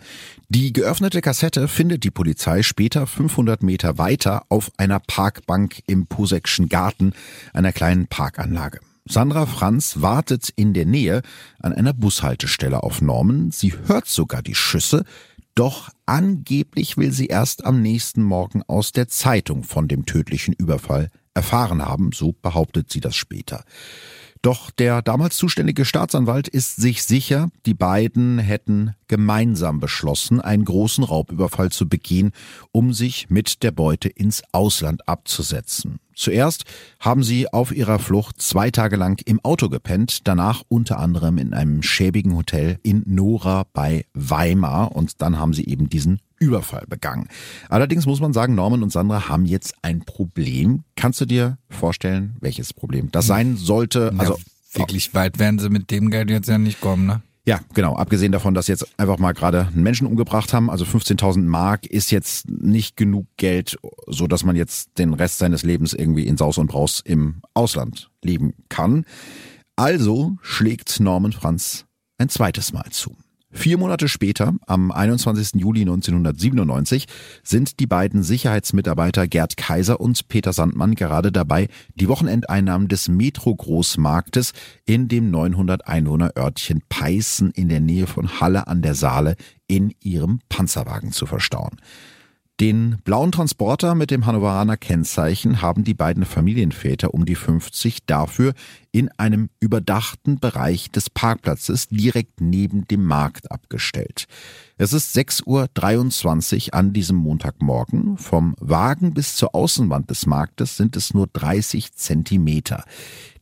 Die 0.50 0.74
geöffnete 0.74 1.22
Kassette 1.22 1.68
findet 1.68 2.04
die 2.04 2.12
Polizei 2.12 2.62
später 2.62 3.08
500 3.08 3.64
Meter 3.64 3.98
weiter 3.98 4.44
auf 4.50 4.72
einer 4.78 5.00
Parkbank 5.00 5.82
im 5.88 6.08
Posekschen 6.08 6.68
Garten, 6.68 7.14
einer 7.54 7.72
kleinen 7.72 8.08
Parkanlage. 8.08 8.80
Sandra 9.08 9.46
Franz 9.46 10.02
wartet 10.02 10.50
in 10.56 10.74
der 10.74 10.86
Nähe 10.86 11.22
an 11.60 11.74
einer 11.74 11.94
Bushaltestelle 11.94 12.84
auf 12.84 13.02
Norman. 13.02 13.52
Sie 13.52 13.74
hört 13.86 14.08
sogar 14.08 14.42
die 14.42 14.56
Schüsse, 14.56 15.06
doch 15.54 15.90
angeblich 16.06 16.98
will 16.98 17.12
sie 17.12 17.28
erst 17.28 17.64
am 17.64 17.82
nächsten 17.82 18.24
Morgen 18.24 18.64
aus 18.64 18.92
der 18.92 19.08
Zeitung 19.08 19.64
von 19.64 19.88
dem 19.88 20.06
tödlichen 20.06 20.54
Überfall 20.54 21.10
erfahren 21.34 21.86
haben, 21.86 22.12
so 22.14 22.34
behauptet 22.42 22.92
sie 22.92 23.00
das 23.00 23.16
später. 23.16 23.64
Doch 24.46 24.70
der 24.70 25.02
damals 25.02 25.38
zuständige 25.38 25.86
Staatsanwalt 25.86 26.48
ist 26.48 26.76
sich 26.76 27.02
sicher, 27.02 27.50
die 27.66 27.74
beiden 27.74 28.38
hätten 28.38 28.94
gemeinsam 29.08 29.80
beschlossen, 29.80 30.40
einen 30.40 30.66
großen 30.66 31.04
Raubüberfall 31.04 31.72
zu 31.72 31.90
begehen, 31.90 32.32
um 32.72 32.94
sich 32.94 33.32
mit 33.32 33.64
der 33.64 33.72
Beute 33.72 34.08
ins 34.08 34.44
Ausland 34.52 35.10
abzusetzen. 35.10 36.00
Zuerst 36.16 36.64
haben 37.00 37.24
sie 37.24 37.52
auf 37.52 37.76
ihrer 37.76 38.00
Flucht 38.00 38.42
zwei 38.42 38.72
Tage 38.72 38.96
lang 38.96 39.22
im 39.26 39.40
Auto 39.44 39.70
gepennt, 39.70 40.28
danach 40.28 40.64
unter 40.70 41.00
anderem 41.00 41.38
in 41.38 41.54
einem 41.54 41.84
schäbigen 41.84 42.36
Hotel 42.36 42.80
in 42.84 43.04
Nora 43.06 43.66
bei 43.74 44.06
Weimar 44.14 44.96
und 44.96 45.22
dann 45.22 45.38
haben 45.38 45.54
sie 45.54 45.66
eben 45.66 45.90
diesen 45.90 46.20
Überfall 46.40 46.86
begangen. 46.88 47.28
Allerdings 47.70 48.06
muss 48.06 48.20
man 48.20 48.34
sagen, 48.34 48.56
Norman 48.56 48.84
und 48.84 48.92
Sandra 48.92 49.30
haben 49.30 49.46
jetzt 49.46 49.76
ein 49.82 50.02
Problem. 50.02 50.84
Kannst 50.96 51.22
du 51.22 51.26
dir 51.26 51.58
vorstellen, 51.70 52.36
welches 52.40 52.74
Problem 52.74 53.12
das 53.12 53.28
sein 53.28 53.58
sollte? 53.58 54.12
Ja, 54.14 54.20
also 54.20 54.38
wirklich 54.74 55.14
weit 55.14 55.40
werden 55.40 55.60
sie 55.60 55.70
mit 55.70 55.92
dem 55.92 56.12
Geld 56.12 56.30
jetzt 56.30 56.50
ja 56.50 56.58
nicht 56.58 56.82
kommen, 56.82 57.06
ne? 57.06 57.22
Ja, 57.48 57.62
genau. 57.76 57.96
Abgesehen 57.96 58.32
davon, 58.32 58.56
dass 58.56 58.68
jetzt 58.68 58.88
einfach 59.00 59.20
mal 59.20 59.34
gerade 59.34 59.70
Menschen 59.74 60.08
umgebracht 60.08 60.52
haben, 60.52 60.72
also 60.72 60.84
15.000 60.84 61.44
Mark 61.44 61.86
ist 61.86 62.10
jetzt 62.12 62.50
nicht 62.50 62.98
genug 62.98 63.28
Geld, 63.38 63.78
so 64.08 64.26
dass 64.26 64.44
man 64.44 64.56
jetzt 64.56 64.98
den 64.98 65.14
Rest 65.14 65.38
seines 65.38 65.62
Lebens 65.62 65.94
irgendwie 65.94 66.26
in 66.26 66.38
Saus 66.38 66.58
und 66.58 66.68
Braus 66.68 67.02
im 67.06 67.42
Ausland 67.54 68.10
leben 68.24 68.56
kann. 68.70 69.06
Also 69.76 70.38
schlägt 70.42 71.00
Norman 71.00 71.34
Franz 71.34 71.86
ein 72.18 72.30
zweites 72.30 72.74
Mal 72.74 72.90
zu. 72.90 73.16
Vier 73.56 73.78
Monate 73.78 74.10
später, 74.10 74.54
am 74.68 74.92
21. 74.92 75.62
Juli 75.62 75.82
1997, 75.82 77.08
sind 77.42 77.80
die 77.80 77.88
beiden 77.88 78.22
Sicherheitsmitarbeiter 78.22 79.28
Gerd 79.28 79.56
Kaiser 79.56 80.02
und 80.02 80.28
Peter 80.28 80.52
Sandmann 80.52 80.94
gerade 80.94 81.32
dabei, 81.32 81.70
die 81.96 82.10
Wochenendeinnahmen 82.10 82.90
des 82.90 83.08
Metro-Großmarktes 83.08 84.52
in 84.86 85.08
dem 85.08 85.32
900 85.32 85.88
Einwohner-Örtchen 85.88 86.84
Peißen 86.90 87.52
in 87.52 87.70
der 87.70 87.80
Nähe 87.80 88.08
von 88.08 88.42
Halle 88.42 88.68
an 88.68 88.82
der 88.82 88.94
Saale 88.94 89.36
in 89.68 89.96
ihrem 90.02 90.42
Panzerwagen 90.50 91.14
zu 91.14 91.26
verstauen. 91.26 91.80
Den 92.62 93.00
blauen 93.04 93.34
Transporter 93.34 93.96
mit 93.96 94.12
dem 94.12 94.26
Hannoveraner 94.26 94.78
Kennzeichen 94.78 95.62
haben 95.62 95.84
die 95.84 95.94
beiden 95.94 96.24
Familienväter 96.24 97.14
um 97.14 97.26
die 97.26 97.36
50 97.36 98.06
dafür 98.06 98.54
in 98.94 99.10
einem 99.18 99.50
überdachten 99.60 100.40
Bereich 100.40 100.90
des 100.90 101.10
Parkplatzes 101.10 101.90
direkt 101.90 102.40
neben 102.40 102.88
dem 102.88 103.04
Markt 103.04 103.52
abgestellt. 103.52 104.28
Es 104.78 104.94
ist 104.94 105.18
6.23 105.18 106.68
Uhr 106.68 106.74
an 106.76 106.94
diesem 106.94 107.18
Montagmorgen. 107.18 108.18
Vom 108.18 108.56
Wagen 108.62 109.14
bis 109.14 109.36
zur 109.36 109.54
Außenwand 109.54 110.10
des 110.10 110.26
Marktes 110.26 110.78
sind 110.78 110.96
es 110.96 111.14
nur 111.14 111.28
30 111.28 111.94
Zentimeter. 111.94 112.86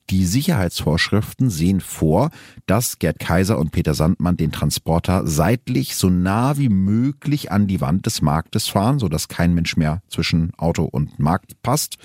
Die 0.09 0.25
Sicherheitsvorschriften 0.25 1.49
sehen 1.49 1.79
vor, 1.79 2.29
dass 2.65 2.99
Gerd 2.99 3.19
Kaiser 3.19 3.57
und 3.57 3.71
Peter 3.71 3.93
Sandmann 3.93 4.35
den 4.35 4.51
Transporter 4.51 5.25
seitlich 5.25 5.95
so 5.95 6.09
nah 6.09 6.57
wie 6.57 6.69
möglich 6.69 7.51
an 7.51 7.67
die 7.67 7.79
Wand 7.79 8.05
des 8.05 8.21
Marktes 8.21 8.67
fahren, 8.67 8.99
sodass 8.99 9.29
kein 9.29 9.53
Mensch 9.53 9.77
mehr 9.77 10.01
zwischen 10.09 10.53
Auto 10.55 10.83
und 10.83 11.19
Markt 11.19 11.61
passt. 11.63 11.97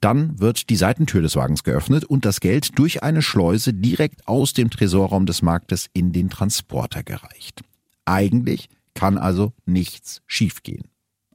Dann 0.00 0.38
wird 0.38 0.68
die 0.68 0.76
Seitentür 0.76 1.22
des 1.22 1.36
Wagens 1.36 1.64
geöffnet 1.64 2.04
und 2.04 2.24
das 2.24 2.40
Geld 2.40 2.78
durch 2.78 3.02
eine 3.02 3.22
Schleuse 3.22 3.72
direkt 3.72 4.28
aus 4.28 4.52
dem 4.52 4.70
Tresorraum 4.70 5.24
des 5.26 5.42
Marktes 5.42 5.88
in 5.92 6.12
den 6.12 6.30
Transporter 6.30 7.02
gereicht. 7.02 7.62
Eigentlich 8.04 8.68
kann 8.94 9.18
also 9.18 9.52
nichts 9.64 10.22
schiefgehen. 10.26 10.84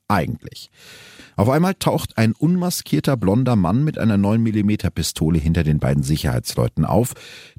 Eigentlich. 0.08 0.70
Auf 1.36 1.49
einmal 1.49 1.74
taucht 1.76 2.18
ein 2.18 2.34
unmaskierter 2.34 3.18
blonder 3.18 3.56
Mann 3.56 3.84
mit 3.84 3.97
einer 3.97 4.18
9 4.18 4.41
mm 4.41 4.91
Pistole 4.93 5.39
hinter 5.39 5.64
den 5.64 5.80
beiden 5.80 6.04
Sicherheitsleuten 6.04 6.86
auf. 6.86 7.14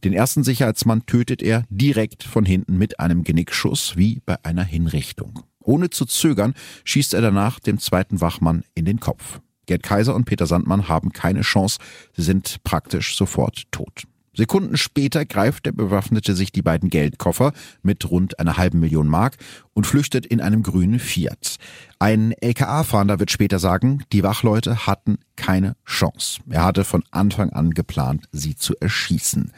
Den 0.05 0.13
ersten 0.13 0.45
Sicherheitsmann 0.45 1.07
tötet 1.07 1.43
er 1.43 1.65
direkt 1.71 2.23
von 2.23 2.45
hinten 2.45 2.79
mit 2.79 3.01
einem 3.01 3.25
Genickschuss 3.25 3.97
wie 3.97 4.21
bei 4.25 4.37
einer 4.45 4.65
Hinrichtung. 4.65 5.41
Ohne 5.61 5.91
zu 5.91 6.05
zögern 6.05 6.55
schießt 6.85 7.15
er 7.15 7.23
danach 7.23 7.59
dem 7.59 7.79
zweiten 7.79 8.21
Wachmann 8.21 8.65
in 8.75 8.85
den 8.85 9.01
Kopf. 9.01 9.41
Gerd 9.67 9.83
Kaiser 9.83 10.15
und 10.15 10.27
Peter 10.27 10.47
Sandmann 10.47 10.89
haben 10.89 11.13
keine 11.13 11.41
Chance, 11.41 11.79
sie 12.13 12.23
sind 12.23 12.63
praktisch 12.65 13.17
sofort 13.17 13.65
tot. 13.73 14.05
Sekunden 14.35 14.76
später 14.76 15.24
greift 15.24 15.66
der 15.66 15.72
Bewaffnete 15.72 16.35
sich 16.35 16.53
die 16.53 16.62
beiden 16.62 16.91
Geldkoffer 16.91 17.53
mit 17.82 18.11
rund 18.11 18.39
einer 18.39 18.57
halben 18.57 18.80
Million 18.80 19.09
Mark 19.09 19.37
und 19.72 19.87
flüchtet 19.87 20.26
in 20.26 20.41
einem 20.41 20.62
grünen 20.62 20.99
Fiat. 20.99 21.57
Ein 21.99 22.32
LKA-Fahnder 22.41 23.20
wird 23.20 23.30
später 23.30 23.59
sagen, 23.59 24.05
die 24.12 24.22
Wachleute 24.22 24.87
hatten 24.87 25.18
keine 25.37 25.76
Chance. 25.87 26.41
Er 26.51 26.64
hatte 26.64 26.85
von 26.85 27.05
Anfang 27.11 27.51
an 27.51 27.70
geplant, 27.70 28.28
sie 28.32 28.57
zu 28.57 28.74
erschießen. 28.80 29.53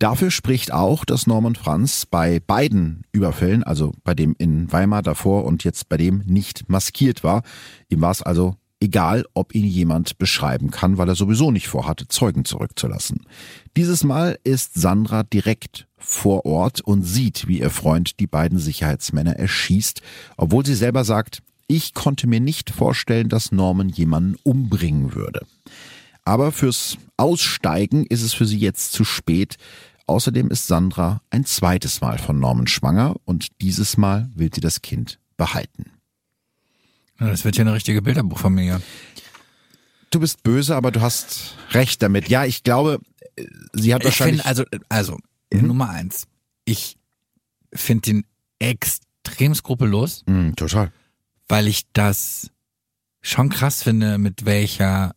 Dafür 0.00 0.30
spricht 0.30 0.72
auch, 0.72 1.04
dass 1.04 1.26
Norman 1.26 1.56
Franz 1.56 2.06
bei 2.06 2.40
beiden 2.40 3.02
Überfällen, 3.12 3.62
also 3.62 3.92
bei 4.02 4.14
dem 4.14 4.34
in 4.38 4.72
Weimar 4.72 5.02
davor 5.02 5.44
und 5.44 5.62
jetzt 5.62 5.90
bei 5.90 5.98
dem 5.98 6.22
nicht 6.24 6.70
maskiert 6.70 7.22
war. 7.22 7.42
Ihm 7.90 8.00
war 8.00 8.10
es 8.10 8.22
also 8.22 8.56
egal 8.80 9.24
ob 9.34 9.54
ihn 9.54 9.66
jemand 9.66 10.18
beschreiben 10.18 10.70
kann, 10.70 10.98
weil 10.98 11.08
er 11.08 11.14
sowieso 11.14 11.50
nicht 11.50 11.68
vorhatte, 11.68 12.08
Zeugen 12.08 12.44
zurückzulassen. 12.44 13.26
Dieses 13.76 14.02
Mal 14.04 14.38
ist 14.42 14.74
Sandra 14.74 15.22
direkt 15.22 15.86
vor 15.98 16.46
Ort 16.46 16.80
und 16.80 17.02
sieht, 17.02 17.46
wie 17.46 17.60
ihr 17.60 17.70
Freund 17.70 18.18
die 18.20 18.26
beiden 18.26 18.58
Sicherheitsmänner 18.58 19.36
erschießt, 19.36 20.00
obwohl 20.36 20.64
sie 20.64 20.74
selber 20.74 21.04
sagt, 21.04 21.42
ich 21.66 21.94
konnte 21.94 22.26
mir 22.26 22.40
nicht 22.40 22.70
vorstellen, 22.70 23.28
dass 23.28 23.52
Norman 23.52 23.90
jemanden 23.90 24.36
umbringen 24.42 25.14
würde. 25.14 25.46
Aber 26.24 26.50
fürs 26.50 26.96
Aussteigen 27.16 28.06
ist 28.06 28.22
es 28.22 28.32
für 28.32 28.46
sie 28.46 28.58
jetzt 28.58 28.92
zu 28.92 29.04
spät. 29.04 29.56
Außerdem 30.06 30.50
ist 30.50 30.66
Sandra 30.66 31.22
ein 31.30 31.44
zweites 31.44 32.00
Mal 32.00 32.18
von 32.18 32.40
Norman 32.40 32.66
schwanger 32.66 33.14
und 33.24 33.48
dieses 33.60 33.96
Mal 33.96 34.28
will 34.34 34.50
sie 34.52 34.60
das 34.60 34.82
Kind 34.82 35.20
behalten. 35.36 35.92
Ja, 37.20 37.28
das 37.28 37.44
wird 37.44 37.56
ja 37.56 37.62
eine 37.62 37.74
richtige 37.74 38.02
Bilderbuchfamilie. 38.02 38.80
Du 40.10 40.20
bist 40.20 40.42
böse, 40.42 40.74
aber 40.74 40.90
du 40.90 41.00
hast 41.00 41.54
recht 41.72 42.02
damit. 42.02 42.28
Ja, 42.28 42.44
ich 42.44 42.64
glaube, 42.64 42.98
sie 43.72 43.94
hat 43.94 44.00
ich 44.00 44.06
wahrscheinlich. 44.06 44.42
Find, 44.42 44.46
also, 44.46 44.64
also 44.88 45.18
mhm. 45.52 45.66
Nummer 45.68 45.90
eins. 45.90 46.26
Ich 46.64 46.96
finde 47.72 48.02
den 48.02 48.24
extrem 48.58 49.54
skrupellos. 49.54 50.24
Mhm, 50.26 50.56
total. 50.56 50.92
Weil 51.48 51.68
ich 51.68 51.84
das 51.92 52.50
schon 53.22 53.50
krass 53.50 53.82
finde, 53.82 54.18
mit 54.18 54.46
welcher 54.46 55.14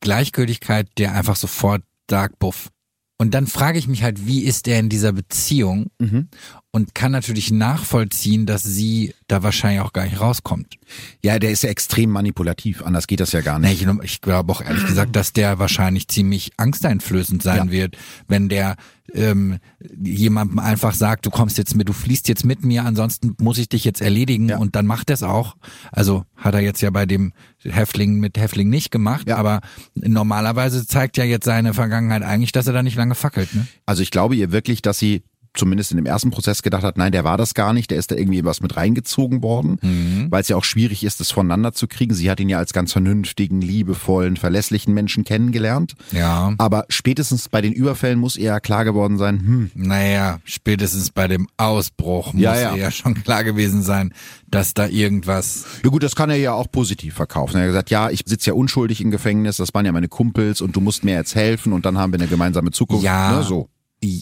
Gleichgültigkeit 0.00 0.88
der 0.98 1.14
einfach 1.14 1.36
sofort 1.36 1.82
sagt, 2.08 2.38
buff. 2.38 2.70
Und 3.18 3.32
dann 3.32 3.46
frage 3.46 3.78
ich 3.78 3.86
mich 3.86 4.02
halt, 4.02 4.26
wie 4.26 4.44
ist 4.44 4.66
er 4.66 4.78
in 4.78 4.88
dieser 4.88 5.12
Beziehung? 5.12 5.90
Mhm 5.98 6.28
und 6.72 6.94
kann 6.94 7.10
natürlich 7.10 7.50
nachvollziehen, 7.50 8.46
dass 8.46 8.62
sie 8.62 9.14
da 9.26 9.42
wahrscheinlich 9.42 9.80
auch 9.80 9.92
gar 9.92 10.04
nicht 10.04 10.20
rauskommt. 10.20 10.76
Ja, 11.22 11.38
der 11.38 11.50
ist 11.50 11.62
ja 11.62 11.70
extrem 11.70 12.10
manipulativ, 12.10 12.82
anders 12.82 13.06
geht 13.06 13.20
das 13.20 13.32
ja 13.32 13.40
gar 13.40 13.58
nicht. 13.58 13.84
Nee, 13.84 13.92
ich, 14.02 14.04
ich 14.04 14.20
glaube 14.20 14.52
auch 14.52 14.62
ehrlich 14.62 14.86
gesagt, 14.86 15.16
dass 15.16 15.32
der 15.32 15.58
wahrscheinlich 15.58 16.06
ziemlich 16.08 16.52
angsteinflößend 16.56 17.42
sein 17.42 17.66
ja. 17.66 17.70
wird, 17.70 17.96
wenn 18.28 18.48
der 18.48 18.76
ähm, 19.14 19.58
jemandem 20.00 20.60
einfach 20.60 20.94
sagt, 20.94 21.26
du 21.26 21.30
kommst 21.30 21.58
jetzt 21.58 21.74
mit, 21.74 21.88
du 21.88 21.92
fließt 21.92 22.28
jetzt 22.28 22.44
mit 22.44 22.64
mir, 22.64 22.84
ansonsten 22.84 23.34
muss 23.40 23.58
ich 23.58 23.68
dich 23.68 23.84
jetzt 23.84 24.00
erledigen 24.00 24.50
ja. 24.50 24.58
und 24.58 24.76
dann 24.76 24.86
macht 24.86 25.10
er 25.10 25.14
es 25.14 25.22
auch. 25.24 25.56
Also 25.90 26.24
hat 26.36 26.54
er 26.54 26.60
jetzt 26.60 26.80
ja 26.80 26.90
bei 26.90 27.06
dem 27.06 27.32
Häftling 27.62 28.20
mit 28.20 28.38
Häftling 28.38 28.68
nicht 28.68 28.90
gemacht, 28.90 29.28
ja. 29.28 29.36
aber 29.36 29.60
normalerweise 29.94 30.86
zeigt 30.86 31.16
ja 31.16 31.24
jetzt 31.24 31.44
seine 31.44 31.74
Vergangenheit 31.74 32.22
eigentlich, 32.22 32.52
dass 32.52 32.68
er 32.68 32.72
da 32.72 32.82
nicht 32.84 32.96
lange 32.96 33.16
fackelt. 33.16 33.52
Ne? 33.54 33.66
Also 33.86 34.02
ich 34.02 34.10
glaube 34.12 34.36
ihr 34.36 34.52
wirklich, 34.52 34.82
dass 34.82 34.98
sie 34.98 35.24
zumindest 35.54 35.90
in 35.90 35.96
dem 35.96 36.06
ersten 36.06 36.30
Prozess 36.30 36.62
gedacht 36.62 36.84
hat, 36.84 36.96
nein, 36.96 37.12
der 37.12 37.24
war 37.24 37.36
das 37.36 37.54
gar 37.54 37.72
nicht, 37.72 37.90
der 37.90 37.98
ist 37.98 38.10
da 38.10 38.16
irgendwie 38.16 38.44
was 38.44 38.60
mit 38.60 38.76
reingezogen 38.76 39.42
worden, 39.42 39.78
mhm. 39.82 40.26
weil 40.30 40.42
es 40.42 40.48
ja 40.48 40.56
auch 40.56 40.64
schwierig 40.64 41.02
ist, 41.04 41.20
das 41.20 41.30
voneinander 41.30 41.72
zu 41.72 41.88
kriegen. 41.88 42.14
Sie 42.14 42.30
hat 42.30 42.38
ihn 42.40 42.48
ja 42.48 42.58
als 42.58 42.72
ganz 42.72 42.92
vernünftigen, 42.92 43.60
liebevollen, 43.60 44.36
verlässlichen 44.36 44.94
Menschen 44.94 45.24
kennengelernt. 45.24 45.94
Ja. 46.12 46.54
Aber 46.58 46.84
spätestens 46.88 47.48
bei 47.48 47.60
den 47.60 47.72
Überfällen 47.72 48.18
muss 48.18 48.36
ihr 48.36 48.44
ja 48.44 48.60
klar 48.60 48.84
geworden 48.84 49.18
sein, 49.18 49.40
hm. 49.40 49.70
Naja, 49.74 50.38
spätestens 50.44 51.10
bei 51.10 51.26
dem 51.26 51.48
Ausbruch 51.56 52.32
muss 52.32 52.42
ja, 52.42 52.58
ja. 52.58 52.74
ihr 52.74 52.82
ja 52.82 52.90
schon 52.90 53.14
klar 53.14 53.44
gewesen 53.44 53.82
sein, 53.82 54.14
dass 54.48 54.74
da 54.74 54.86
irgendwas. 54.86 55.64
Ja 55.82 55.90
gut, 55.90 56.02
das 56.02 56.14
kann 56.14 56.30
er 56.30 56.36
ja 56.36 56.52
auch 56.52 56.70
positiv 56.70 57.14
verkaufen. 57.14 57.56
Er 57.56 57.62
hat 57.62 57.68
gesagt, 57.68 57.90
ja, 57.90 58.10
ich 58.10 58.22
sitze 58.24 58.50
ja 58.50 58.54
unschuldig 58.54 59.00
im 59.00 59.10
Gefängnis, 59.10 59.56
das 59.56 59.74
waren 59.74 59.86
ja 59.86 59.92
meine 59.92 60.08
Kumpels 60.08 60.60
und 60.60 60.76
du 60.76 60.80
musst 60.80 61.04
mir 61.04 61.14
jetzt 61.14 61.34
helfen 61.34 61.72
und 61.72 61.86
dann 61.86 61.98
haben 61.98 62.12
wir 62.12 62.20
eine 62.20 62.28
gemeinsame 62.28 62.70
Zukunft. 62.70 63.04
Ja, 63.04 63.38
ne, 63.38 63.42
so. 63.42 63.68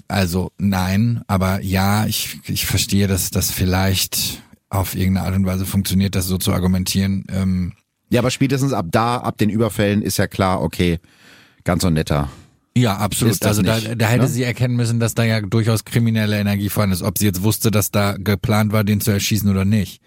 Also 0.09 0.51
nein, 0.59 1.23
aber 1.29 1.63
ja, 1.63 2.07
ich, 2.07 2.41
ich 2.47 2.67
verstehe, 2.67 3.07
dass 3.07 3.31
das 3.31 3.53
vielleicht 3.53 4.43
auf 4.71 4.95
irgendeine 4.95 5.27
Art 5.27 5.37
und 5.37 5.47
Weise 5.47 5.67
funktioniert, 5.67 6.15
das 6.15 6.27
so 6.27 6.37
zu 6.37 6.53
argumentieren. 6.53 7.25
Ähm, 7.31 7.73
ja, 8.11 8.21
aber 8.21 8.31
spätestens 8.31 8.73
ab 8.73 8.87
da, 8.91 9.19
ab 9.19 9.39
den 9.39 9.51
Überfällen 9.51 10.03
ist 10.03 10.17
ja 10.17 10.27
klar, 10.27 10.63
okay, 10.63 10.99
ganz 11.65 11.83
so 11.83 11.91
netter. 11.91 12.29
Ja, 12.77 12.97
absolut. 12.97 13.43
Also 13.45 13.63
da, 13.63 13.81
da 13.81 14.07
hätte 14.07 14.23
ne? 14.23 14.29
sie 14.29 14.43
erkennen 14.43 14.77
müssen, 14.77 15.01
dass 15.01 15.15
da 15.15 15.25
ja 15.25 15.41
durchaus 15.41 15.85
kriminelle 15.85 16.39
Energie 16.39 16.69
vorhanden 16.69 16.95
ist, 16.95 17.03
ob 17.03 17.19
sie 17.19 17.27
jetzt 17.27 17.43
wusste, 17.43 17.71
dass 17.71 17.91
da 17.91 18.17
geplant 18.19 18.73
war, 18.73 18.85
den 18.85 19.01
zu 19.01 19.11
erschießen 19.11 19.51
oder 19.51 19.65
nicht. 19.65 20.01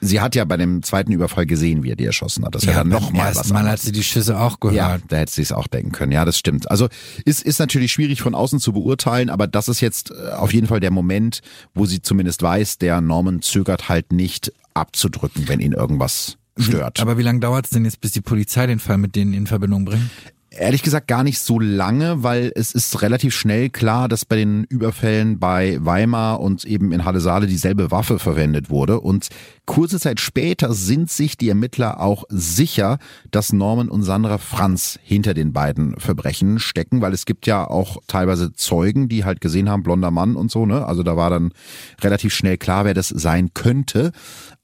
Sie 0.00 0.20
hat 0.20 0.34
ja 0.34 0.44
bei 0.44 0.56
dem 0.56 0.82
zweiten 0.82 1.12
Überfall 1.12 1.46
gesehen, 1.46 1.82
wie 1.82 1.90
er 1.90 1.96
die 1.96 2.04
erschossen 2.04 2.44
hat. 2.44 2.54
Das 2.54 2.64
ja, 2.64 2.72
ja 2.72 2.78
dann 2.78 2.88
noch 2.88 3.12
mal 3.12 3.34
was. 3.34 3.52
Mal 3.52 3.68
hat 3.68 3.80
sie 3.80 3.92
die 3.92 4.02
Schüsse 4.02 4.38
auch 4.38 4.60
gehört. 4.60 4.76
Ja, 4.76 4.98
da 5.08 5.16
hätte 5.16 5.32
sie 5.32 5.42
es 5.42 5.52
auch 5.52 5.66
denken 5.66 5.92
können. 5.92 6.12
Ja, 6.12 6.24
das 6.24 6.38
stimmt. 6.38 6.70
Also 6.70 6.88
ist, 7.24 7.42
ist 7.42 7.58
natürlich 7.58 7.92
schwierig 7.92 8.22
von 8.22 8.34
außen 8.34 8.60
zu 8.60 8.72
beurteilen, 8.72 9.30
aber 9.30 9.46
das 9.46 9.68
ist 9.68 9.80
jetzt 9.80 10.10
äh, 10.10 10.30
auf 10.30 10.52
jeden 10.52 10.66
Fall 10.66 10.80
der 10.80 10.90
Moment, 10.90 11.40
wo 11.74 11.86
sie 11.86 12.00
zumindest 12.00 12.42
weiß, 12.42 12.78
der 12.78 13.00
Norman 13.00 13.42
zögert 13.42 13.88
halt 13.88 14.12
nicht 14.12 14.52
abzudrücken, 14.74 15.48
wenn 15.48 15.60
ihn 15.60 15.72
irgendwas 15.72 16.38
stört. 16.58 17.00
Aber 17.00 17.18
wie 17.18 17.22
lange 17.22 17.40
dauert 17.40 17.66
es 17.66 17.70
denn 17.70 17.84
jetzt, 17.84 18.00
bis 18.00 18.12
die 18.12 18.20
Polizei 18.20 18.66
den 18.66 18.78
Fall 18.78 18.98
mit 18.98 19.16
denen 19.16 19.32
in 19.34 19.46
Verbindung 19.46 19.84
bringt? 19.84 20.10
Ehrlich 20.50 20.82
gesagt 20.82 21.08
gar 21.08 21.24
nicht 21.24 21.38
so 21.40 21.60
lange, 21.60 22.22
weil 22.22 22.50
es 22.54 22.72
ist 22.72 23.02
relativ 23.02 23.34
schnell 23.34 23.68
klar, 23.68 24.08
dass 24.08 24.24
bei 24.24 24.36
den 24.36 24.64
Überfällen 24.64 25.38
bei 25.38 25.76
Weimar 25.80 26.40
und 26.40 26.64
eben 26.64 26.90
in 26.90 27.04
Halle 27.04 27.20
Saale 27.20 27.46
dieselbe 27.46 27.90
Waffe 27.90 28.18
verwendet 28.18 28.70
wurde. 28.70 28.98
Und 29.00 29.28
kurze 29.68 30.00
Zeit 30.00 30.18
später 30.18 30.72
sind 30.72 31.10
sich 31.10 31.36
die 31.36 31.50
Ermittler 31.50 32.00
auch 32.00 32.24
sicher, 32.30 32.98
dass 33.30 33.52
Norman 33.52 33.90
und 33.90 34.02
Sandra 34.02 34.38
Franz 34.38 34.98
hinter 35.02 35.34
den 35.34 35.52
beiden 35.52 35.94
Verbrechen 36.00 36.58
stecken, 36.58 37.02
weil 37.02 37.12
es 37.12 37.26
gibt 37.26 37.46
ja 37.46 37.68
auch 37.68 37.98
teilweise 38.06 38.54
Zeugen, 38.54 39.10
die 39.10 39.26
halt 39.26 39.42
gesehen 39.42 39.68
haben, 39.68 39.82
blonder 39.82 40.10
Mann 40.10 40.36
und 40.36 40.50
so, 40.50 40.64
ne? 40.64 40.86
Also 40.86 41.02
da 41.02 41.18
war 41.18 41.28
dann 41.28 41.52
relativ 42.00 42.34
schnell 42.34 42.56
klar, 42.56 42.86
wer 42.86 42.94
das 42.94 43.08
sein 43.08 43.50
könnte. 43.52 44.12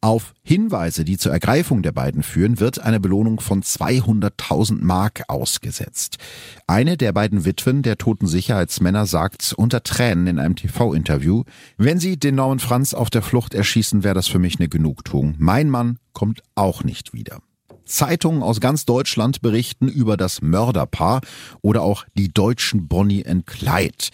Auf 0.01 0.35
Hinweise, 0.43 1.07
die 1.07 1.17
zur 1.17 1.33
Ergreifung 1.33 1.83
der 1.83 1.93
beiden 1.93 2.23
führen, 2.23 2.61
wird 2.61 2.79
eine 2.79 3.01
Belohnung 3.01 3.41
von 3.41 3.63
200.000 3.63 4.83
Mark 4.83 5.23
ausgesetzt. 5.29 6.19
Eine 6.67 6.99
der 6.99 7.13
beiden 7.13 7.47
Witwen 7.47 7.81
der 7.81 7.97
toten 7.97 8.27
Sicherheitsmänner 8.27 9.07
sagt 9.07 9.55
unter 9.57 9.83
Tränen 9.83 10.27
in 10.27 10.39
einem 10.39 10.57
TV-Interview, 10.57 11.45
wenn 11.79 11.99
sie 11.99 12.19
den 12.19 12.35
Norman 12.35 12.59
Franz 12.59 12.93
auf 12.93 13.09
der 13.09 13.23
Flucht 13.23 13.55
erschießen, 13.55 14.05
wäre 14.05 14.15
das 14.15 14.29
für 14.29 14.39
mich 14.39 14.59
eine 14.59 14.69
Genugtuung. 14.95 15.35
Mein 15.39 15.71
Mann 15.71 15.99
kommt 16.13 16.43
auch 16.55 16.85
nicht 16.85 17.13
wieder. 17.13 17.41
Zeitungen 17.85 18.43
aus 18.43 18.61
ganz 18.61 18.85
Deutschland 18.85 19.41
berichten 19.43 19.89
über 19.89 20.17
das 20.17 20.43
Mörderpaar 20.43 21.21
oder 21.63 21.83
auch 21.83 22.05
die 22.17 22.33
deutschen 22.33 22.89
Bonnie 22.89 23.27
and 23.27 23.47
Clyde. 23.47 24.09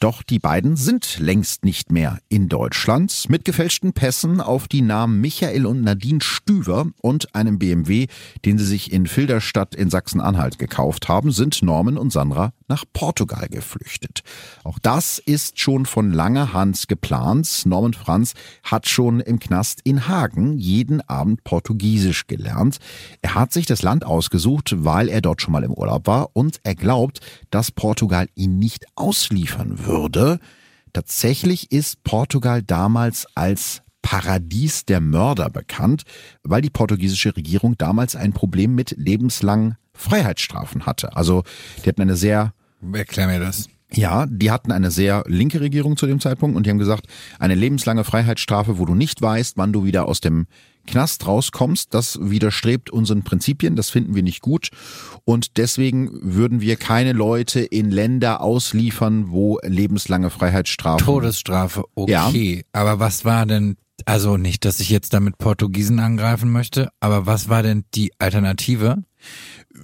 Doch 0.00 0.22
die 0.22 0.38
beiden 0.38 0.76
sind 0.76 1.18
längst 1.18 1.62
nicht 1.62 1.92
mehr 1.92 2.20
in 2.30 2.48
Deutschland. 2.48 3.28
Mit 3.28 3.44
gefälschten 3.44 3.92
Pässen 3.92 4.40
auf 4.40 4.66
die 4.66 4.80
Namen 4.80 5.20
Michael 5.20 5.66
und 5.66 5.82
Nadine 5.82 6.22
Stüver 6.22 6.86
und 7.02 7.34
einem 7.34 7.58
BMW, 7.58 8.06
den 8.46 8.56
sie 8.56 8.64
sich 8.64 8.92
in 8.92 9.06
Filderstadt 9.06 9.74
in 9.74 9.90
Sachsen-Anhalt 9.90 10.58
gekauft 10.58 11.08
haben, 11.08 11.32
sind 11.32 11.62
Norman 11.62 11.98
und 11.98 12.14
Sandra 12.14 12.54
nach 12.66 12.84
Portugal 12.94 13.48
geflüchtet. 13.48 14.22
Auch 14.64 14.78
das 14.78 15.18
ist 15.18 15.60
schon 15.60 15.84
von 15.84 16.12
langer 16.12 16.54
Hand 16.54 16.88
geplant. 16.88 17.66
Norman 17.66 17.92
Franz 17.92 18.32
hat 18.62 18.88
schon 18.88 19.20
im 19.20 19.38
Knast 19.38 19.80
in 19.84 20.08
Hagen 20.08 20.56
jeden 20.56 21.02
Abend 21.02 21.44
Portugiesisch 21.44 22.26
gelernt. 22.26 22.78
Er 23.22 23.34
hat 23.34 23.52
sich 23.52 23.66
das 23.66 23.82
Land 23.82 24.04
ausgesucht, 24.04 24.74
weil 24.78 25.08
er 25.08 25.20
dort 25.20 25.42
schon 25.42 25.52
mal 25.52 25.64
im 25.64 25.72
Urlaub 25.72 26.06
war 26.06 26.30
und 26.32 26.60
er 26.62 26.74
glaubt, 26.74 27.20
dass 27.50 27.70
Portugal 27.70 28.28
ihn 28.34 28.58
nicht 28.58 28.86
ausliefern 28.96 29.86
würde. 29.86 30.38
Tatsächlich 30.92 31.70
ist 31.70 32.02
Portugal 32.04 32.62
damals 32.62 33.26
als 33.34 33.82
Paradies 34.02 34.86
der 34.86 35.00
Mörder 35.00 35.50
bekannt, 35.50 36.02
weil 36.42 36.62
die 36.62 36.70
portugiesische 36.70 37.36
Regierung 37.36 37.76
damals 37.76 38.16
ein 38.16 38.32
Problem 38.32 38.74
mit 38.74 38.94
lebenslangen 38.96 39.76
Freiheitsstrafen 39.92 40.86
hatte. 40.86 41.16
Also 41.16 41.44
die 41.84 41.88
hatten 41.88 42.02
eine 42.02 42.16
sehr... 42.16 42.54
Erklär 42.92 43.26
mir 43.26 43.40
das. 43.40 43.68
Ja, 43.92 44.26
die 44.26 44.50
hatten 44.50 44.72
eine 44.72 44.90
sehr 44.90 45.24
linke 45.26 45.60
Regierung 45.60 45.96
zu 45.96 46.06
dem 46.06 46.20
Zeitpunkt 46.20 46.56
und 46.56 46.64
die 46.64 46.70
haben 46.70 46.78
gesagt, 46.78 47.06
eine 47.38 47.56
lebenslange 47.56 48.04
Freiheitsstrafe, 48.04 48.78
wo 48.78 48.86
du 48.86 48.94
nicht 48.94 49.20
weißt, 49.20 49.56
wann 49.56 49.72
du 49.72 49.84
wieder 49.84 50.06
aus 50.06 50.20
dem 50.20 50.46
Knast 50.86 51.26
rauskommst, 51.26 51.94
das 51.94 52.18
widerstrebt 52.20 52.90
unseren 52.90 53.22
Prinzipien, 53.22 53.76
das 53.76 53.90
finden 53.90 54.14
wir 54.14 54.22
nicht 54.22 54.40
gut 54.40 54.70
und 55.24 55.56
deswegen 55.56 56.10
würden 56.22 56.60
wir 56.60 56.76
keine 56.76 57.12
Leute 57.12 57.60
in 57.60 57.90
Länder 57.90 58.40
ausliefern, 58.40 59.30
wo 59.30 59.58
lebenslange 59.62 60.30
Freiheitsstrafe. 60.30 61.04
Todesstrafe, 61.04 61.84
okay. 61.94 62.56
Ja. 62.56 62.62
Aber 62.72 62.98
was 62.98 63.24
war 63.24 63.46
denn, 63.46 63.76
also 64.04 64.36
nicht, 64.36 64.64
dass 64.64 64.80
ich 64.80 64.90
jetzt 64.90 65.12
damit 65.12 65.38
Portugiesen 65.38 66.00
angreifen 66.00 66.50
möchte, 66.50 66.90
aber 67.00 67.26
was 67.26 67.48
war 67.48 67.62
denn 67.62 67.84
die 67.94 68.12
Alternative? 68.18 69.04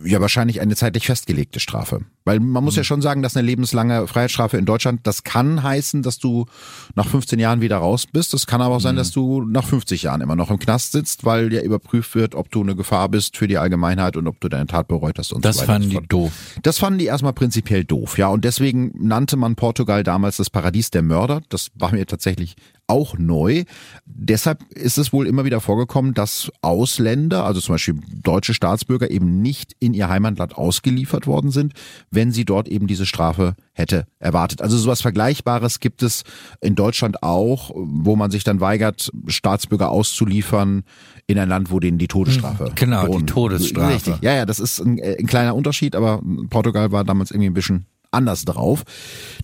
Ja, 0.04 0.20
wahrscheinlich 0.20 0.60
eine 0.60 0.76
zeitlich 0.76 1.06
festgelegte 1.06 1.60
Strafe. 1.60 2.00
Weil 2.24 2.40
man 2.40 2.64
muss 2.64 2.74
mhm. 2.74 2.78
ja 2.78 2.84
schon 2.84 3.02
sagen, 3.02 3.22
dass 3.22 3.36
eine 3.36 3.46
lebenslange 3.46 4.06
Freiheitsstrafe 4.06 4.56
in 4.56 4.64
Deutschland, 4.64 5.00
das 5.04 5.24
kann 5.24 5.62
heißen, 5.62 6.02
dass 6.02 6.18
du 6.18 6.46
nach 6.94 7.06
15 7.06 7.38
Jahren 7.38 7.60
wieder 7.60 7.78
raus 7.78 8.06
bist. 8.06 8.34
Das 8.34 8.46
kann 8.46 8.60
aber 8.60 8.76
auch 8.76 8.80
sein, 8.80 8.94
mhm. 8.94 8.98
dass 8.98 9.12
du 9.12 9.42
nach 9.42 9.64
50 9.64 10.02
Jahren 10.02 10.20
immer 10.20 10.36
noch 10.36 10.50
im 10.50 10.58
Knast 10.58 10.92
sitzt, 10.92 11.24
weil 11.24 11.52
ja 11.52 11.62
überprüft 11.62 12.14
wird, 12.14 12.34
ob 12.34 12.50
du 12.50 12.62
eine 12.62 12.76
Gefahr 12.76 13.08
bist 13.08 13.36
für 13.36 13.48
die 13.48 13.58
Allgemeinheit 13.58 14.16
und 14.16 14.26
ob 14.26 14.40
du 14.40 14.48
deine 14.48 14.66
Tat 14.66 14.88
bereut 14.88 15.18
hast 15.18 15.32
und 15.32 15.44
das 15.44 15.56
so 15.56 15.62
weiter. 15.62 15.78
Das 15.78 15.88
fanden 15.88 16.02
die 16.02 16.08
doof. 16.08 16.32
Das 16.62 16.78
fanden 16.78 16.98
die 16.98 17.06
erstmal 17.06 17.32
prinzipiell 17.32 17.84
doof, 17.84 18.18
ja. 18.18 18.28
Und 18.28 18.44
deswegen 18.44 18.92
nannte 18.98 19.36
man 19.36 19.54
Portugal 19.56 20.02
damals 20.02 20.36
das 20.36 20.50
Paradies 20.50 20.90
der 20.90 21.02
Mörder. 21.02 21.42
Das 21.48 21.70
war 21.74 21.92
mir 21.92 22.06
tatsächlich 22.06 22.56
auch 22.88 23.18
neu. 23.18 23.64
Deshalb 24.04 24.62
ist 24.72 24.98
es 24.98 25.12
wohl 25.12 25.26
immer 25.26 25.44
wieder 25.44 25.60
vorgekommen, 25.60 26.14
dass 26.14 26.50
Ausländer, 26.62 27.44
also 27.44 27.60
zum 27.60 27.74
Beispiel 27.74 28.00
deutsche 28.22 28.54
Staatsbürger, 28.54 29.10
eben 29.10 29.42
nicht 29.42 29.74
in 29.78 29.94
ihr 29.94 30.08
Heimatland 30.08 30.56
ausgeliefert 30.56 31.26
worden 31.26 31.50
sind, 31.50 31.72
wenn 32.10 32.32
sie 32.32 32.44
dort 32.44 32.68
eben 32.68 32.86
diese 32.86 33.06
Strafe 33.06 33.54
hätte 33.72 34.06
erwartet. 34.18 34.62
Also 34.62 34.76
sowas 34.78 35.02
Vergleichbares 35.02 35.80
gibt 35.80 36.02
es 36.02 36.22
in 36.60 36.74
Deutschland 36.74 37.22
auch, 37.22 37.70
wo 37.74 38.16
man 38.16 38.30
sich 38.30 38.44
dann 38.44 38.60
weigert, 38.60 39.10
Staatsbürger 39.26 39.90
auszuliefern 39.90 40.84
in 41.26 41.38
ein 41.38 41.48
Land, 41.48 41.70
wo 41.70 41.80
denen 41.80 41.98
die 41.98 42.08
Todesstrafe. 42.08 42.66
Hm, 42.66 42.74
genau, 42.76 43.06
drohen. 43.06 43.18
die 43.18 43.32
Todesstrafe. 43.32 43.94
Richtig. 43.94 44.14
Ja, 44.20 44.34
ja, 44.34 44.46
das 44.46 44.60
ist 44.60 44.80
ein, 44.80 45.00
ein 45.02 45.26
kleiner 45.26 45.56
Unterschied, 45.56 45.96
aber 45.96 46.22
Portugal 46.50 46.92
war 46.92 47.04
damals 47.04 47.32
irgendwie 47.32 47.50
ein 47.50 47.54
bisschen 47.54 47.86
anders 48.10 48.44
drauf. 48.44 48.82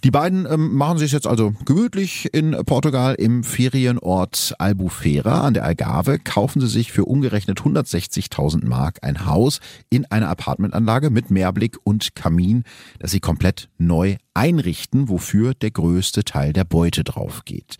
Die 0.04 0.10
beiden 0.10 0.46
ähm, 0.50 0.74
machen 0.74 0.98
sich 0.98 1.12
jetzt 1.12 1.26
also 1.26 1.52
gemütlich 1.64 2.32
in 2.32 2.52
Portugal 2.64 3.14
im 3.14 3.44
Ferienort 3.44 4.54
Albufeira 4.58 5.42
an 5.42 5.54
der 5.54 5.64
Algarve, 5.64 6.18
kaufen 6.18 6.60
sie 6.60 6.68
sich 6.68 6.92
für 6.92 7.04
umgerechnet 7.04 7.60
160.000 7.60 8.66
Mark 8.66 8.98
ein 9.02 9.26
Haus 9.26 9.60
in 9.90 10.06
einer 10.06 10.28
Apartmentanlage 10.28 11.10
mit 11.10 11.30
Meerblick 11.30 11.76
und 11.84 12.14
Kamin, 12.14 12.64
das 12.98 13.10
sie 13.10 13.20
komplett 13.20 13.68
neu 13.78 14.16
einrichten, 14.34 15.08
wofür 15.08 15.54
der 15.54 15.70
größte 15.70 16.24
Teil 16.24 16.52
der 16.52 16.64
Beute 16.64 17.04
drauf 17.04 17.44
geht. 17.44 17.76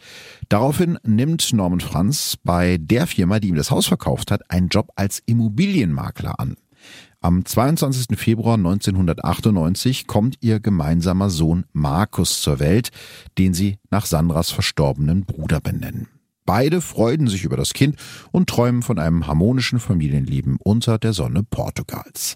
Daraufhin 0.49 0.99
nimmt 1.05 1.53
Norman 1.53 1.81
Franz 1.81 2.37
bei 2.43 2.79
der 2.79 3.07
Firma, 3.07 3.41
die 3.41 3.49
ihm 3.49 3.55
das 3.55 3.71
Haus 3.71 3.87
verkauft 3.87 4.31
hat, 4.31 4.51
einen 4.51 4.69
Job 4.69 4.93
als 4.97 5.23
Immobilienmakler 5.25 6.39
an. 6.39 6.57
Am 7.25 7.45
22. 7.45 8.19
Februar 8.19 8.55
1998 8.55 10.09
kommt 10.09 10.39
ihr 10.41 10.59
gemeinsamer 10.59 11.31
Sohn 11.31 11.65
Markus 11.73 12.43
zur 12.43 12.59
Welt, 12.59 12.91
den 13.39 13.55
sie 13.55 13.79
nach 13.93 14.07
Sandras 14.07 14.51
verstorbenen 14.51 15.25
Bruder 15.25 15.61
benennen. 15.61 16.09
Beide 16.45 16.81
freuen 16.81 17.29
sich 17.29 17.45
über 17.45 17.57
das 17.57 17.75
Kind 17.75 17.95
und 18.33 18.49
träumen 18.49 18.83
von 18.83 18.99
einem 18.99 19.29
harmonischen 19.29 19.79
Familienleben 19.79 20.59
unter 20.65 20.99
der 20.99 21.13
Sonne 21.13 21.45
Portugals. 21.45 22.35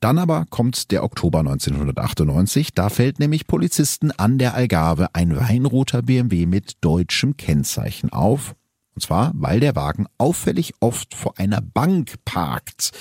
Dann 0.00 0.16
aber 0.16 0.46
kommt 0.48 0.92
der 0.92 1.04
Oktober 1.04 1.40
1998, 1.40 2.72
da 2.72 2.88
fällt 2.88 3.18
nämlich 3.18 3.46
Polizisten 3.46 4.12
an 4.12 4.38
der 4.38 4.54
Algarve 4.54 5.08
ein 5.12 5.36
weinroter 5.36 6.00
BMW 6.00 6.46
mit 6.46 6.78
deutschem 6.80 7.36
Kennzeichen 7.36 8.10
auf. 8.14 8.54
Und 8.94 9.02
zwar, 9.02 9.32
weil 9.34 9.60
der 9.60 9.76
Wagen 9.76 10.06
auffällig 10.16 10.72
oft 10.80 11.14
vor 11.14 11.38
einer 11.38 11.60
Bank 11.60 12.14
parkt. 12.24 12.92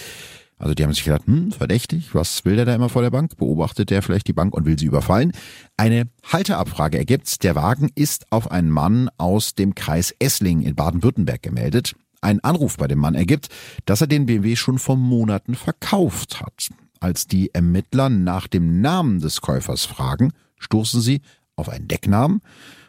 Also 0.65 0.73
die 0.73 0.83
haben 0.83 0.93
sich 0.93 1.03
gedacht, 1.03 1.27
hm, 1.27 1.51
verdächtig, 1.51 2.15
was 2.15 2.43
will 2.43 2.55
der 2.55 2.65
da 2.65 2.73
immer 2.73 2.89
vor 2.89 3.03
der 3.03 3.11
Bank? 3.11 3.37
Beobachtet 3.37 3.91
der 3.91 4.01
vielleicht 4.01 4.27
die 4.27 4.33
Bank 4.33 4.55
und 4.55 4.65
will 4.65 4.79
sie 4.79 4.87
überfallen? 4.87 5.31
Eine 5.77 6.09
Halteabfrage 6.23 6.97
ergibt, 6.97 7.43
der 7.43 7.53
Wagen 7.53 7.91
ist 7.93 8.25
auf 8.31 8.49
einen 8.49 8.71
Mann 8.71 9.11
aus 9.19 9.53
dem 9.53 9.75
Kreis 9.75 10.15
Essling 10.17 10.63
in 10.63 10.73
Baden-Württemberg 10.73 11.43
gemeldet. 11.43 11.93
Ein 12.21 12.43
Anruf 12.43 12.77
bei 12.77 12.87
dem 12.87 12.97
Mann 12.97 13.13
ergibt, 13.13 13.49
dass 13.85 14.01
er 14.01 14.07
den 14.07 14.25
BMW 14.25 14.55
schon 14.55 14.79
vor 14.79 14.97
Monaten 14.97 15.53
verkauft 15.53 16.41
hat. 16.41 16.69
Als 16.99 17.27
die 17.27 17.53
Ermittler 17.53 18.09
nach 18.09 18.47
dem 18.47 18.81
Namen 18.81 19.19
des 19.19 19.41
Käufers 19.41 19.85
fragen, 19.85 20.33
stoßen 20.57 20.99
sie 20.99 21.21
auf 21.55 21.69
einen 21.69 21.87
Decknamen. 21.87 22.41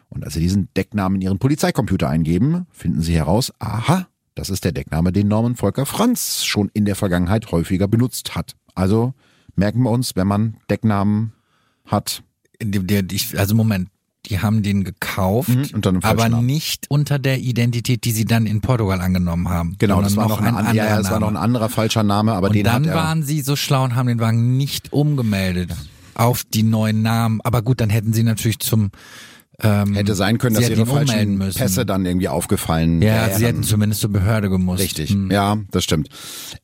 Und 0.09 0.23
als 0.23 0.33
sie 0.33 0.39
diesen 0.39 0.73
Decknamen 0.73 1.17
in 1.17 1.21
ihren 1.21 1.37
Polizeicomputer 1.37 2.09
eingeben, 2.09 2.65
finden 2.71 3.03
sie 3.03 3.13
heraus, 3.13 3.53
aha, 3.59 4.07
das 4.37 4.49
ist 4.49 4.63
der 4.63 4.71
Deckname, 4.71 5.11
den 5.11 5.27
Norman 5.27 5.55
Volker 5.55 5.85
Franz 5.85 6.45
schon 6.45 6.69
in 6.73 6.85
der 6.85 6.95
Vergangenheit 6.95 7.51
häufiger 7.51 7.87
benutzt 7.87 8.35
hat. 8.35 8.55
Also 8.75 9.13
merken 9.55 9.81
wir 9.81 9.89
uns, 9.89 10.15
wenn 10.15 10.27
man 10.27 10.57
Decknamen 10.69 11.33
hat. 11.85 12.23
Also 13.35 13.55
Moment, 13.55 13.89
die 14.27 14.39
haben 14.39 14.61
den 14.61 14.83
gekauft, 14.83 15.49
mhm, 15.49 15.99
aber 16.03 16.29
nicht 16.29 16.85
unter 16.89 17.17
der 17.17 17.39
Identität, 17.39 18.03
die 18.03 18.11
sie 18.11 18.25
dann 18.25 18.45
in 18.45 18.61
Portugal 18.61 19.01
angenommen 19.01 19.49
haben. 19.49 19.75
Genau, 19.79 20.01
das 20.01 20.15
war 20.15 20.27
noch 20.27 20.41
ein, 20.41 20.55
ein 20.55 20.75
ja, 20.75 20.97
das 20.97 21.09
war 21.09 21.19
noch 21.19 21.29
ein 21.29 21.37
anderer 21.37 21.69
falscher 21.69 22.03
Name, 22.03 22.33
aber 22.33 22.47
und 22.47 22.55
den 22.55 22.63
dann 22.63 22.83
hat 22.83 22.85
er 22.85 22.95
waren 22.95 23.23
sie 23.23 23.41
so 23.41 23.55
schlau 23.55 23.83
und 23.83 23.95
haben 23.95 24.07
den 24.07 24.19
Wagen 24.19 24.57
nicht 24.57 24.93
umgemeldet 24.93 25.71
auf 26.13 26.43
die 26.43 26.63
neuen 26.63 27.01
Namen. 27.01 27.41
Aber 27.41 27.61
gut, 27.61 27.81
dann 27.81 27.89
hätten 27.89 28.13
sie 28.13 28.23
natürlich 28.23 28.59
zum 28.59 28.91
ähm, 29.63 29.95
Hätte 29.95 30.13
sein 30.13 30.37
können, 30.37 30.55
dass 30.55 30.69
ihre 30.69 30.85
falschen 30.85 31.39
Pässe 31.39 31.85
dann 31.85 32.05
irgendwie 32.05 32.27
aufgefallen 32.27 33.01
ja, 33.01 33.07
wären. 33.07 33.29
Ja, 33.31 33.37
sie 33.37 33.45
hätten 33.45 33.63
zumindest 33.63 34.01
zur 34.01 34.11
Behörde 34.11 34.49
gemusst. 34.49 34.83
Richtig, 34.83 35.09
hm. 35.09 35.31
ja, 35.31 35.57
das 35.71 35.83
stimmt. 35.83 36.09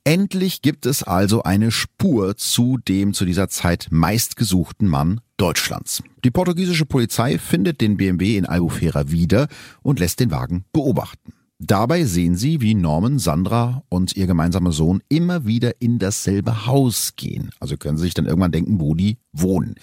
Endlich 0.04 0.62
gibt 0.62 0.86
es 0.86 1.02
also 1.02 1.42
eine 1.42 1.72
Spur 1.72 2.38
zu 2.38 2.78
dem 2.78 3.14
zu 3.14 3.26
dieser 3.26 3.50
Zeit 3.50 3.88
meistgesuchten 3.90 4.88
Mann 4.88 5.22
Deutschlands. 5.38 6.04
Die 6.24 6.32
portugiesische 6.32 6.86
Polizei 6.86 7.40
findet 7.40 7.82
den 7.82 7.98
BMW 7.98 8.38
in 8.38 8.46
Albufeira 8.46 9.10
wieder 9.10 9.48
und 9.82 10.00
lässt 10.00 10.20
den 10.20 10.30
Wagen 10.30 10.66
beobachten. 10.72 11.34
Dabei 11.60 12.04
sehen 12.04 12.36
sie, 12.36 12.60
wie 12.62 12.74
Norman, 12.74 13.20
Sandra 13.20 13.84
und 13.88 14.18
ihr 14.18 14.28
gemeinsamer 14.28 14.72
Sohn 14.72 15.02
immer 15.08 15.46
wieder 15.46 15.80
in 15.80 15.98
dasselbe 15.98 16.66
Haus 16.66 17.16
gehen. 17.16 17.52
Also 17.60 17.78
können 17.78 17.98
sie 17.98 18.04
sich 18.04 18.14
dann 18.14 18.26
irgendwann 18.26 18.52
denken, 18.52 18.82
wo 18.82 18.96
die 18.96 19.18
wohnen. 19.32 19.76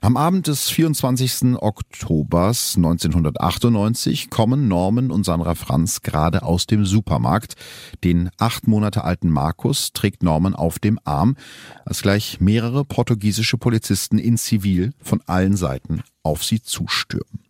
Am 0.00 0.16
Abend 0.16 0.48
des 0.48 0.68
24. 0.68 1.56
Oktobers 1.62 2.74
1998 2.76 4.28
kommen 4.28 4.68
Norman 4.68 5.10
und 5.10 5.24
Sandra 5.24 5.54
Franz 5.54 6.02
gerade 6.02 6.42
aus 6.42 6.66
dem 6.66 6.84
Supermarkt. 6.84 7.54
Den 8.02 8.28
acht 8.38 8.66
Monate 8.66 9.04
alten 9.04 9.30
Markus 9.30 9.92
trägt 9.92 10.22
Norman 10.22 10.54
auf 10.54 10.78
dem 10.78 10.98
Arm, 11.04 11.36
als 11.86 12.02
gleich 12.02 12.40
mehrere 12.40 12.84
portugiesische 12.84 13.56
Polizisten 13.56 14.18
in 14.18 14.36
Zivil 14.36 14.92
von 15.00 15.22
allen 15.26 15.56
Seiten 15.56 16.02
auf 16.22 16.44
sie 16.44 16.60
zustürmen. 16.60 17.43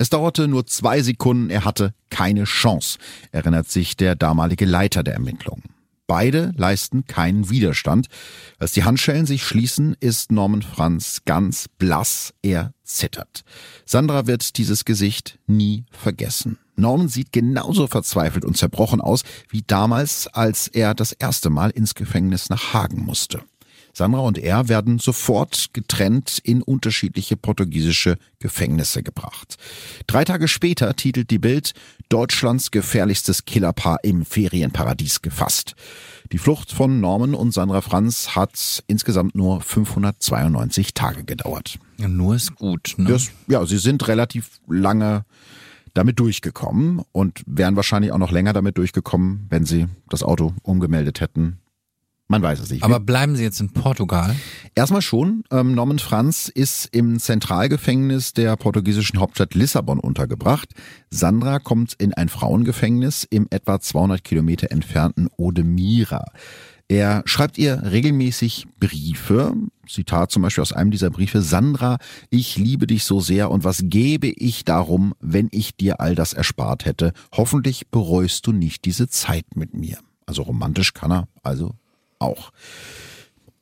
Es 0.00 0.08
dauerte 0.08 0.48
nur 0.48 0.66
zwei 0.66 1.02
Sekunden, 1.02 1.50
er 1.50 1.66
hatte 1.66 1.92
keine 2.08 2.44
Chance, 2.44 2.96
erinnert 3.32 3.68
sich 3.70 3.98
der 3.98 4.16
damalige 4.16 4.64
Leiter 4.64 5.02
der 5.02 5.12
Ermittlungen. 5.12 5.74
Beide 6.06 6.52
leisten 6.56 7.04
keinen 7.04 7.50
Widerstand. 7.50 8.06
Als 8.58 8.72
die 8.72 8.84
Handschellen 8.84 9.26
sich 9.26 9.44
schließen, 9.44 9.94
ist 10.00 10.32
Norman 10.32 10.62
Franz 10.62 11.20
ganz 11.26 11.66
blass. 11.76 12.32
Er 12.40 12.72
zittert. 12.82 13.42
Sandra 13.84 14.26
wird 14.26 14.56
dieses 14.56 14.86
Gesicht 14.86 15.38
nie 15.46 15.84
vergessen. 15.90 16.56
Norman 16.76 17.10
sieht 17.10 17.30
genauso 17.30 17.86
verzweifelt 17.86 18.46
und 18.46 18.56
zerbrochen 18.56 19.02
aus 19.02 19.22
wie 19.50 19.64
damals, 19.66 20.28
als 20.28 20.66
er 20.66 20.94
das 20.94 21.12
erste 21.12 21.50
Mal 21.50 21.68
ins 21.68 21.94
Gefängnis 21.94 22.48
nach 22.48 22.72
Hagen 22.72 23.04
musste. 23.04 23.42
Sandra 24.00 24.20
und 24.20 24.38
er 24.38 24.70
werden 24.70 24.98
sofort 24.98 25.74
getrennt 25.74 26.38
in 26.42 26.62
unterschiedliche 26.62 27.36
portugiesische 27.36 28.16
Gefängnisse 28.38 29.02
gebracht. 29.02 29.56
Drei 30.06 30.24
Tage 30.24 30.48
später 30.48 30.96
titelt 30.96 31.30
die 31.30 31.38
Bild 31.38 31.74
Deutschlands 32.08 32.70
gefährlichstes 32.70 33.44
Killerpaar 33.44 33.98
im 34.02 34.24
Ferienparadies 34.24 35.20
gefasst. 35.20 35.74
Die 36.32 36.38
Flucht 36.38 36.72
von 36.72 37.02
Norman 37.02 37.34
und 37.34 37.52
Sandra 37.52 37.82
Franz 37.82 38.34
hat 38.34 38.82
insgesamt 38.86 39.34
nur 39.34 39.60
592 39.60 40.94
Tage 40.94 41.24
gedauert. 41.24 41.78
Ja, 41.98 42.08
nur 42.08 42.36
ist 42.36 42.54
gut. 42.54 42.94
Ne? 42.96 43.10
Das, 43.10 43.30
ja, 43.48 43.66
sie 43.66 43.76
sind 43.76 44.08
relativ 44.08 44.60
lange 44.66 45.26
damit 45.92 46.18
durchgekommen 46.20 47.02
und 47.12 47.42
wären 47.44 47.76
wahrscheinlich 47.76 48.12
auch 48.12 48.18
noch 48.18 48.32
länger 48.32 48.54
damit 48.54 48.78
durchgekommen, 48.78 49.46
wenn 49.50 49.66
sie 49.66 49.88
das 50.08 50.22
Auto 50.22 50.54
umgemeldet 50.62 51.20
hätten 51.20 51.58
man 52.30 52.42
weiß 52.42 52.60
es 52.60 52.70
nicht. 52.70 52.84
Aber 52.84 53.00
bleiben 53.00 53.34
Sie 53.34 53.42
jetzt 53.42 53.60
in 53.60 53.70
Portugal? 53.70 54.36
Erstmal 54.76 55.02
schon. 55.02 55.42
Ähm, 55.50 55.74
Norman 55.74 55.98
Franz 55.98 56.48
ist 56.48 56.86
im 56.92 57.18
Zentralgefängnis 57.18 58.32
der 58.32 58.56
portugiesischen 58.56 59.18
Hauptstadt 59.18 59.54
Lissabon 59.54 59.98
untergebracht. 59.98 60.68
Sandra 61.10 61.58
kommt 61.58 61.94
in 61.94 62.14
ein 62.14 62.28
Frauengefängnis 62.28 63.26
im 63.28 63.48
etwa 63.50 63.80
200 63.80 64.22
Kilometer 64.22 64.70
entfernten 64.70 65.28
Odemira. 65.36 66.24
Er 66.86 67.22
schreibt 67.24 67.58
ihr 67.58 67.82
regelmäßig 67.90 68.68
Briefe. 68.78 69.52
Zitat 69.88 70.30
zum 70.30 70.42
Beispiel 70.42 70.62
aus 70.62 70.72
einem 70.72 70.92
dieser 70.92 71.10
Briefe. 71.10 71.42
Sandra, 71.42 71.98
ich 72.30 72.56
liebe 72.56 72.86
dich 72.86 73.02
so 73.02 73.18
sehr 73.18 73.50
und 73.50 73.64
was 73.64 73.82
gäbe 73.86 74.28
ich 74.28 74.64
darum, 74.64 75.14
wenn 75.18 75.48
ich 75.50 75.76
dir 75.76 76.00
all 76.00 76.14
das 76.14 76.32
erspart 76.32 76.84
hätte? 76.84 77.12
Hoffentlich 77.32 77.88
bereust 77.88 78.46
du 78.46 78.52
nicht 78.52 78.84
diese 78.84 79.08
Zeit 79.08 79.56
mit 79.56 79.74
mir. 79.74 79.98
Also 80.26 80.42
romantisch 80.42 80.94
kann 80.94 81.10
er 81.10 81.28
also 81.42 81.74
auch. 82.20 82.52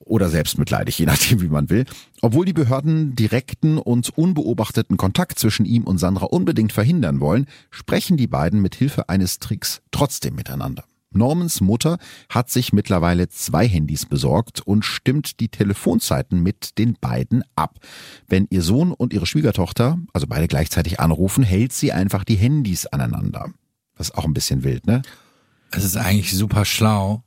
Oder 0.00 0.30
selbstmitleidig, 0.30 0.98
je 0.98 1.06
nachdem, 1.06 1.40
wie 1.40 1.48
man 1.48 1.70
will. 1.70 1.84
Obwohl 2.22 2.44
die 2.44 2.52
Behörden 2.52 3.14
direkten 3.14 3.78
und 3.78 4.16
unbeobachteten 4.16 4.96
Kontakt 4.96 5.38
zwischen 5.38 5.66
ihm 5.66 5.84
und 5.84 5.98
Sandra 5.98 6.26
unbedingt 6.26 6.72
verhindern 6.72 7.20
wollen, 7.20 7.46
sprechen 7.70 8.16
die 8.16 8.26
beiden 8.26 8.60
mit 8.60 8.74
Hilfe 8.74 9.08
eines 9.08 9.38
Tricks 9.38 9.82
trotzdem 9.90 10.34
miteinander. 10.34 10.84
Normans 11.10 11.62
Mutter 11.62 11.98
hat 12.28 12.50
sich 12.50 12.72
mittlerweile 12.72 13.28
zwei 13.28 13.66
Handys 13.66 14.04
besorgt 14.04 14.60
und 14.60 14.84
stimmt 14.84 15.40
die 15.40 15.48
Telefonzeiten 15.48 16.42
mit 16.42 16.76
den 16.78 16.96
beiden 17.00 17.42
ab. 17.56 17.78
Wenn 18.26 18.46
ihr 18.50 18.62
Sohn 18.62 18.92
und 18.92 19.14
ihre 19.14 19.26
Schwiegertochter, 19.26 19.98
also 20.12 20.26
beide 20.26 20.48
gleichzeitig 20.48 21.00
anrufen, 21.00 21.44
hält 21.44 21.72
sie 21.72 21.92
einfach 21.92 22.24
die 22.24 22.36
Handys 22.36 22.86
aneinander. 22.86 23.50
Ist 23.98 24.16
auch 24.16 24.26
ein 24.26 24.34
bisschen 24.34 24.64
wild, 24.64 24.86
ne? 24.86 25.02
Es 25.70 25.84
ist 25.84 25.96
eigentlich 25.96 26.34
super 26.34 26.64
schlau, 26.64 27.24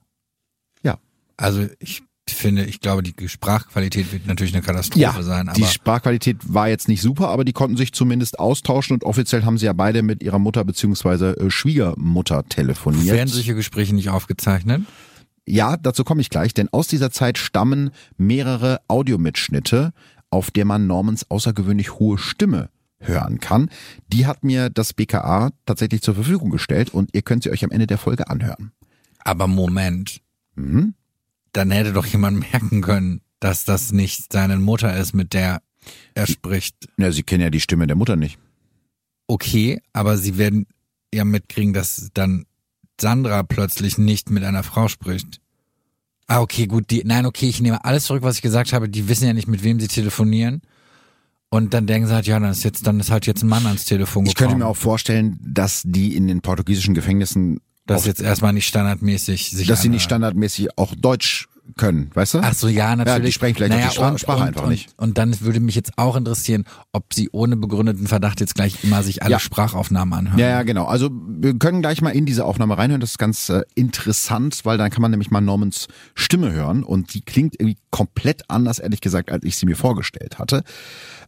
also 1.37 1.67
ich 1.79 2.03
finde, 2.33 2.65
ich 2.65 2.79
glaube, 2.79 3.03
die 3.03 3.29
Sprachqualität 3.29 4.11
wird 4.11 4.25
natürlich 4.25 4.53
eine 4.53 4.63
Katastrophe 4.63 5.01
ja, 5.01 5.21
sein. 5.21 5.49
Aber 5.49 5.57
die 5.57 5.65
Sprachqualität 5.65 6.37
war 6.43 6.69
jetzt 6.69 6.87
nicht 6.87 7.01
super, 7.01 7.29
aber 7.29 7.43
die 7.43 7.53
konnten 7.53 7.77
sich 7.77 7.93
zumindest 7.93 8.39
austauschen 8.39 8.95
und 8.95 9.03
offiziell 9.03 9.43
haben 9.43 9.57
sie 9.57 9.65
ja 9.65 9.73
beide 9.73 10.01
mit 10.01 10.23
ihrer 10.23 10.39
Mutter 10.39 10.63
beziehungsweise 10.63 11.37
äh, 11.37 11.49
Schwiegermutter 11.49 12.43
telefoniert. 12.47 13.15
Werden 13.15 13.29
solche 13.29 13.55
Gespräche 13.55 13.93
nicht 13.95 14.09
aufgezeichnet? 14.09 14.83
Ja, 15.45 15.77
dazu 15.77 16.03
komme 16.03 16.21
ich 16.21 16.29
gleich, 16.29 16.53
denn 16.53 16.69
aus 16.71 16.87
dieser 16.87 17.11
Zeit 17.11 17.37
stammen 17.37 17.91
mehrere 18.17 18.79
Audiomitschnitte, 18.87 19.91
auf 20.29 20.51
der 20.51 20.65
man 20.65 20.87
Normans 20.87 21.29
außergewöhnlich 21.29 21.99
hohe 21.99 22.17
Stimme 22.17 22.69
hören 22.99 23.39
kann. 23.39 23.69
Die 24.07 24.27
hat 24.27 24.43
mir 24.43 24.69
das 24.69 24.93
BKA 24.93 25.49
tatsächlich 25.65 26.03
zur 26.03 26.15
Verfügung 26.15 26.51
gestellt 26.51 26.93
und 26.93 27.09
ihr 27.13 27.23
könnt 27.23 27.43
sie 27.43 27.49
euch 27.49 27.63
am 27.63 27.71
Ende 27.71 27.87
der 27.87 27.97
Folge 27.97 28.29
anhören. 28.29 28.71
Aber 29.23 29.47
Moment. 29.47 30.21
Mhm 30.55 30.93
dann 31.53 31.71
hätte 31.71 31.93
doch 31.93 32.05
jemand 32.05 32.39
merken 32.51 32.81
können, 32.81 33.21
dass 33.39 33.65
das 33.65 33.91
nicht 33.91 34.31
seine 34.31 34.57
Mutter 34.57 34.95
ist, 34.97 35.13
mit 35.13 35.33
der 35.33 35.61
er 36.13 36.27
spricht. 36.27 36.75
Ja, 36.97 37.11
sie 37.11 37.23
kennen 37.23 37.43
ja 37.43 37.49
die 37.49 37.59
Stimme 37.59 37.87
der 37.87 37.95
Mutter 37.95 38.15
nicht. 38.15 38.37
Okay, 39.27 39.81
aber 39.93 40.17
sie 40.17 40.37
werden 40.37 40.67
ja 41.13 41.25
mitkriegen, 41.25 41.73
dass 41.73 42.09
dann 42.13 42.45
Sandra 42.99 43.43
plötzlich 43.43 43.97
nicht 43.97 44.29
mit 44.29 44.43
einer 44.43 44.63
Frau 44.63 44.87
spricht. 44.87 45.41
Ah, 46.27 46.39
okay, 46.39 46.67
gut, 46.67 46.91
die, 46.91 47.03
nein, 47.03 47.25
okay, 47.25 47.49
ich 47.49 47.61
nehme 47.61 47.83
alles 47.83 48.05
zurück, 48.05 48.23
was 48.23 48.37
ich 48.37 48.41
gesagt 48.41 48.73
habe. 48.73 48.87
Die 48.87 49.09
wissen 49.09 49.25
ja 49.25 49.33
nicht, 49.33 49.47
mit 49.47 49.63
wem 49.63 49.79
sie 49.79 49.87
telefonieren. 49.87 50.61
Und 51.49 51.73
dann 51.73 51.87
denken 51.87 52.07
sie 52.07 52.13
halt, 52.13 52.27
ja, 52.27 52.39
dann 52.39 52.51
ist 52.51 52.63
jetzt, 52.63 52.87
dann 52.87 52.99
ist 53.01 53.11
halt 53.11 53.25
jetzt 53.25 53.43
ein 53.43 53.49
Mann 53.49 53.65
ans 53.65 53.83
Telefon 53.83 54.23
gekommen. 54.23 54.29
Ich 54.29 54.35
könnte 54.35 54.55
mir 54.55 54.67
auch 54.67 54.77
vorstellen, 54.77 55.37
dass 55.43 55.81
die 55.83 56.15
in 56.15 56.27
den 56.27 56.41
portugiesischen 56.41 56.93
Gefängnissen 56.93 57.59
das 57.91 58.05
jetzt 58.05 58.21
erstmal 58.21 58.53
nicht 58.53 58.67
standardmäßig 58.67 59.51
sich 59.51 59.67
Dass 59.67 59.81
sie 59.81 59.89
nicht 59.89 60.03
standardmäßig 60.03 60.77
auch 60.77 60.95
Deutsch 60.95 61.47
können, 61.77 62.11
weißt 62.13 62.35
du? 62.35 62.39
Ach 62.41 62.53
so, 62.53 62.67
ja, 62.67 62.95
natürlich. 62.95 63.17
Ja, 63.17 63.25
die 63.25 63.31
sprechen 63.31 63.55
vielleicht 63.55 63.73
naja, 63.73 63.87
die 63.87 63.93
Sprache, 63.93 64.11
und, 64.11 64.19
Sprache 64.19 64.43
einfach 64.43 64.63
und, 64.63 64.69
nicht. 64.69 64.89
Und 64.97 65.17
dann 65.17 65.39
würde 65.41 65.59
mich 65.59 65.75
jetzt 65.75 65.97
auch 65.97 66.15
interessieren, 66.15 66.65
ob 66.91 67.13
sie 67.13 67.29
ohne 67.31 67.55
begründeten 67.55 68.07
Verdacht 68.07 68.39
jetzt 68.39 68.55
gleich 68.55 68.83
immer 68.83 69.03
sich 69.03 69.23
alle 69.23 69.33
ja. 69.33 69.39
Sprachaufnahmen 69.39 70.13
anhören. 70.13 70.39
Ja, 70.39 70.49
ja, 70.49 70.63
genau. 70.63 70.85
Also 70.85 71.09
wir 71.11 71.57
können 71.57 71.81
gleich 71.81 72.01
mal 72.01 72.09
in 72.11 72.25
diese 72.25 72.45
Aufnahme 72.45 72.77
reinhören. 72.77 73.01
Das 73.01 73.11
ist 73.11 73.17
ganz 73.17 73.49
äh, 73.49 73.61
interessant, 73.75 74.61
weil 74.63 74.77
dann 74.77 74.89
kann 74.89 75.01
man 75.01 75.11
nämlich 75.11 75.31
mal 75.31 75.41
Normans 75.41 75.87
Stimme 76.15 76.51
hören 76.51 76.83
und 76.83 77.13
die 77.13 77.21
klingt 77.21 77.55
irgendwie 77.59 77.77
komplett 77.89 78.49
anders, 78.49 78.79
ehrlich 78.79 79.01
gesagt, 79.01 79.31
als 79.31 79.43
ich 79.43 79.57
sie 79.57 79.65
mir 79.65 79.75
vorgestellt 79.75 80.39
hatte. 80.39 80.63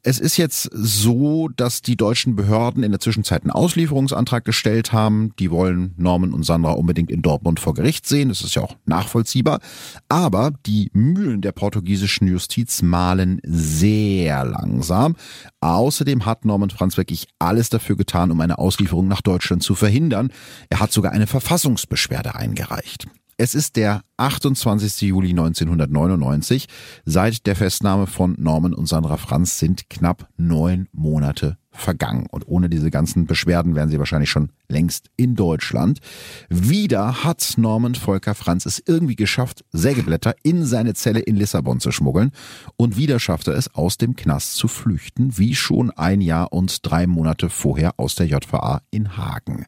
Es 0.05 0.19
ist 0.19 0.35
jetzt 0.35 0.69
so, 0.73 1.47
dass 1.47 1.81
die 1.81 1.95
deutschen 1.95 2.35
Behörden 2.35 2.83
in 2.83 2.91
der 2.91 2.99
Zwischenzeit 2.99 3.43
einen 3.43 3.51
Auslieferungsantrag 3.51 4.43
gestellt 4.43 4.91
haben. 4.91 5.33
Die 5.39 5.49
wollen 5.49 5.93
Norman 5.95 6.33
und 6.33 6.43
Sandra 6.43 6.71
unbedingt 6.71 7.09
in 7.09 7.21
Dortmund 7.21 7.61
vor 7.61 7.73
Gericht 7.73 8.05
sehen. 8.05 8.27
Das 8.27 8.41
ist 8.41 8.53
ja 8.53 8.63
auch 8.63 8.75
nachvollziehbar. 8.85 9.61
Aber 10.09 10.51
die 10.65 10.91
Mühlen 10.91 11.39
der 11.39 11.53
portugiesischen 11.53 12.27
Justiz 12.27 12.81
malen 12.81 13.39
sehr 13.43 14.43
langsam. 14.43 15.15
Außerdem 15.61 16.25
hat 16.25 16.43
Norman 16.43 16.69
Franz 16.69 16.97
wirklich 16.97 17.29
alles 17.39 17.69
dafür 17.69 17.95
getan, 17.95 18.29
um 18.29 18.41
eine 18.41 18.57
Auslieferung 18.57 19.07
nach 19.07 19.21
Deutschland 19.21 19.63
zu 19.63 19.73
verhindern. 19.73 20.33
Er 20.69 20.81
hat 20.81 20.91
sogar 20.91 21.13
eine 21.13 21.27
Verfassungsbeschwerde 21.27 22.35
eingereicht. 22.35 23.07
Es 23.37 23.55
ist 23.55 23.75
der 23.75 24.03
28. 24.17 25.01
Juli 25.01 25.29
1999. 25.29 26.67
Seit 27.05 27.45
der 27.47 27.55
Festnahme 27.55 28.07
von 28.07 28.35
Norman 28.37 28.73
und 28.73 28.87
Sandra 28.87 29.17
Franz 29.17 29.59
sind 29.59 29.89
knapp 29.89 30.29
neun 30.37 30.87
Monate 30.91 31.57
vergangen. 31.73 32.27
Und 32.29 32.47
ohne 32.47 32.69
diese 32.69 32.91
ganzen 32.91 33.25
Beschwerden 33.25 33.75
wären 33.75 33.89
sie 33.89 33.99
wahrscheinlich 33.99 34.29
schon 34.29 34.49
längst 34.69 35.09
in 35.17 35.35
Deutschland. 35.35 35.99
Wieder 36.49 37.23
hat 37.23 37.55
Norman 37.57 37.95
Volker 37.95 38.35
Franz 38.35 38.65
es 38.65 38.81
irgendwie 38.85 39.15
geschafft, 39.15 39.65
Sägeblätter 39.71 40.35
in 40.43 40.65
seine 40.65 40.93
Zelle 40.93 41.19
in 41.19 41.35
Lissabon 41.35 41.79
zu 41.79 41.91
schmuggeln. 41.91 42.31
Und 42.77 42.97
wieder 42.97 43.19
schafft 43.19 43.47
er 43.47 43.55
es, 43.55 43.73
aus 43.73 43.97
dem 43.97 44.15
Knast 44.15 44.55
zu 44.55 44.67
flüchten, 44.67 45.37
wie 45.37 45.55
schon 45.55 45.91
ein 45.91 46.21
Jahr 46.21 46.53
und 46.53 46.79
drei 46.83 47.07
Monate 47.07 47.49
vorher 47.49 47.93
aus 47.97 48.15
der 48.15 48.27
JVA 48.27 48.81
in 48.91 49.17
Hagen. 49.17 49.65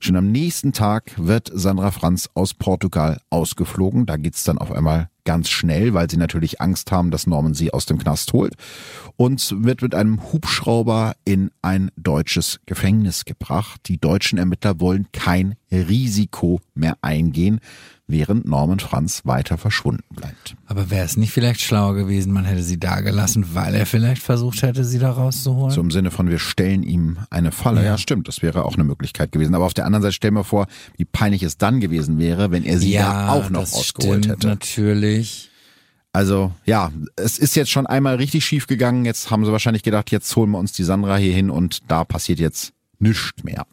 Schon 0.00 0.16
am 0.16 0.30
nächsten 0.30 0.72
Tag 0.72 1.12
wird 1.16 1.50
Sandra 1.52 1.90
Franz 1.90 2.28
aus 2.34 2.54
Portugal 2.54 3.20
ausgeflogen. 3.30 4.06
Da 4.06 4.16
geht's 4.16 4.44
dann 4.44 4.58
auf 4.58 4.72
einmal 4.72 5.08
ganz 5.28 5.50
schnell, 5.50 5.92
weil 5.92 6.08
sie 6.08 6.16
natürlich 6.16 6.58
Angst 6.62 6.90
haben, 6.90 7.10
dass 7.10 7.26
Norman 7.26 7.52
sie 7.52 7.70
aus 7.74 7.84
dem 7.84 7.98
Knast 7.98 8.32
holt 8.32 8.54
und 9.16 9.62
wird 9.62 9.82
mit 9.82 9.94
einem 9.94 10.32
Hubschrauber 10.32 11.16
in 11.26 11.50
ein 11.60 11.90
deutsches 11.98 12.60
Gefängnis 12.64 13.26
gebracht. 13.26 13.82
Die 13.88 14.00
deutschen 14.00 14.38
Ermittler 14.38 14.80
wollen 14.80 15.06
kein 15.12 15.56
Risiko 15.70 16.62
mehr 16.72 16.96
eingehen, 17.02 17.60
während 18.08 18.46
Norman 18.46 18.80
Franz 18.80 19.22
weiter 19.24 19.58
verschwunden 19.58 20.02
bleibt. 20.14 20.56
Aber 20.66 20.90
wäre 20.90 21.04
es 21.04 21.16
nicht 21.16 21.30
vielleicht 21.30 21.60
schlauer 21.60 21.94
gewesen, 21.94 22.32
man 22.32 22.46
hätte 22.46 22.62
sie 22.62 22.80
da 22.80 23.00
gelassen, 23.00 23.54
weil 23.54 23.74
er 23.74 23.86
vielleicht 23.86 24.22
versucht 24.22 24.62
hätte, 24.62 24.84
sie 24.84 24.98
da 24.98 25.12
rauszuholen? 25.12 25.70
So 25.70 25.80
im 25.82 25.90
Sinne 25.90 26.10
von, 26.10 26.28
wir 26.30 26.38
stellen 26.38 26.82
ihm 26.82 27.18
eine 27.30 27.52
Falle. 27.52 27.82
Ja. 27.82 27.90
ja, 27.90 27.98
stimmt, 27.98 28.26
das 28.26 28.42
wäre 28.42 28.64
auch 28.64 28.74
eine 28.74 28.84
Möglichkeit 28.84 29.30
gewesen. 29.30 29.54
Aber 29.54 29.66
auf 29.66 29.74
der 29.74 29.84
anderen 29.84 30.02
Seite 30.02 30.14
stellen 30.14 30.34
wir 30.34 30.44
vor, 30.44 30.66
wie 30.96 31.04
peinlich 31.04 31.42
es 31.42 31.58
dann 31.58 31.80
gewesen 31.80 32.18
wäre, 32.18 32.50
wenn 32.50 32.64
er 32.64 32.78
sie 32.78 32.92
ja, 32.92 33.26
da 33.26 33.32
auch 33.32 33.50
noch 33.50 33.60
rausgeholt 33.60 34.26
hätte. 34.26 34.46
natürlich. 34.46 35.50
Also 36.12 36.52
ja, 36.64 36.90
es 37.16 37.38
ist 37.38 37.54
jetzt 37.54 37.70
schon 37.70 37.86
einmal 37.86 38.16
richtig 38.16 38.44
schief 38.44 38.66
gegangen. 38.66 39.04
Jetzt 39.04 39.30
haben 39.30 39.44
sie 39.44 39.52
wahrscheinlich 39.52 39.82
gedacht, 39.82 40.10
jetzt 40.10 40.34
holen 40.34 40.50
wir 40.50 40.58
uns 40.58 40.72
die 40.72 40.82
Sandra 40.82 41.16
hier 41.16 41.34
hin 41.34 41.50
und 41.50 41.90
da 41.90 42.04
passiert 42.04 42.40
jetzt 42.40 42.72
nichts 42.98 43.44
mehr. 43.44 43.66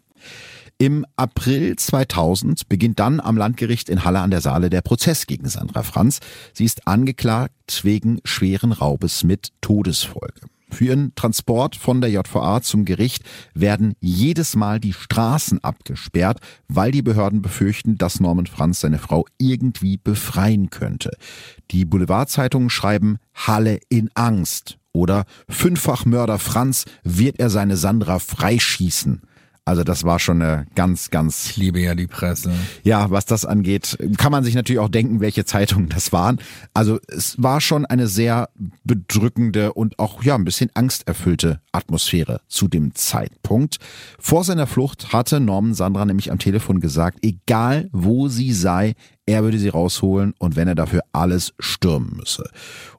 Im 0.77 1.05
April 1.15 1.77
2000 1.77 2.67
beginnt 2.67 2.99
dann 2.99 3.21
am 3.21 3.37
Landgericht 3.37 3.87
in 3.87 4.03
Halle 4.03 4.19
an 4.19 4.29
der 4.29 4.41
Saale 4.41 4.69
der 4.69 4.81
Prozess 4.81 5.25
gegen 5.25 5.47
Sandra 5.47 5.83
Franz. 5.83 6.19
Sie 6.51 6.65
ist 6.65 6.85
angeklagt 6.85 7.81
wegen 7.83 8.19
schweren 8.25 8.73
Raubes 8.73 9.23
mit 9.23 9.53
Todesfolge. 9.61 10.41
Für 10.69 10.85
ihren 10.85 11.15
Transport 11.15 11.77
von 11.77 12.01
der 12.01 12.09
JVA 12.09 12.61
zum 12.61 12.83
Gericht 12.83 13.23
werden 13.53 13.93
jedes 14.01 14.57
Mal 14.57 14.81
die 14.81 14.91
Straßen 14.91 15.63
abgesperrt, 15.63 16.39
weil 16.67 16.91
die 16.91 17.03
Behörden 17.03 17.41
befürchten, 17.41 17.97
dass 17.97 18.19
Norman 18.19 18.47
Franz 18.47 18.81
seine 18.81 18.97
Frau 18.97 19.25
irgendwie 19.37 19.95
befreien 19.95 20.71
könnte. 20.71 21.11
Die 21.71 21.85
Boulevardzeitungen 21.85 22.69
schreiben 22.69 23.19
Halle 23.33 23.79
in 23.87 24.09
Angst 24.13 24.77
oder 24.91 25.23
Fünffachmörder 25.47 26.39
Franz 26.39 26.83
wird 27.03 27.39
er 27.39 27.49
seine 27.49 27.77
Sandra 27.77 28.19
freischießen. 28.19 29.21
Also 29.67 29.83
das 29.83 30.03
war 30.03 30.19
schon 30.19 30.43
eine 30.43 30.67
ganz, 30.75 31.09
ganz. 31.09 31.49
Ich 31.49 31.57
liebe 31.57 31.79
ja 31.79 31.95
die 31.95 32.05
Presse. 32.05 32.53
Ja, 32.83 33.09
was 33.09 33.25
das 33.25 33.45
angeht, 33.45 33.97
kann 34.17 34.31
man 34.31 34.43
sich 34.43 34.53
natürlich 34.53 34.79
auch 34.79 34.89
denken, 34.89 35.21
welche 35.21 35.43
Zeitungen 35.43 35.89
das 35.89 36.13
waren. 36.13 36.39
Also 36.75 36.99
es 37.07 37.41
war 37.41 37.59
schon 37.61 37.83
eine 37.83 38.07
sehr 38.07 38.49
bedrückende 38.83 39.73
und 39.73 39.97
auch 39.97 40.23
ja 40.23 40.35
ein 40.35 40.45
bisschen 40.45 40.69
angsterfüllte 40.75 41.61
Atmosphäre 41.71 42.41
zu 42.47 42.67
dem 42.67 42.93
Zeitpunkt. 42.93 43.77
Vor 44.19 44.43
seiner 44.43 44.67
Flucht 44.67 45.13
hatte 45.13 45.39
Norman 45.39 45.73
Sandra 45.73 46.05
nämlich 46.05 46.31
am 46.31 46.37
Telefon 46.37 46.79
gesagt, 46.79 47.17
egal 47.23 47.89
wo 47.91 48.27
sie 48.27 48.53
sei, 48.53 48.93
er 49.25 49.43
würde 49.43 49.57
sie 49.57 49.69
rausholen 49.69 50.33
und 50.37 50.55
wenn 50.55 50.67
er 50.67 50.75
dafür 50.75 51.01
alles 51.11 51.53
stürmen 51.59 52.15
müsse. 52.15 52.49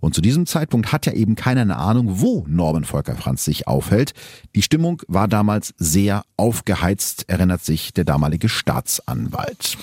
Und 0.01 0.15
zu 0.15 0.21
diesem 0.21 0.47
Zeitpunkt 0.47 0.93
hat 0.93 1.07
ja 1.07 1.13
eben 1.13 1.37
keiner 1.37 1.61
eine 1.61 1.77
Ahnung, 1.77 2.21
wo 2.21 2.45
Norman 2.49 2.85
Volker 2.85 3.17
Franz 3.17 3.45
sich 3.45 3.69
aufhält. 3.69 4.13
Die 4.55 4.63
Stimmung 4.63 5.03
war 5.07 5.29
damals 5.29 5.75
sehr 5.79 6.25
aufgeheizt, 6.37 7.29
erinnert 7.29 7.65
sich 7.65 7.93
der 7.93 8.05
damalige 8.05 8.49
Staatsanwalt. 8.49 9.79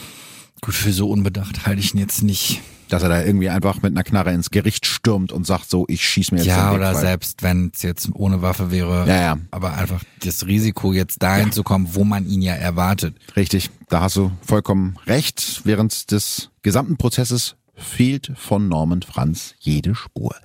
Gut, 0.61 0.75
für 0.75 0.93
so 0.93 1.09
unbedacht 1.09 1.65
halte 1.65 1.81
ich 1.81 1.93
ihn 1.93 1.99
jetzt 1.99 2.23
nicht 2.23 2.61
dass 2.93 3.01
er 3.03 3.09
da 3.09 3.23
irgendwie 3.23 3.49
einfach 3.49 3.81
mit 3.81 3.93
einer 3.93 4.03
Knarre 4.03 4.31
ins 4.33 4.51
Gericht 4.51 4.85
stürmt 4.85 5.31
und 5.31 5.47
sagt 5.47 5.69
so, 5.69 5.85
ich 5.87 6.07
schieß 6.07 6.31
mir 6.31 6.37
jetzt 6.37 6.47
Ja, 6.47 6.69
den 6.69 6.75
oder 6.77 6.91
Weg, 6.91 6.99
selbst 6.99 7.41
wenn 7.41 7.71
es 7.73 7.81
jetzt 7.81 8.09
ohne 8.13 8.41
Waffe 8.43 8.69
wäre, 8.69 9.07
Ja, 9.07 9.19
ja. 9.21 9.37
aber 9.49 9.73
einfach 9.73 10.01
das 10.23 10.45
Risiko 10.45 10.93
jetzt 10.93 11.23
dahin 11.23 11.51
zu 11.51 11.63
kommen, 11.63 11.89
wo 11.93 12.03
man 12.03 12.27
ihn 12.27 12.41
ja 12.43 12.53
erwartet. 12.53 13.15
Richtig, 13.35 13.71
da 13.89 14.01
hast 14.01 14.15
du 14.15 14.31
vollkommen 14.45 14.95
recht. 15.07 15.61
Während 15.63 16.11
des 16.11 16.49
gesamten 16.61 16.97
Prozesses 16.97 17.55
fehlt 17.75 18.31
von 18.35 18.67
Norman 18.67 19.01
Franz 19.01 19.55
jede 19.59 19.95
Spur. 19.95 20.35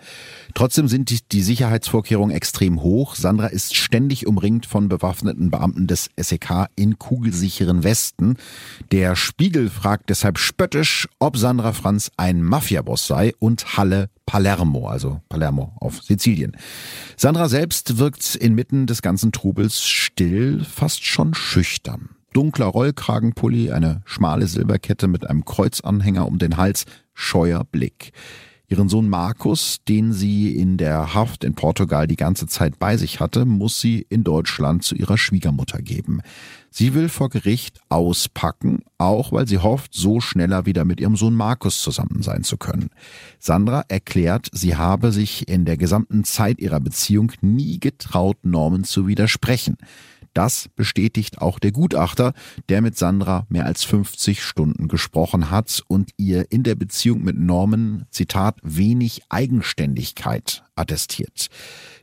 Trotzdem 0.55 0.89
sind 0.89 1.33
die, 1.33 1.43
Sicherheitsvorkehrungen 1.43 2.35
extrem 2.35 2.83
hoch. 2.83 3.15
Sandra 3.15 3.47
ist 3.47 3.77
ständig 3.77 4.27
umringt 4.27 4.67
von 4.67 4.89
bewaffneten 4.89 5.51
Beamten 5.51 5.87
des 5.87 6.11
SEK 6.17 6.67
in 6.77 6.99
kugelsicheren 6.99 7.85
Westen. 7.85 8.37
Der 8.91 9.17
Spiegel 9.17 9.71
fragt 9.71 10.11
deshalb 10.11 10.39
spöttisch, 10.39 11.09
ob 11.19 11.37
Sandra 11.37 11.73
Franz 11.73 12.11
ein 12.17 12.43
Mafiaboss 12.43 13.07
sei 13.07 13.33
und 13.39 13.77
Halle 13.77 14.11
Palermo, 14.27 14.89
also 14.89 15.23
Palermo 15.29 15.73
auf 15.81 16.03
Sizilien. 16.03 16.57
Sandra 17.17 17.49
selbst 17.49 17.99
wirkt 17.99 18.35
inmitten 18.35 18.87
des 18.87 19.01
ganzen 19.01 19.33
Trubels 19.33 19.87
still, 19.87 20.65
fast 20.65 21.05
schon 21.05 21.35
schüchtern. 21.35 22.11
Dunkler 22.35 22.67
Rollkragenpulli, 22.67 23.73
eine 23.73 24.03
schmale 24.05 24.47
Silberkette 24.47 25.09
mit 25.09 25.29
einem 25.29 25.45
Kreuzanhänger 25.45 26.27
um 26.27 26.39
den 26.39 26.57
Hals, 26.57 26.85
scheuer 27.15 27.65
Blick. 27.65 28.13
Ihren 28.71 28.91
Sohn 28.91 29.09
Markus, 29.09 29.79
den 29.89 30.13
sie 30.13 30.55
in 30.55 30.77
der 30.77 31.15
Haft 31.15 31.43
in 31.43 31.55
Portugal 31.55 32.07
die 32.07 32.17
ganze 32.17 32.47
Zeit 32.47 32.79
bei 32.79 32.99
sich 32.99 33.19
hatte, 33.19 33.47
muss 33.47 33.81
sie 33.81 34.07
in 34.11 34.25
Deutschland 34.25 34.85
zu 34.85 34.95
ihrer 34.95 35.17
Schwiegermutter 35.17 35.81
geben. 35.81 36.21
Sie 36.71 36.93
will 36.93 37.09
vor 37.09 37.31
Gericht 37.31 37.81
auspacken, 37.89 38.83
auch 38.99 39.33
weil 39.33 39.49
sie 39.49 39.57
hofft, 39.57 39.95
so 39.95 40.21
schneller 40.21 40.67
wieder 40.67 40.85
mit 40.85 41.01
ihrem 41.01 41.17
Sohn 41.17 41.35
Markus 41.35 41.81
zusammen 41.81 42.23
sein 42.23 42.45
zu 42.45 42.59
können. 42.59 42.91
Sandra 43.39 43.85
erklärt, 43.89 44.51
sie 44.53 44.77
habe 44.77 45.13
sich 45.13 45.49
in 45.49 45.65
der 45.65 45.79
gesamten 45.79 46.25
Zeit 46.25 46.59
ihrer 46.59 46.81
Beziehung 46.81 47.33
nie 47.41 47.81
getraut, 47.81 48.37
Norman 48.43 48.85
zu 48.85 49.07
widersprechen. 49.07 49.79
Das 50.39 50.69
bestätigt 50.77 51.43
auch 51.43 51.59
der 51.59 51.73
Gutachter, 51.73 52.33
der 52.69 52.81
mit 52.81 52.97
Sandra 52.97 53.45
mehr 53.49 53.67
als 53.67 53.83
50 53.83 54.41
Stunden 54.41 54.87
gesprochen 54.87 55.51
hat 55.51 55.83
und 55.89 56.13
ihr 56.17 56.53
in 56.53 56.63
der 56.63 56.77
Beziehung 56.77 57.25
mit 57.25 57.37
Norman, 57.37 58.05
Zitat, 58.13 58.61
wenig 58.63 59.23
Eigenständigkeit 59.31 60.63
attestiert. 60.77 61.49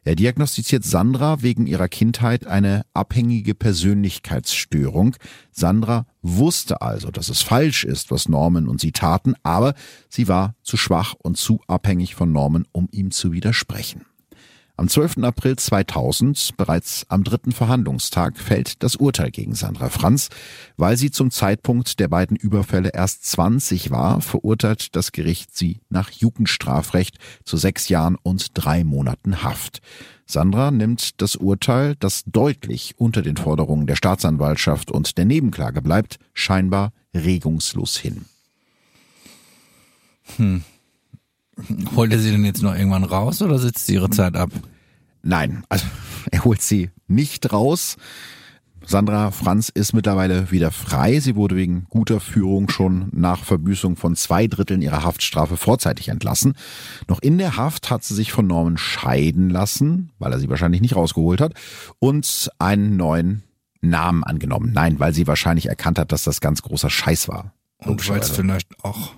Er 0.03 0.15
diagnostiziert 0.15 0.83
Sandra 0.83 1.43
wegen 1.43 1.65
ihrer 1.65 1.87
Kindheit 1.87 2.45
eine 2.45 2.81
abhängige 2.93 3.55
Persönlichkeitsstörung. 3.55 5.15
Sandra 5.51 6.05
wusste 6.21 6.81
also, 6.81 7.11
dass 7.11 7.29
es 7.29 7.41
falsch 7.41 7.85
ist, 7.85 8.11
was 8.11 8.27
Norman 8.27 8.67
und 8.67 8.81
sie 8.81 8.91
taten, 8.91 9.35
aber 9.43 9.75
sie 10.09 10.27
war 10.27 10.55
zu 10.61 10.75
schwach 10.75 11.13
und 11.23 11.37
zu 11.37 11.61
abhängig 11.67 12.15
von 12.15 12.33
Norman, 12.33 12.65
um 12.73 12.89
ihm 12.91 13.11
zu 13.11 13.31
widersprechen. 13.31 14.01
Am 14.77 14.89
12. 14.89 15.19
April 15.23 15.55
2000, 15.55 16.57
bereits 16.57 17.05
am 17.07 17.23
dritten 17.23 17.53
Verhandlungstag, 17.53 18.37
fällt 18.37 18.83
das 18.83 18.97
Urteil 18.97 19.31
gegen 19.31 19.55
Sandra 19.55 19.87
Franz. 19.87 20.27
Weil 20.75 20.97
sie 20.97 21.11
zum 21.11 21.31
Zeitpunkt 21.31 21.97
der 22.01 22.09
beiden 22.09 22.35
Überfälle 22.35 22.89
erst 22.93 23.25
20 23.25 23.91
war, 23.91 24.19
verurteilt 24.19 24.93
das 24.97 25.13
Gericht 25.13 25.55
sie 25.55 25.79
nach 25.89 26.11
Jugendstrafrecht 26.11 27.19
zu 27.45 27.55
sechs 27.55 27.87
Jahren 27.87 28.17
und 28.21 28.49
drei 28.53 28.83
Monaten 28.83 29.43
Haft. 29.43 29.81
Sandra 30.25 30.71
nimmt 30.71 31.21
das 31.21 31.37
Urteil, 31.37 31.95
das 31.99 32.23
deutlich 32.25 32.95
unter 32.97 33.21
den 33.21 33.37
Forderungen 33.37 33.87
der 33.87 33.95
Staatsanwaltschaft 33.95 34.91
und 34.91 35.17
der 35.17 35.25
Nebenklage 35.25 35.81
bleibt, 35.81 36.19
scheinbar 36.33 36.91
regungslos 37.13 37.95
hin. 37.95 38.25
Holt 41.95 42.11
er 42.11 42.19
sie 42.19 42.31
denn 42.31 42.45
jetzt 42.45 42.61
noch 42.61 42.75
irgendwann 42.75 43.03
raus 43.03 43.41
oder 43.41 43.57
sitzt 43.59 43.85
sie 43.85 43.93
ihre 43.93 44.09
Zeit 44.09 44.35
ab? 44.35 44.51
Nein, 45.23 45.63
also 45.69 45.85
er 46.31 46.43
holt 46.43 46.61
sie 46.61 46.91
nicht 47.07 47.51
raus. 47.51 47.97
Sandra 48.87 49.31
Franz 49.31 49.69
ist 49.69 49.93
mittlerweile 49.93 50.51
wieder 50.51 50.69
frei. 50.69 51.19
Sie 51.19 51.35
wurde 51.35 51.55
wegen 51.55 51.87
guter 51.89 52.19
Führung 52.19 52.69
schon 52.69 53.09
nach 53.11 53.43
Verbüßung 53.43 53.95
von 53.95 54.15
zwei 54.15 54.45
Dritteln 54.45 54.83
ihrer 54.83 55.03
Haftstrafe 55.03 55.57
vorzeitig 55.57 56.09
entlassen. 56.09 56.53
Noch 57.07 57.19
in 57.19 57.39
der 57.39 57.57
Haft 57.57 57.89
hat 57.89 58.03
sie 58.03 58.13
sich 58.13 58.31
von 58.31 58.45
Norman 58.45 58.77
scheiden 58.77 59.49
lassen, 59.49 60.11
weil 60.19 60.31
er 60.31 60.39
sie 60.39 60.49
wahrscheinlich 60.49 60.81
nicht 60.81 60.95
rausgeholt 60.95 61.41
hat, 61.41 61.53
und 61.97 62.51
einen 62.59 62.95
neuen 62.95 63.43
Namen 63.81 64.23
angenommen. 64.23 64.71
Nein, 64.73 64.99
weil 64.99 65.13
sie 65.13 65.25
wahrscheinlich 65.25 65.65
erkannt 65.65 65.97
hat, 65.97 66.11
dass 66.11 66.23
das 66.23 66.39
ganz 66.39 66.61
großer 66.61 66.91
Scheiß 66.91 67.27
war. 67.27 67.53
Und 67.79 68.07
weil 68.07 68.19
es 68.19 68.29
vielleicht 68.29 68.83
auch 68.83 69.13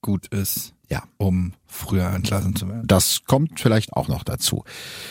gut 0.00 0.28
ist, 0.28 0.74
Ja. 0.90 1.02
um 1.18 1.52
früher 1.66 2.08
entlassen 2.10 2.56
zu 2.56 2.68
werden. 2.68 2.86
Das 2.86 3.24
kommt 3.26 3.60
vielleicht 3.60 3.92
auch 3.92 4.08
noch 4.08 4.24
dazu. 4.24 4.64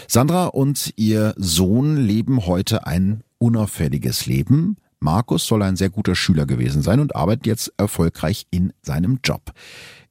Sandra 0.08 0.46
und 0.48 0.94
ihr 0.96 1.36
Sohn 1.38 1.98
leben 1.98 2.48
heute 2.48 2.88
ein 2.88 3.24
unauffälliges 3.38 4.26
Leben. 4.26 4.78
Markus 5.00 5.46
soll 5.46 5.62
ein 5.62 5.76
sehr 5.76 5.92
guter 5.92 6.16
Schüler 6.16 6.48
gewesen 6.48 6.82
sein 6.82 7.00
und 7.00 7.16
arbeitet 7.16 7.46
jetzt 7.46 7.74
erfolgreich 7.78 8.48
in 8.50 8.74
seinem 8.82 9.20
Job. 9.24 9.54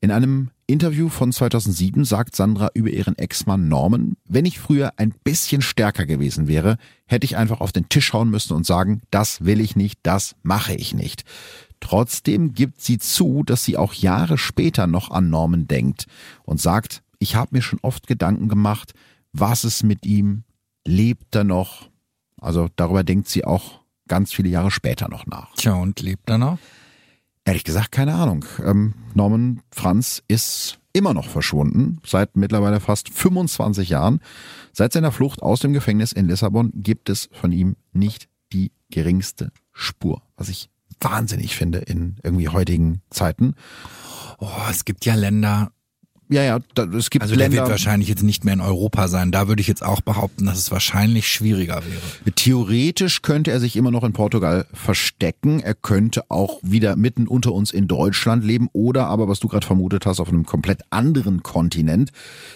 In 0.01 0.13
einem 0.13 0.51
Interview 0.69 1.09
von 1.09 1.33
2007 1.33 2.05
sagt 2.05 2.37
Sandra 2.37 2.71
über 2.75 2.91
ihren 2.91 3.17
Ex-Mann 3.17 3.69
Norman, 3.69 4.17
wenn 4.29 4.45
ich 4.45 4.59
früher 4.59 4.93
ein 4.97 5.15
bisschen 5.25 5.63
stärker 5.63 6.07
gewesen 6.07 6.49
wäre, 6.49 6.77
hätte 7.07 7.25
ich 7.25 7.37
einfach 7.37 7.61
auf 7.61 7.73
den 7.73 7.89
Tisch 7.89 8.13
hauen 8.13 8.31
müssen 8.31 8.53
und 8.55 8.67
sagen, 8.67 9.01
das 9.11 9.45
will 9.45 9.61
ich 9.61 9.77
nicht, 9.77 10.01
das 10.03 10.37
mache 10.43 10.75
ich 10.75 10.93
nicht. 10.95 11.25
Trotzdem 11.81 12.53
gibt 12.53 12.81
sie 12.81 12.99
zu, 12.99 13.43
dass 13.45 13.65
sie 13.65 13.77
auch 13.77 13.93
Jahre 13.95 14.39
später 14.39 14.87
noch 14.87 15.11
an 15.11 15.31
Norman 15.31 15.69
denkt 15.69 16.07
und 16.45 16.61
sagt, 16.61 17.03
ich 17.19 17.37
habe 17.37 17.57
mir 17.57 17.63
schon 17.63 17.79
oft 17.83 18.07
Gedanken 18.07 18.49
gemacht, 18.49 18.93
was 19.33 19.65
ist 19.65 19.83
mit 19.83 20.07
ihm, 20.07 20.45
lebt 20.87 21.35
er 21.35 21.45
noch? 21.45 21.91
Also 22.41 22.69
darüber 22.77 23.05
denkt 23.05 23.29
sie 23.29 23.45
auch 23.45 23.81
ganz 24.09 24.33
viele 24.33 24.49
Jahre 24.49 24.71
später 24.71 25.09
noch 25.09 25.27
nach. 25.27 25.55
Tja, 25.55 25.75
und 25.75 26.01
lebt 26.01 26.31
er 26.31 26.39
noch? 26.39 26.59
Ehrlich 27.45 27.65
gesagt, 27.65 27.93
keine 27.93 28.15
Ahnung. 28.15 28.45
Ähm, 28.65 28.95
Norman 29.15 29.63
Franz 29.71 30.23
ist 30.29 30.79
immer 30.93 31.13
noch 31.13 31.29
verschwunden, 31.29 31.99
seit 32.05 32.37
mittlerweile 32.37 32.81
fast 32.81 33.11
25 33.11 33.91
Jahren. 33.91 34.21
Seit 34.73 34.93
seiner 34.93 35.13
Flucht 35.13 35.43
aus 35.43 35.61
dem 35.61 35.73
Gefängnis 35.73 36.13
in 36.13 36.27
Lissabon 36.27 36.73
gibt 36.75 37.11
es 37.11 37.29
von 37.33 37.53
ihm 37.53 37.77
nicht 37.93 38.29
die 38.53 38.73
geringste 38.91 39.53
Spur, 39.73 40.23
was 40.37 40.49
ich 40.49 40.71
wahnsinnig 41.01 41.57
finde 41.57 41.79
in 41.79 42.17
irgendwie 42.23 42.49
heutigen 42.49 43.03
Zeiten. 43.11 43.55
Oh, 44.39 44.51
es 44.71 44.85
gibt 44.85 45.05
ja 45.05 45.15
Länder, 45.15 45.73
Ja, 46.29 46.43
ja, 46.43 46.59
da, 46.75 46.85
es 46.85 47.11
gibt 47.11 47.23
also 47.23 47.37
der 47.37 47.49
Länder. 47.49 47.63
wird 47.63 47.71
wahrscheinlich 47.71 48.09
jetzt 48.09 48.25
nicht 48.25 48.45
mehr 48.45 48.55
in 48.55 48.61
Europa 48.61 49.07
sein. 49.07 49.31
Da 49.31 49.47
würde 49.47 49.61
ich 49.61 49.69
jetzt 49.69 49.85
auch 49.85 50.01
behaupten, 50.01 50.47
dass 50.47 50.59
es 50.59 50.73
wahrscheinlich 50.73 51.29
schwieriger 51.29 51.83
wäre. 51.85 52.35
Theoretisch 52.35 53.23
könnte 53.23 53.53
er 53.53 53.61
sich 53.61 53.77
immer 53.77 53.93
noch 53.93 54.03
in 54.03 54.13
Portugal 54.13 54.67
verstecken. 54.73 55.61
Er 55.61 55.75
könnte 55.75 56.29
auch 56.29 56.59
wieder 56.63 56.97
mitten 56.97 57.29
unter 57.29 57.53
uns 57.53 57.71
in 57.71 57.87
Deutschland 57.87 58.45
leben 58.45 58.69
oder 58.73 59.07
aber, 59.07 59.29
was 59.29 59.39
du 59.39 59.47
gerade 59.47 59.65
vermutet 59.65 60.05
hast, 60.05 60.19
auf 60.19 60.29
einem 60.29 60.45
komplett 60.45 60.81
anderen 60.91 61.45
Kontinent. 61.45 62.11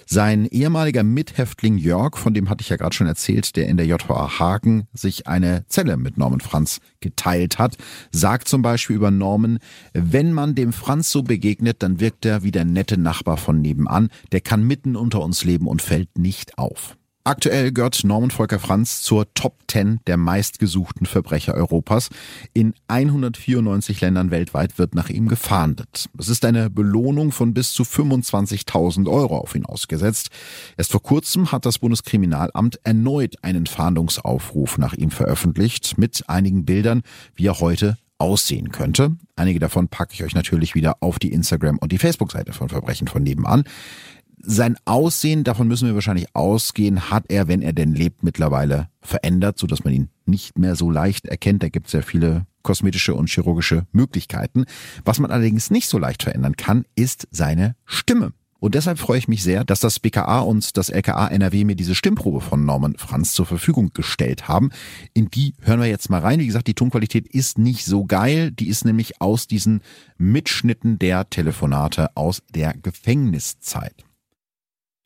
Sein 0.04 0.46
ehemaliger 0.46 1.04
Mithäftling 1.04 1.78
Jörg, 1.78 2.16
von 2.16 2.34
dem 2.34 2.50
hatte 2.50 2.62
ich 2.62 2.70
ja 2.70 2.76
gerade 2.76 2.94
schon 2.94 3.06
erzählt, 3.06 3.54
der 3.54 3.68
in 3.68 3.76
der 3.76 3.86
JVA 3.86 4.40
Hagen 4.40 4.88
sich 4.94 5.28
eine 5.28 5.64
Zelle 5.68 5.96
mit 5.96 6.18
Norman 6.18 6.40
Franz 6.40 6.80
geteilt 6.98 7.58
hat, 7.58 7.76
sagt 8.10 8.48
zum 8.48 8.62
Beispiel 8.62 8.96
über 8.96 9.12
Norman, 9.12 9.60
wenn 9.92 10.32
man 10.32 10.56
dem 10.56 10.72
Franz 10.72 11.10
so 11.12 11.22
begegnet, 11.22 11.84
dann 11.84 12.00
wirkt 12.00 12.26
er 12.26 12.42
wie 12.42 12.50
der 12.50 12.64
nette 12.64 12.98
Nachbar 12.98 13.36
von 13.36 13.59
nebenan. 13.60 14.08
Der 14.32 14.40
kann 14.40 14.66
mitten 14.66 14.96
unter 14.96 15.22
uns 15.22 15.44
leben 15.44 15.66
und 15.66 15.82
fällt 15.82 16.18
nicht 16.18 16.58
auf. 16.58 16.96
Aktuell 17.22 17.70
gehört 17.70 18.02
Norman 18.02 18.30
Volker 18.30 18.58
Franz 18.58 19.02
zur 19.02 19.32
Top 19.34 19.58
10 19.68 20.00
der 20.06 20.16
meistgesuchten 20.16 21.06
Verbrecher 21.06 21.52
Europas. 21.52 22.08
In 22.54 22.72
194 22.88 24.00
Ländern 24.00 24.30
weltweit 24.30 24.78
wird 24.78 24.94
nach 24.94 25.10
ihm 25.10 25.28
gefahndet. 25.28 26.08
Es 26.18 26.28
ist 26.28 26.46
eine 26.46 26.70
Belohnung 26.70 27.30
von 27.30 27.52
bis 27.52 27.72
zu 27.72 27.82
25.000 27.82 29.06
Euro 29.06 29.36
auf 29.36 29.54
ihn 29.54 29.66
ausgesetzt. 29.66 30.30
Erst 30.78 30.92
vor 30.92 31.02
kurzem 31.02 31.52
hat 31.52 31.66
das 31.66 31.78
Bundeskriminalamt 31.78 32.80
erneut 32.84 33.36
einen 33.42 33.66
Fahndungsaufruf 33.66 34.78
nach 34.78 34.94
ihm 34.94 35.10
veröffentlicht 35.10 35.98
mit 35.98 36.24
einigen 36.26 36.64
Bildern, 36.64 37.02
wie 37.34 37.48
er 37.48 37.60
heute 37.60 37.98
aussehen 38.20 38.70
könnte. 38.70 39.16
Einige 39.36 39.58
davon 39.58 39.88
packe 39.88 40.14
ich 40.14 40.22
euch 40.22 40.34
natürlich 40.34 40.74
wieder 40.74 40.96
auf 41.00 41.18
die 41.18 41.32
Instagram- 41.32 41.78
und 41.78 41.92
die 41.92 41.98
Facebook-Seite 41.98 42.52
von 42.52 42.68
Verbrechen 42.68 43.08
von 43.08 43.22
nebenan 43.22 43.64
sein 44.42 44.76
Aussehen, 44.84 45.44
davon 45.44 45.68
müssen 45.68 45.86
wir 45.86 45.94
wahrscheinlich 45.94 46.34
ausgehen, 46.34 47.10
hat 47.10 47.24
er, 47.28 47.48
wenn 47.48 47.62
er 47.62 47.72
denn 47.72 47.94
lebt, 47.94 48.22
mittlerweile 48.22 48.88
verändert, 49.02 49.58
so 49.58 49.66
dass 49.66 49.84
man 49.84 49.92
ihn 49.92 50.08
nicht 50.24 50.58
mehr 50.58 50.76
so 50.76 50.90
leicht 50.90 51.26
erkennt. 51.26 51.62
Da 51.62 51.68
gibt 51.68 51.88
es 51.88 51.92
ja 51.92 52.02
viele 52.02 52.46
kosmetische 52.62 53.14
und 53.14 53.28
chirurgische 53.28 53.86
Möglichkeiten. 53.92 54.64
Was 55.04 55.18
man 55.18 55.30
allerdings 55.30 55.70
nicht 55.70 55.88
so 55.88 55.98
leicht 55.98 56.22
verändern 56.22 56.56
kann, 56.56 56.84
ist 56.94 57.28
seine 57.30 57.76
Stimme. 57.84 58.32
Und 58.60 58.74
deshalb 58.74 58.98
freue 58.98 59.18
ich 59.18 59.26
mich 59.26 59.42
sehr, 59.42 59.64
dass 59.64 59.80
das 59.80 59.98
BKA 59.98 60.40
und 60.40 60.76
das 60.76 60.90
LKA 60.90 61.28
NRW 61.28 61.64
mir 61.64 61.76
diese 61.76 61.94
Stimmprobe 61.94 62.40
von 62.40 62.64
Norman 62.64 62.96
Franz 62.98 63.32
zur 63.32 63.46
Verfügung 63.46 63.92
gestellt 63.94 64.48
haben. 64.48 64.70
In 65.14 65.30
die 65.30 65.54
hören 65.62 65.80
wir 65.80 65.88
jetzt 65.88 66.10
mal 66.10 66.20
rein. 66.20 66.40
Wie 66.40 66.46
gesagt, 66.46 66.66
die 66.66 66.74
Tonqualität 66.74 67.26
ist 67.26 67.58
nicht 67.58 67.86
so 67.86 68.04
geil. 68.04 68.50
Die 68.50 68.68
ist 68.68 68.84
nämlich 68.84 69.20
aus 69.20 69.46
diesen 69.46 69.82
Mitschnitten 70.18 70.98
der 70.98 71.28
Telefonate 71.30 72.10
aus 72.14 72.42
der 72.54 72.74
Gefängniszeit. 72.74 74.04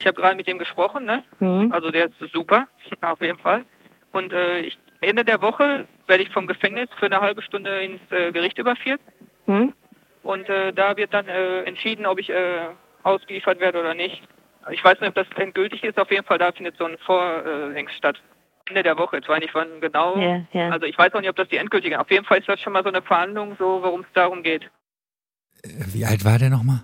Ich 0.01 0.07
habe 0.07 0.21
gerade 0.21 0.37
mit 0.37 0.49
ihm 0.49 0.59
gesprochen, 0.59 1.05
ne? 1.05 1.23
Mhm. 1.39 1.73
Also 1.73 1.91
der 1.91 2.07
ist 2.07 2.33
super, 2.33 2.67
auf 3.01 3.21
jeden 3.21 3.39
Fall. 3.39 3.65
Und 4.13 4.33
äh, 4.33 4.61
ich, 4.61 4.79
Ende 5.01 5.25
der 5.25 5.41
Woche 5.41 5.87
werde 6.09 6.23
ich 6.23 6.31
vom 6.31 6.47
Gefängnis 6.49 6.89
für 6.99 7.07
eine 7.07 7.21
halbe 7.21 7.43
Stunde 7.43 7.83
ins 7.83 8.01
äh, 8.11 8.33
Gericht 8.33 8.59
überführt. 8.59 9.01
Mhm. 9.47 9.73
Und 10.25 10.49
äh, 10.49 10.73
da 10.73 10.97
wird 10.97 11.15
dann 11.15 11.29
äh, 11.29 11.63
entschieden, 11.63 12.07
ob 12.07 12.19
ich 12.19 12.31
äh, 12.31 12.69
ausgeliefert 13.05 13.61
werde 13.61 13.81
oder 13.81 13.95
nicht. 13.95 14.23
Ich 14.71 14.83
weiß 14.83 15.01
nicht, 15.01 15.09
ob 15.11 15.15
das 15.15 15.27
endgültig 15.37 15.85
ist. 15.85 15.99
Auf 15.99 16.11
jeden 16.11 16.25
Fall, 16.25 16.39
da 16.39 16.53
findet 16.53 16.77
so 16.79 16.85
ein 16.85 16.97
Vorhängs 17.05 17.93
statt. 17.93 18.21
Ende 18.67 18.83
der 18.83 18.97
Woche, 18.97 19.17
jetzt 19.17 19.29
weiß 19.29 19.39
ich 19.39 19.45
nicht 19.45 19.55
wann 19.55 19.81
genau. 19.83 20.19
Ja, 20.19 20.41
ja. 20.53 20.71
Also 20.71 20.87
ich 20.87 20.97
weiß 20.97 21.13
auch 21.13 21.21
nicht, 21.21 21.29
ob 21.29 21.37
das 21.37 21.49
die 21.49 21.59
endgültige 21.59 22.01
Auf 22.01 22.11
jeden 22.11 22.25
Fall 22.25 22.39
ist 22.39 22.49
das 22.49 22.61
schon 22.61 22.73
mal 22.73 22.83
so 22.83 22.89
eine 22.89 23.03
Verhandlung, 23.03 23.57
so 23.59 23.81
worum 23.83 24.01
es 24.01 24.07
darum 24.15 24.43
geht. 24.43 24.71
Wie 25.63 26.07
alt 26.07 26.25
war 26.25 26.39
der 26.39 26.49
nochmal? 26.49 26.83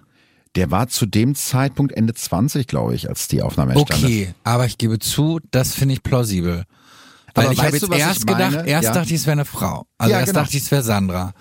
Der 0.57 0.71
war 0.71 0.89
zu 0.89 1.07
dem 1.07 1.35
Zeitpunkt 1.35 1.93
Ende 1.93 2.13
20, 2.13 2.67
glaube 2.67 2.95
ich, 2.95 3.09
als 3.09 3.29
die 3.29 3.41
Aufnahme 3.43 3.73
entstand. 3.73 4.05
Okay, 4.05 4.35
aber 4.45 4.67
ich 4.67 4.79
gebe 4.79 4.99
zu, 4.99 5.41
das 5.53 5.75
finde 5.75 5.95
ich 5.95 6.03
plausibel. 6.03 6.65
Weil 7.35 7.45
Aber 7.45 7.53
ich 7.55 7.61
habe 7.61 7.71
jetzt 7.73 7.83
du, 7.83 7.89
was 7.89 7.97
ich 7.97 8.03
erst 8.03 8.27
gedacht, 8.27 8.67
erst 8.67 8.89
Ja. 8.89 8.93
dachte 8.93 9.09
ich, 9.09 9.21
es 9.21 9.27
wäre 9.27 9.33
eine 9.33 9.45
Frau. 9.45 9.87
Also 9.97 10.13
Ja, 10.13 10.21
erst 10.21 10.33
genau. 10.33 10.43
dachte 10.45 10.57
ich, 10.57 10.63
es 10.65 10.71
wäre 10.71 10.83
Sandra. 10.83 11.33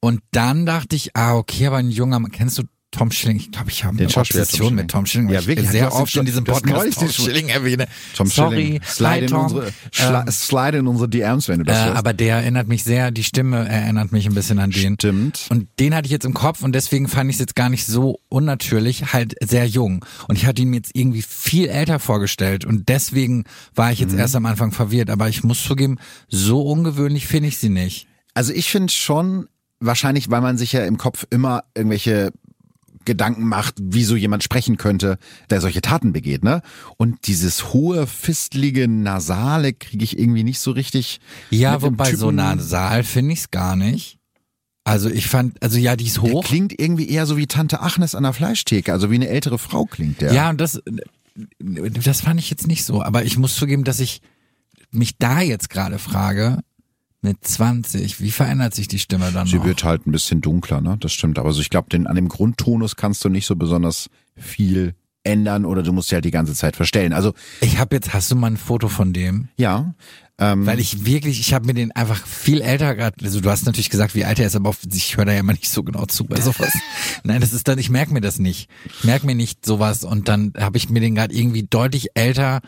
Und 0.00 0.22
dann 0.32 0.64
dachte 0.64 0.96
ich, 0.96 1.14
ah, 1.14 1.34
okay, 1.36 1.66
aber 1.66 1.76
ein 1.76 1.90
junger 1.90 2.18
Mann, 2.18 2.32
kennst 2.32 2.58
du 2.58 2.62
Tom 2.92 3.12
Schilling? 3.12 3.36
Ich 3.36 3.52
glaube, 3.52 3.70
ich 3.70 3.84
habe 3.84 3.98
eine 3.98 4.08
Obsession 4.16 4.66
Tom 4.68 4.74
mit 4.74 4.90
Tom 4.90 5.06
Schilling. 5.06 5.28
weil 5.28 5.34
Ja, 5.34 5.40
ich 5.40 5.46
wirklich. 5.46 5.66
Du 5.66 5.72
sehr 5.72 5.94
oft 5.94 6.16
in 6.16 6.24
diesem 6.26 6.42
Podcast 6.44 6.94
Tom 6.98 7.08
Schilling 7.08 7.48
erwähne. 7.48 7.86
Tom 8.16 8.26
Sorry, 8.26 8.56
Schilling, 8.56 8.80
slide 8.84 9.10
hi 9.10 9.18
in, 9.20 9.26
Tom. 9.28 9.42
unsere, 9.44 9.72
schla, 9.92 10.20
Ähm, 10.22 10.30
slide 10.32 10.78
in 10.78 10.86
unsere 10.88 11.08
DMs, 11.08 11.48
wenn 11.48 11.58
du 11.60 11.64
das 11.66 11.78
äh, 11.78 11.84
hörst. 11.84 11.96
aber 11.96 12.12
der 12.12 12.36
erinnert 12.38 12.66
mich 12.66 12.82
sehr, 12.82 13.10
die 13.12 13.22
Stimme 13.22 13.68
erinnert 13.68 14.10
mich 14.10 14.26
ein 14.26 14.34
bisschen 14.34 14.58
an 14.58 14.70
den. 14.72 14.94
Stimmt. 14.94 15.46
Und 15.50 15.68
den 15.78 15.94
hatte 15.94 16.06
ich 16.06 16.12
jetzt 16.12 16.24
im 16.24 16.34
Kopf 16.34 16.62
und 16.62 16.72
deswegen 16.74 17.06
fand 17.06 17.30
ich 17.30 17.36
es 17.36 17.40
jetzt 17.40 17.54
gar 17.54 17.68
nicht 17.68 17.86
so 17.86 18.18
unnatürlich, 18.28 19.12
halt 19.12 19.34
sehr 19.40 19.66
jung. 19.66 20.04
Und 20.26 20.36
ich 20.36 20.46
hatte 20.46 20.62
ihn 20.62 20.70
mir 20.70 20.76
jetzt 20.76 20.90
irgendwie 20.94 21.22
viel 21.22 21.68
älter 21.68 22.00
vorgestellt 22.00 22.64
und 22.64 22.88
deswegen 22.88 23.44
war 23.74 23.92
ich 23.92 24.00
Mhm. 24.00 24.08
jetzt 24.08 24.18
erst 24.18 24.34
am 24.36 24.46
Anfang 24.46 24.72
verwirrt. 24.72 25.10
Aber 25.10 25.28
ich 25.28 25.44
muss 25.44 25.62
zugeben, 25.62 25.98
so 26.28 26.62
ungewöhnlich 26.62 27.26
finde 27.28 27.48
ich 27.48 27.58
sie 27.58 27.68
nicht. 27.68 28.08
Also 28.34 28.52
ich 28.52 28.68
finde 28.70 28.92
schon, 28.92 29.46
wahrscheinlich, 29.78 30.28
weil 30.30 30.40
man 30.40 30.58
sich 30.58 30.72
ja 30.72 30.84
im 30.84 30.98
Kopf 30.98 31.24
immer 31.30 31.62
irgendwelche 31.74 32.30
Gedanken 33.04 33.44
macht, 33.44 33.76
wie 33.80 34.04
so 34.04 34.14
jemand 34.16 34.42
sprechen 34.44 34.76
könnte, 34.76 35.18
der 35.48 35.60
solche 35.60 35.80
Taten 35.80 36.12
begeht, 36.12 36.44
ne? 36.44 36.62
Und 36.96 37.26
dieses 37.26 37.72
hohe, 37.72 38.06
fistlige, 38.06 38.88
nasale 38.88 39.72
kriege 39.72 40.04
ich 40.04 40.18
irgendwie 40.18 40.44
nicht 40.44 40.60
so 40.60 40.70
richtig. 40.72 41.20
Ja, 41.50 41.80
wobei 41.82 42.14
so 42.14 42.30
nasal 42.30 43.04
finde 43.04 43.32
ich 43.32 43.40
es 43.40 43.50
gar 43.50 43.76
nicht. 43.76 44.18
Also 44.84 45.08
ich 45.10 45.28
fand, 45.28 45.62
also 45.62 45.78
ja, 45.78 45.94
die 45.96 46.06
ist 46.06 46.16
Der 46.16 46.22
hoch. 46.24 46.44
klingt 46.44 46.78
irgendwie 46.78 47.08
eher 47.08 47.26
so 47.26 47.36
wie 47.36 47.46
Tante 47.46 47.80
Agnes 47.80 48.14
an 48.14 48.22
der 48.22 48.32
Fleischtheke, 48.32 48.92
also 48.92 49.10
wie 49.10 49.16
eine 49.16 49.28
ältere 49.28 49.58
Frau 49.58 49.84
klingt 49.84 50.20
der. 50.20 50.32
Ja, 50.32 50.50
und 50.50 50.60
das, 50.60 50.82
das 51.58 52.20
fand 52.22 52.40
ich 52.40 52.50
jetzt 52.50 52.66
nicht 52.66 52.84
so. 52.84 53.02
Aber 53.02 53.24
ich 53.24 53.38
muss 53.38 53.56
zugeben, 53.56 53.84
dass 53.84 54.00
ich 54.00 54.20
mich 54.90 55.16
da 55.18 55.40
jetzt 55.40 55.70
gerade 55.70 55.98
frage, 55.98 56.58
mit 57.22 57.36
20, 57.46 58.20
wie 58.20 58.30
verändert 58.30 58.74
sich 58.74 58.88
die 58.88 58.98
Stimme 58.98 59.30
dann 59.32 59.46
Sie 59.46 59.56
noch? 59.56 59.64
wird 59.64 59.84
halt 59.84 60.06
ein 60.06 60.12
bisschen 60.12 60.40
dunkler, 60.40 60.80
ne? 60.80 60.96
Das 61.00 61.12
stimmt. 61.12 61.38
Aber 61.38 61.52
so, 61.52 61.60
ich 61.60 61.70
glaube, 61.70 61.88
den 61.90 62.06
an 62.06 62.16
dem 62.16 62.28
Grundtonus 62.28 62.96
kannst 62.96 63.24
du 63.24 63.28
nicht 63.28 63.46
so 63.46 63.56
besonders 63.56 64.08
viel 64.36 64.94
ändern 65.22 65.66
oder 65.66 65.82
du 65.82 65.92
musst 65.92 66.08
sie 66.08 66.14
halt 66.14 66.24
die 66.24 66.30
ganze 66.30 66.54
Zeit 66.54 66.76
verstellen. 66.76 67.12
Also 67.12 67.34
Ich 67.60 67.78
habe 67.78 67.94
jetzt, 67.96 68.14
hast 68.14 68.30
du 68.30 68.36
mal 68.36 68.46
ein 68.46 68.56
Foto 68.56 68.88
von 68.88 69.12
dem? 69.12 69.48
ja, 69.58 69.94
ähm, 70.38 70.64
Weil 70.64 70.80
ich 70.80 71.04
wirklich, 71.04 71.38
ich 71.38 71.52
habe 71.52 71.66
mir 71.66 71.74
den 71.74 71.92
einfach 71.92 72.24
viel 72.26 72.62
älter 72.62 72.94
gerade, 72.96 73.22
also 73.22 73.42
du 73.42 73.50
hast 73.50 73.66
natürlich 73.66 73.90
gesagt, 73.90 74.14
wie 74.14 74.24
alt 74.24 74.38
er 74.38 74.46
ist, 74.46 74.56
aber 74.56 74.74
ich 74.90 75.18
höre 75.18 75.26
da 75.26 75.32
ja 75.32 75.40
immer 75.40 75.52
nicht 75.52 75.68
so 75.68 75.82
genau 75.82 76.06
zu 76.06 76.24
bei 76.24 76.40
sowas. 76.40 76.72
Nein, 77.24 77.42
das 77.42 77.52
ist 77.52 77.68
dann, 77.68 77.78
ich 77.78 77.90
merke 77.90 78.14
mir 78.14 78.22
das 78.22 78.38
nicht. 78.38 78.70
Ich 78.86 79.04
merke 79.04 79.26
mir 79.26 79.34
nicht 79.34 79.66
sowas 79.66 80.02
und 80.02 80.28
dann 80.28 80.54
habe 80.58 80.78
ich 80.78 80.88
mir 80.88 81.00
den 81.00 81.14
gerade 81.16 81.34
irgendwie 81.34 81.64
deutlich 81.64 82.08
älter 82.14 82.62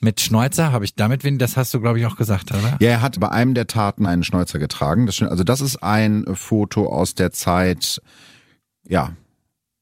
mit 0.00 0.20
Schnäuzer, 0.20 0.72
habe 0.72 0.84
ich 0.84 0.94
damit 0.94 1.24
wen, 1.24 1.38
das 1.38 1.56
hast 1.56 1.74
du 1.74 1.80
glaube 1.80 1.98
ich 1.98 2.06
auch 2.06 2.16
gesagt, 2.16 2.50
oder? 2.52 2.76
Ja, 2.80 2.90
er 2.90 3.02
hat 3.02 3.18
bei 3.20 3.28
einem 3.28 3.54
der 3.54 3.66
Taten 3.66 4.06
einen 4.06 4.24
Schnäuzer 4.24 4.58
getragen. 4.58 5.06
Das. 5.06 5.20
Also 5.22 5.44
das 5.44 5.60
ist 5.60 5.82
ein 5.82 6.24
Foto 6.34 6.86
aus 6.86 7.14
der 7.14 7.32
Zeit, 7.32 8.00
ja, 8.86 9.12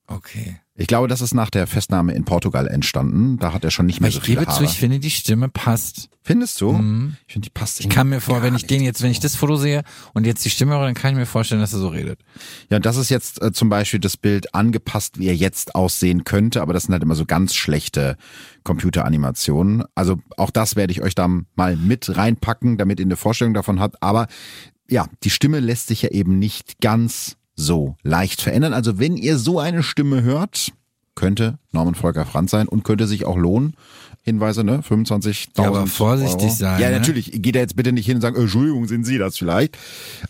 Okay. 0.07 0.61
Ich 0.79 0.87
glaube, 0.87 1.09
das 1.09 1.23
ist 1.23 1.35
nach 1.35 1.49
der 1.49 1.67
Festnahme 1.67 2.13
in 2.13 2.25
Portugal 2.25 2.67
entstanden. 2.67 3.39
Da 3.39 3.55
hat 3.55 3.65
er 3.65 3.71
schon 3.71 3.87
nicht 3.87 4.01
mehr 4.01 4.09
ich 4.09 4.17
so 4.17 4.21
viele 4.21 4.41
gebe 4.41 4.53
zu, 4.53 4.63
ich 4.63 4.79
finde, 4.79 4.99
die 4.99 5.11
Stimme 5.11 5.49
passt. 5.49 6.11
Findest 6.23 6.61
du? 6.61 6.73
Mhm. 6.73 7.17
Ich 7.27 7.33
finde, 7.33 7.47
die 7.47 7.51
passt 7.51 7.81
Ich 7.81 7.89
kann 7.89 8.11
mir 8.11 8.21
vor, 8.21 8.43
wenn 8.43 8.55
ich 8.55 8.67
den 8.67 8.83
jetzt, 8.83 9.03
wenn 9.03 9.11
ich 9.11 9.21
das 9.21 9.37
Foto 9.37 9.57
sehe 9.57 9.85
und 10.13 10.27
jetzt 10.27 10.45
die 10.45 10.51
Stimme 10.51 10.73
höre, 10.73 10.85
dann 10.85 10.95
kann 10.95 11.13
ich 11.13 11.17
mir 11.17 11.27
vorstellen, 11.27 11.63
dass 11.63 11.73
er 11.73 11.79
so 11.79 11.89
redet. 11.89 12.21
Ja, 12.69 12.77
und 12.77 12.85
das 12.85 12.99
ist 12.99 13.09
jetzt 13.09 13.41
äh, 13.41 13.53
zum 13.53 13.71
Beispiel 13.71 14.01
das 14.01 14.19
Bild 14.19 14.55
angepasst, 14.55 15.19
wie 15.19 15.29
er 15.29 15.37
jetzt 15.37 15.75
aussehen 15.75 16.25
könnte, 16.25 16.61
aber 16.61 16.75
das 16.75 16.85
sind 16.85 16.93
halt 16.93 17.03
immer 17.03 17.15
so 17.15 17.25
ganz 17.25 17.55
schlechte 17.55 18.19
Computeranimationen. 18.63 19.85
Also 19.95 20.19
auch 20.37 20.51
das 20.51 20.77
werde 20.77 20.93
ich 20.93 21.03
euch 21.03 21.15
da 21.15 21.27
mal 21.55 21.77
mit 21.77 22.17
reinpacken, 22.17 22.77
damit 22.77 23.01
ihr 23.01 23.07
eine 23.07 23.17
Vorstellung 23.17 23.55
davon 23.55 23.81
habt. 23.81 24.03
Aber 24.03 24.27
ja, 24.91 25.07
die 25.25 25.31
Stimme 25.31 25.61
lässt 25.61 25.89
sich 25.89 26.03
ja 26.03 26.11
eben 26.11 26.39
nicht 26.39 26.81
ganz 26.81 27.37
so 27.57 27.97
leicht 28.03 28.43
verändern. 28.43 28.75
Also 28.75 28.99
wenn 28.99 29.17
ihr 29.17 29.39
so 29.39 29.59
eine 29.59 29.83
Stimme 29.83 30.23
hört, 30.23 30.73
könnte 31.15 31.59
Norman 31.73 31.95
Volker 31.95 32.27
Franz 32.27 32.51
sein 32.51 32.69
und 32.69 32.85
könnte 32.85 33.07
sich 33.07 33.25
auch 33.25 33.37
lohnen. 33.37 33.75
Hinweise, 34.27 34.65
ne? 34.65 34.81
25.000 34.81 35.47
Ja, 35.57 35.69
aber 35.69 35.87
vorsichtig 35.87 36.43
Euro. 36.47 36.55
sein, 36.55 36.81
Ja, 36.81 36.91
ne? 36.91 36.99
natürlich. 36.99 37.31
Geht 37.33 37.55
er 37.55 37.63
jetzt 37.63 37.77
bitte 37.77 37.93
nicht 37.93 38.07
hin 38.07 38.17
und 38.17 38.21
sagen, 38.23 38.37
äh, 38.37 38.41
Entschuldigung, 38.41 38.89
sind 38.89 39.05
Sie 39.05 39.19
das 39.19 39.39
vielleicht? 39.39 39.79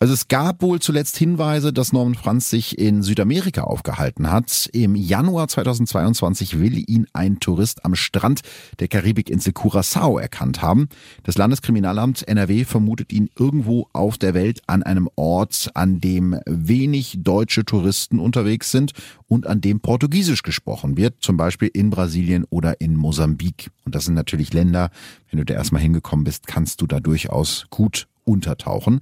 Also 0.00 0.12
es 0.12 0.28
gab 0.28 0.60
wohl 0.60 0.80
zuletzt 0.80 1.16
Hinweise, 1.16 1.72
dass 1.72 1.94
Norman 1.94 2.14
Franz 2.14 2.50
sich 2.50 2.78
in 2.78 3.02
Südamerika 3.02 3.62
aufgehalten 3.62 4.30
hat. 4.30 4.68
Im 4.74 4.94
Januar 4.96 5.48
2022 5.48 6.60
will 6.60 6.78
ihn 6.90 7.06
ein 7.14 7.40
Tourist 7.40 7.86
am 7.86 7.94
Strand 7.94 8.42
der 8.80 8.88
Karibikinsel 8.88 9.54
Curaçao 9.54 10.20
erkannt 10.20 10.60
haben. 10.60 10.88
Das 11.22 11.38
Landeskriminalamt 11.38 12.28
NRW 12.28 12.64
vermutet 12.64 13.14
ihn 13.14 13.30
irgendwo 13.38 13.88
auf 13.94 14.18
der 14.18 14.34
Welt 14.34 14.60
an 14.66 14.82
einem 14.82 15.08
Ort, 15.16 15.70
an 15.72 16.02
dem 16.02 16.38
wenig 16.44 17.16
deutsche 17.22 17.64
Touristen 17.64 18.18
unterwegs 18.20 18.70
sind 18.70 18.92
und 19.26 19.46
an 19.46 19.62
dem 19.62 19.80
Portugiesisch 19.80 20.42
gesprochen 20.42 20.98
wird, 20.98 21.14
zum 21.20 21.38
Beispiel 21.38 21.70
in 21.72 21.88
Brasilien 21.88 22.44
oder 22.50 22.78
in 22.82 22.94
Mosambik. 22.94 23.70
Und 23.86 23.94
das 23.94 24.04
sind 24.04 24.14
natürlich 24.14 24.52
Länder, 24.52 24.90
wenn 25.30 25.38
du 25.38 25.44
da 25.44 25.54
erstmal 25.54 25.80
hingekommen 25.80 26.24
bist, 26.24 26.46
kannst 26.46 26.82
du 26.82 26.86
da 26.86 27.00
durchaus 27.00 27.66
gut 27.70 28.08
untertauchen. 28.24 29.00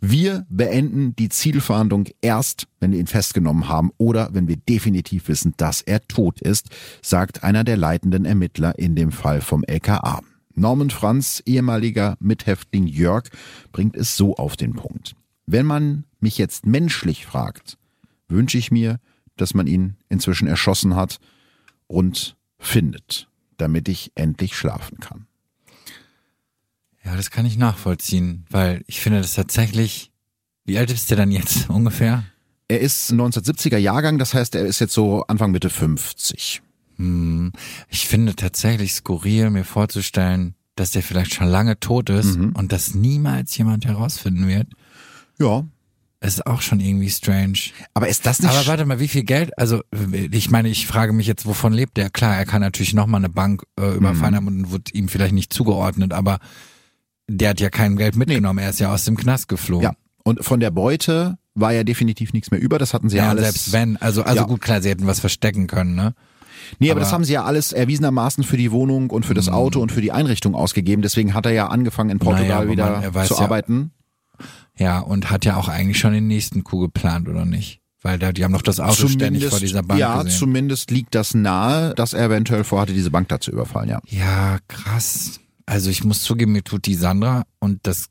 Wir 0.00 0.44
beenden 0.50 1.14
die 1.14 1.28
Zielfahndung 1.28 2.08
erst, 2.20 2.66
wenn 2.80 2.90
wir 2.90 2.98
ihn 2.98 3.06
festgenommen 3.06 3.68
haben 3.68 3.92
oder 3.96 4.30
wenn 4.32 4.48
wir 4.48 4.56
definitiv 4.56 5.28
wissen, 5.28 5.54
dass 5.56 5.80
er 5.80 6.06
tot 6.08 6.40
ist, 6.40 6.68
sagt 7.00 7.44
einer 7.44 7.62
der 7.62 7.76
leitenden 7.76 8.24
Ermittler 8.24 8.76
in 8.76 8.96
dem 8.96 9.12
Fall 9.12 9.40
vom 9.40 9.62
LKA. 9.64 10.20
Norman 10.56 10.90
Franz, 10.90 11.42
ehemaliger 11.46 12.16
Mithäftling 12.18 12.86
Jörg, 12.86 13.24
bringt 13.72 13.96
es 13.96 14.16
so 14.16 14.34
auf 14.34 14.56
den 14.56 14.74
Punkt. 14.74 15.14
Wenn 15.46 15.66
man 15.66 16.04
mich 16.20 16.38
jetzt 16.38 16.66
menschlich 16.66 17.24
fragt, 17.24 17.78
wünsche 18.28 18.58
ich 18.58 18.72
mir, 18.72 18.98
dass 19.36 19.54
man 19.54 19.68
ihn 19.68 19.96
inzwischen 20.08 20.48
erschossen 20.48 20.96
hat 20.96 21.18
und 21.86 22.36
findet, 22.58 23.28
damit 23.56 23.88
ich 23.88 24.12
endlich 24.14 24.56
schlafen 24.56 24.98
kann. 25.00 25.26
Ja, 27.04 27.16
das 27.16 27.30
kann 27.30 27.44
ich 27.46 27.56
nachvollziehen, 27.58 28.46
weil 28.50 28.82
ich 28.86 29.00
finde 29.00 29.20
das 29.20 29.34
tatsächlich. 29.34 30.10
Wie 30.64 30.78
alt 30.78 30.90
ist 30.90 31.10
der 31.10 31.18
dann 31.18 31.30
jetzt 31.30 31.68
ungefähr? 31.68 32.24
Er 32.68 32.80
ist 32.80 33.12
1970er 33.12 33.76
Jahrgang, 33.76 34.18
das 34.18 34.32
heißt, 34.32 34.54
er 34.54 34.64
ist 34.64 34.78
jetzt 34.80 34.94
so 34.94 35.22
Anfang 35.26 35.50
Mitte 35.50 35.68
50. 35.68 36.62
Hm. 36.96 37.52
Ich 37.90 38.06
finde 38.08 38.34
tatsächlich 38.34 38.94
skurril, 38.94 39.50
mir 39.50 39.64
vorzustellen, 39.64 40.54
dass 40.74 40.90
der 40.92 41.02
vielleicht 41.02 41.34
schon 41.34 41.48
lange 41.48 41.78
tot 41.78 42.08
ist 42.08 42.36
Mhm. 42.36 42.52
und 42.56 42.72
das 42.72 42.94
niemals 42.94 43.56
jemand 43.58 43.84
herausfinden 43.84 44.48
wird. 44.48 44.68
Ja. 45.38 45.64
Ist 46.32 46.46
auch 46.46 46.60
schon 46.62 46.80
irgendwie 46.80 47.10
strange. 47.10 47.58
Aber 47.92 48.08
ist 48.08 48.24
das 48.26 48.40
nicht 48.40 48.50
Aber 48.50 48.66
warte 48.66 48.84
mal, 48.86 49.00
wie 49.00 49.08
viel 49.08 49.24
Geld? 49.24 49.56
Also 49.58 49.82
ich 50.30 50.50
meine, 50.50 50.68
ich 50.68 50.86
frage 50.86 51.12
mich 51.12 51.26
jetzt, 51.26 51.44
wovon 51.46 51.72
lebt 51.72 51.96
der? 51.96 52.10
Klar, 52.10 52.36
er 52.36 52.46
kann 52.46 52.60
natürlich 52.62 52.94
nochmal 52.94 53.20
eine 53.20 53.28
Bank 53.28 53.62
äh, 53.78 53.94
überfallen 53.94 54.32
Mhm. 54.32 54.36
haben 54.36 54.46
und 54.48 54.70
wird 54.72 54.94
ihm 54.94 55.08
vielleicht 55.08 55.34
nicht 55.34 55.52
zugeordnet, 55.52 56.12
aber 56.12 56.38
der 57.28 57.50
hat 57.50 57.60
ja 57.60 57.70
kein 57.70 57.96
Geld 57.96 58.16
mitgenommen. 58.16 58.58
Er 58.58 58.70
ist 58.70 58.80
ja 58.80 58.92
aus 58.92 59.04
dem 59.04 59.16
Knast 59.16 59.48
geflogen. 59.48 59.84
Ja. 59.84 59.92
Und 60.24 60.44
von 60.44 60.60
der 60.60 60.70
Beute 60.70 61.36
war 61.54 61.72
ja 61.72 61.84
definitiv 61.84 62.32
nichts 62.32 62.50
mehr 62.50 62.60
über. 62.60 62.78
Das 62.78 62.94
hatten 62.94 63.08
sie 63.08 63.16
ja, 63.18 63.24
Ja, 63.24 63.30
alles. 63.30 63.44
selbst 63.44 63.72
wenn, 63.72 63.96
also 63.98 64.22
also 64.22 64.40
Ja. 64.42 64.46
gut, 64.46 64.60
klar, 64.60 64.82
sie 64.82 64.88
hätten 64.90 65.06
was 65.06 65.20
verstecken 65.20 65.66
können, 65.66 65.94
ne? 65.94 66.14
Nee, 66.78 66.86
aber, 66.90 66.92
Aber- 66.92 67.00
das 67.00 67.12
haben 67.12 67.24
sie 67.24 67.34
ja 67.34 67.44
alles 67.44 67.72
erwiesenermaßen 67.72 68.42
für 68.44 68.56
die 68.56 68.72
Wohnung 68.72 69.10
und 69.10 69.26
für 69.26 69.34
das 69.34 69.48
Auto 69.50 69.80
und 69.80 69.92
für 69.92 70.00
die 70.00 70.12
Einrichtung 70.12 70.54
ausgegeben. 70.54 71.02
Deswegen 71.02 71.34
hat 71.34 71.44
er 71.46 71.52
ja 71.52 71.66
angefangen 71.68 72.10
in 72.10 72.18
Portugal 72.18 72.64
Naja, 72.66 72.70
wieder 72.70 73.12
man- 73.12 73.26
zu 73.26 73.34
ja- 73.34 73.40
arbeiten. 73.40 73.90
Ja, 74.78 74.98
und 74.98 75.30
hat 75.30 75.44
ja 75.44 75.56
auch 75.56 75.68
eigentlich 75.68 75.98
schon 75.98 76.12
den 76.12 76.26
nächsten 76.26 76.64
Coup 76.64 76.80
geplant, 76.80 77.28
oder 77.28 77.44
nicht? 77.44 77.80
Weil 78.02 78.18
da, 78.18 78.32
die 78.32 78.44
haben 78.44 78.52
doch 78.52 78.62
das 78.62 78.80
Auto 78.80 79.08
ständig 79.08 79.46
vor 79.46 79.60
dieser 79.60 79.82
Bank 79.82 79.98
ja, 79.98 80.22
gesehen. 80.22 80.38
zumindest 80.38 80.90
liegt 80.90 81.14
das 81.14 81.32
nahe, 81.32 81.94
dass 81.94 82.12
er 82.12 82.26
eventuell 82.26 82.62
vorhatte, 82.62 82.92
diese 82.92 83.10
Bank 83.10 83.28
da 83.28 83.40
zu 83.40 83.50
überfallen, 83.50 83.88
ja. 83.88 84.00
Ja, 84.06 84.58
krass. 84.68 85.40
Also 85.64 85.88
ich 85.88 86.04
muss 86.04 86.22
zugeben, 86.22 86.52
mir 86.52 86.62
tut 86.62 86.84
die 86.84 86.96
Sandra 86.96 87.44
und 87.60 87.80
das, 87.84 88.06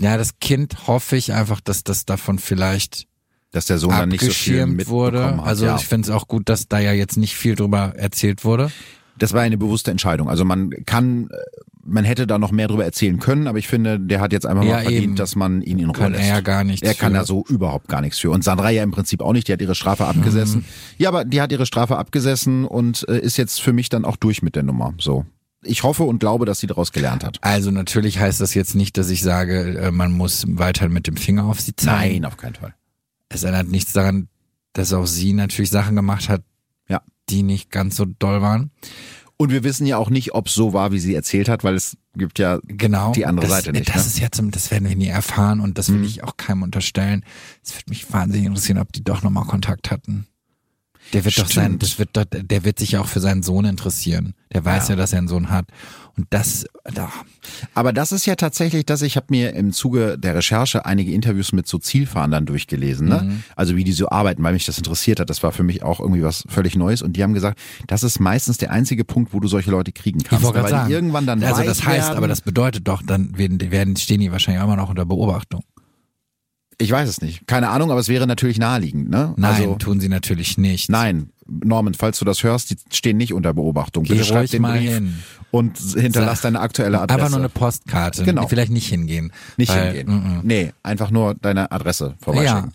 ja, 0.00 0.16
das 0.16 0.38
Kind 0.38 0.86
hoffe 0.86 1.16
ich 1.16 1.34
einfach, 1.34 1.60
dass 1.60 1.84
das 1.84 2.06
davon 2.06 2.38
vielleicht 2.38 3.06
Dass 3.50 3.66
der 3.66 3.76
Sohn 3.76 3.90
dann 3.90 4.08
nicht 4.08 4.24
so 4.24 4.30
viel 4.30 4.64
mitbekommen 4.64 4.86
wurde. 4.88 5.26
hat. 5.26 5.40
Also 5.40 5.66
ja. 5.66 5.76
ich 5.76 5.84
finde 5.84 6.08
es 6.08 6.14
auch 6.14 6.26
gut, 6.26 6.48
dass 6.48 6.68
da 6.68 6.78
ja 6.78 6.92
jetzt 6.92 7.18
nicht 7.18 7.36
viel 7.36 7.54
drüber 7.54 7.92
erzählt 7.96 8.44
wurde. 8.44 8.72
Das 9.18 9.32
war 9.32 9.42
eine 9.42 9.56
bewusste 9.58 9.90
Entscheidung. 9.90 10.28
Also 10.28 10.44
man 10.44 10.70
kann, 10.86 11.28
äh, 11.30 11.36
man 11.86 12.04
hätte 12.04 12.26
da 12.26 12.38
noch 12.38 12.50
mehr 12.50 12.66
drüber 12.68 12.84
erzählen 12.84 13.18
können, 13.20 13.46
aber 13.46 13.58
ich 13.58 13.68
finde, 13.68 14.00
der 14.00 14.20
hat 14.20 14.32
jetzt 14.32 14.46
einfach 14.46 14.64
Ja, 14.64 14.74
mal 14.76 14.82
verdient, 14.82 15.02
eben. 15.04 15.16
dass 15.16 15.36
man 15.36 15.60
ihn 15.62 15.78
in 15.78 15.86
Ruhe 15.90 15.92
Kann 15.98 16.12
lässt. 16.12 16.24
er 16.24 16.28
ja 16.36 16.40
gar 16.40 16.64
nichts 16.64 16.86
Er 16.86 16.94
kann 16.94 17.12
für. 17.12 17.18
da 17.18 17.24
so 17.24 17.44
überhaupt 17.48 17.88
gar 17.88 18.00
nichts 18.00 18.18
für. 18.18 18.30
Und 18.30 18.42
Sandra 18.42 18.70
ja 18.70 18.82
im 18.82 18.90
Prinzip 18.90 19.20
auch 19.20 19.32
nicht. 19.32 19.48
Die 19.48 19.52
hat 19.52 19.60
ihre 19.60 19.74
Strafe 19.74 20.06
abgesessen. 20.06 20.60
Mhm. 20.60 20.64
Ja, 20.98 21.08
aber 21.10 21.24
die 21.24 21.40
hat 21.40 21.52
ihre 21.52 21.66
Strafe 21.66 21.96
abgesessen 21.98 22.64
und 22.64 23.06
äh, 23.08 23.18
ist 23.18 23.36
jetzt 23.36 23.60
für 23.60 23.72
mich 23.72 23.88
dann 23.88 24.04
auch 24.04 24.16
durch 24.16 24.42
mit 24.42 24.56
der 24.56 24.62
Nummer. 24.62 24.94
So. 24.98 25.26
Ich 25.62 25.82
hoffe 25.82 26.02
und 26.04 26.18
glaube, 26.18 26.44
dass 26.46 26.60
sie 26.60 26.66
daraus 26.66 26.92
gelernt 26.92 27.24
hat. 27.24 27.38
Also 27.42 27.70
natürlich 27.70 28.18
heißt 28.18 28.40
das 28.40 28.54
jetzt 28.54 28.74
nicht, 28.74 28.96
dass 28.98 29.08
ich 29.10 29.22
sage, 29.22 29.78
äh, 29.78 29.90
man 29.90 30.12
muss 30.12 30.44
weiter 30.48 30.88
mit 30.88 31.06
dem 31.06 31.16
Finger 31.16 31.44
auf 31.44 31.60
sie 31.60 31.74
zeigen. 31.76 32.14
Nein, 32.14 32.24
auf 32.24 32.36
keinen 32.36 32.54
Fall. 32.54 32.74
Es 33.28 33.44
ändert 33.44 33.68
nichts 33.68 33.92
daran, 33.92 34.28
dass 34.74 34.92
auch 34.92 35.06
sie 35.06 35.32
natürlich 35.32 35.70
Sachen 35.70 35.96
gemacht 35.96 36.28
hat. 36.28 36.42
Die 37.28 37.42
nicht 37.42 37.70
ganz 37.70 37.96
so 37.96 38.04
doll 38.04 38.42
waren. 38.42 38.70
Und 39.36 39.50
wir 39.50 39.64
wissen 39.64 39.84
ja 39.86 39.96
auch 39.98 40.10
nicht, 40.10 40.32
ob 40.34 40.46
es 40.46 40.54
so 40.54 40.72
war, 40.72 40.92
wie 40.92 41.00
sie 41.00 41.14
erzählt 41.14 41.48
hat, 41.48 41.64
weil 41.64 41.74
es 41.74 41.96
gibt 42.16 42.38
ja 42.38 42.60
Genau. 42.66 43.10
die 43.12 43.26
andere 43.26 43.46
das, 43.48 43.56
Seite 43.56 43.72
nicht. 43.72 43.88
Das 43.88 43.96
ne? 43.96 44.06
ist 44.06 44.18
ja 44.20 44.30
zum, 44.30 44.52
das 44.52 44.70
werden 44.70 44.88
wir 44.88 44.94
nie 44.94 45.08
erfahren 45.08 45.58
und 45.60 45.76
das 45.76 45.88
will 45.90 45.98
Mhm. 45.98 46.04
ich 46.04 46.22
auch 46.22 46.36
keinem 46.36 46.62
unterstellen. 46.62 47.24
Es 47.64 47.74
würde 47.74 47.90
mich 47.90 48.12
wahnsinnig 48.12 48.46
interessieren, 48.46 48.78
ob 48.78 48.92
die 48.92 49.02
doch 49.02 49.22
nochmal 49.22 49.44
Kontakt 49.44 49.90
hatten. 49.90 50.26
Der 51.12 51.24
wird 51.24 51.38
doch 51.38 51.48
sein, 51.50 51.66
Stimmt. 51.66 51.82
das 51.82 51.98
wird 51.98 52.10
doch, 52.16 52.24
der 52.28 52.64
wird 52.64 52.78
sich 52.78 52.92
ja 52.92 53.00
auch 53.00 53.06
für 53.06 53.20
seinen 53.20 53.42
Sohn 53.42 53.64
interessieren. 53.64 54.34
Der 54.52 54.64
weiß 54.64 54.88
ja, 54.88 54.94
Ja. 54.94 54.96
dass 55.00 55.12
er 55.12 55.18
einen 55.18 55.28
Sohn 55.28 55.50
hat. 55.50 55.66
Und 56.16 56.26
das, 56.30 56.64
da, 56.92 57.10
Aber 57.74 57.92
das 57.92 58.12
ist 58.12 58.24
ja 58.24 58.36
tatsächlich, 58.36 58.86
dass 58.86 59.02
ich 59.02 59.16
habe 59.16 59.26
mir 59.30 59.52
im 59.54 59.72
Zuge 59.72 60.16
der 60.16 60.36
Recherche 60.36 60.86
einige 60.86 61.12
Interviews 61.12 61.52
mit 61.52 61.66
so 61.66 61.78
Zielfahndern 61.78 62.46
durchgelesen, 62.46 63.08
ne? 63.08 63.22
Mhm. 63.24 63.42
Also 63.56 63.74
wie 63.74 63.82
die 63.82 63.92
so 63.92 64.08
arbeiten, 64.10 64.42
weil 64.44 64.52
mich 64.52 64.64
das 64.64 64.78
interessiert 64.78 65.18
hat. 65.18 65.28
Das 65.28 65.42
war 65.42 65.50
für 65.50 65.64
mich 65.64 65.82
auch 65.82 65.98
irgendwie 65.98 66.22
was 66.22 66.44
völlig 66.48 66.76
Neues. 66.76 67.02
Und 67.02 67.14
die 67.16 67.22
haben 67.24 67.34
gesagt, 67.34 67.58
das 67.88 68.04
ist 68.04 68.20
meistens 68.20 68.58
der 68.58 68.70
einzige 68.70 69.04
Punkt, 69.04 69.34
wo 69.34 69.40
du 69.40 69.48
solche 69.48 69.72
Leute 69.72 69.90
kriegen 69.90 70.20
ich 70.20 70.24
kannst. 70.24 70.44
wollte 70.44 70.62
weil 70.62 70.70
gerade 70.70 70.82
sagen. 70.82 70.92
irgendwann 70.92 71.26
dann 71.26 71.42
also 71.42 71.62
das 71.64 71.84
heißt, 71.84 72.08
werden, 72.08 72.16
aber 72.16 72.28
das 72.28 72.40
bedeutet 72.42 72.86
doch, 72.86 73.02
dann 73.02 73.36
werden, 73.36 73.60
werden 73.72 73.96
stehen 73.96 74.20
die 74.20 74.30
wahrscheinlich 74.30 74.60
auch 74.62 74.66
immer 74.66 74.76
noch 74.76 74.90
unter 74.90 75.04
Beobachtung. 75.06 75.64
Ich 76.78 76.90
weiß 76.90 77.08
es 77.08 77.20
nicht. 77.20 77.46
Keine 77.46 77.70
Ahnung, 77.70 77.90
aber 77.90 78.00
es 78.00 78.08
wäre 78.08 78.26
natürlich 78.26 78.58
naheliegend, 78.58 79.10
ne? 79.10 79.34
Nein, 79.36 79.54
also, 79.54 79.74
tun 79.76 80.00
sie 80.00 80.08
natürlich 80.08 80.58
nicht. 80.58 80.88
nein. 80.88 81.30
Norman, 81.46 81.92
falls 81.92 82.18
du 82.18 82.24
das 82.24 82.42
hörst, 82.42 82.70
die 82.70 82.76
stehen 82.90 83.18
nicht 83.18 83.34
unter 83.34 83.52
Beobachtung. 83.52 84.04
Geh 84.04 84.14
Bitte 84.14 84.24
schreib 84.24 84.48
den 84.48 84.62
mal 84.62 84.78
Brief 84.78 84.90
hin. 84.90 85.22
Und 85.54 85.78
hinterlass 85.78 86.40
deine 86.40 86.58
aktuelle 86.58 87.00
Adresse. 87.00 87.20
Aber 87.20 87.30
nur 87.30 87.38
eine 87.38 87.48
Postkarte. 87.48 88.24
Genau. 88.24 88.48
Vielleicht 88.48 88.72
nicht 88.72 88.88
hingehen. 88.88 89.32
Nicht 89.56 89.70
weil, 89.70 89.94
hingehen. 89.94 90.08
mm, 90.08 90.38
mm. 90.38 90.40
Nee, 90.42 90.72
einfach 90.82 91.12
nur 91.12 91.36
deine 91.36 91.70
Adresse 91.70 92.16
vorbeischicken. 92.20 92.72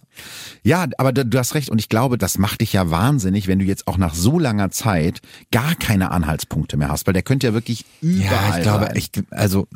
Ja. 0.64 0.88
aber 0.98 1.12
du, 1.12 1.26
du 1.26 1.38
hast 1.38 1.56
recht 1.56 1.70
und 1.70 1.78
ich 1.80 1.90
glaube, 1.90 2.18
das 2.18 2.38
macht 2.38 2.62
dich 2.62 2.72
ja 2.72 2.90
wahnsinnig, 2.90 3.48
wenn 3.48 3.60
du 3.60 3.66
jetzt 3.66 3.86
auch 3.88 3.98
nach 3.98 4.14
so 4.14 4.40
langer 4.40 4.72
Zeit 4.72 5.20
gar 5.52 5.76
keine 5.76 6.12
Anhaltspunkte 6.12 6.78
mehr 6.78 6.88
hast, 6.88 7.06
weil 7.06 7.14
der 7.14 7.22
könnte 7.22 7.48
ja 7.48 7.54
wirklich 7.54 7.84
überall 8.00 8.52
Ja, 8.52 8.58
ich 8.58 8.64
glaube, 8.64 8.86
sein. 8.86 8.96
ich, 8.96 9.12
also, 9.32 9.68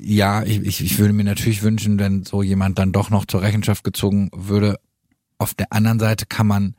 ja, 0.00 0.42
ich, 0.42 0.60
ich, 0.62 0.84
ich 0.84 0.98
würde 0.98 1.12
mir 1.12 1.22
natürlich 1.22 1.62
wünschen, 1.62 2.00
wenn 2.00 2.24
so 2.24 2.42
jemand 2.42 2.80
dann 2.80 2.90
doch 2.90 3.10
noch 3.10 3.26
zur 3.26 3.42
Rechenschaft 3.42 3.84
gezogen 3.84 4.28
würde. 4.34 4.80
Auf 5.38 5.54
der 5.54 5.72
anderen 5.72 6.00
Seite 6.00 6.26
kann 6.26 6.48
man 6.48 6.74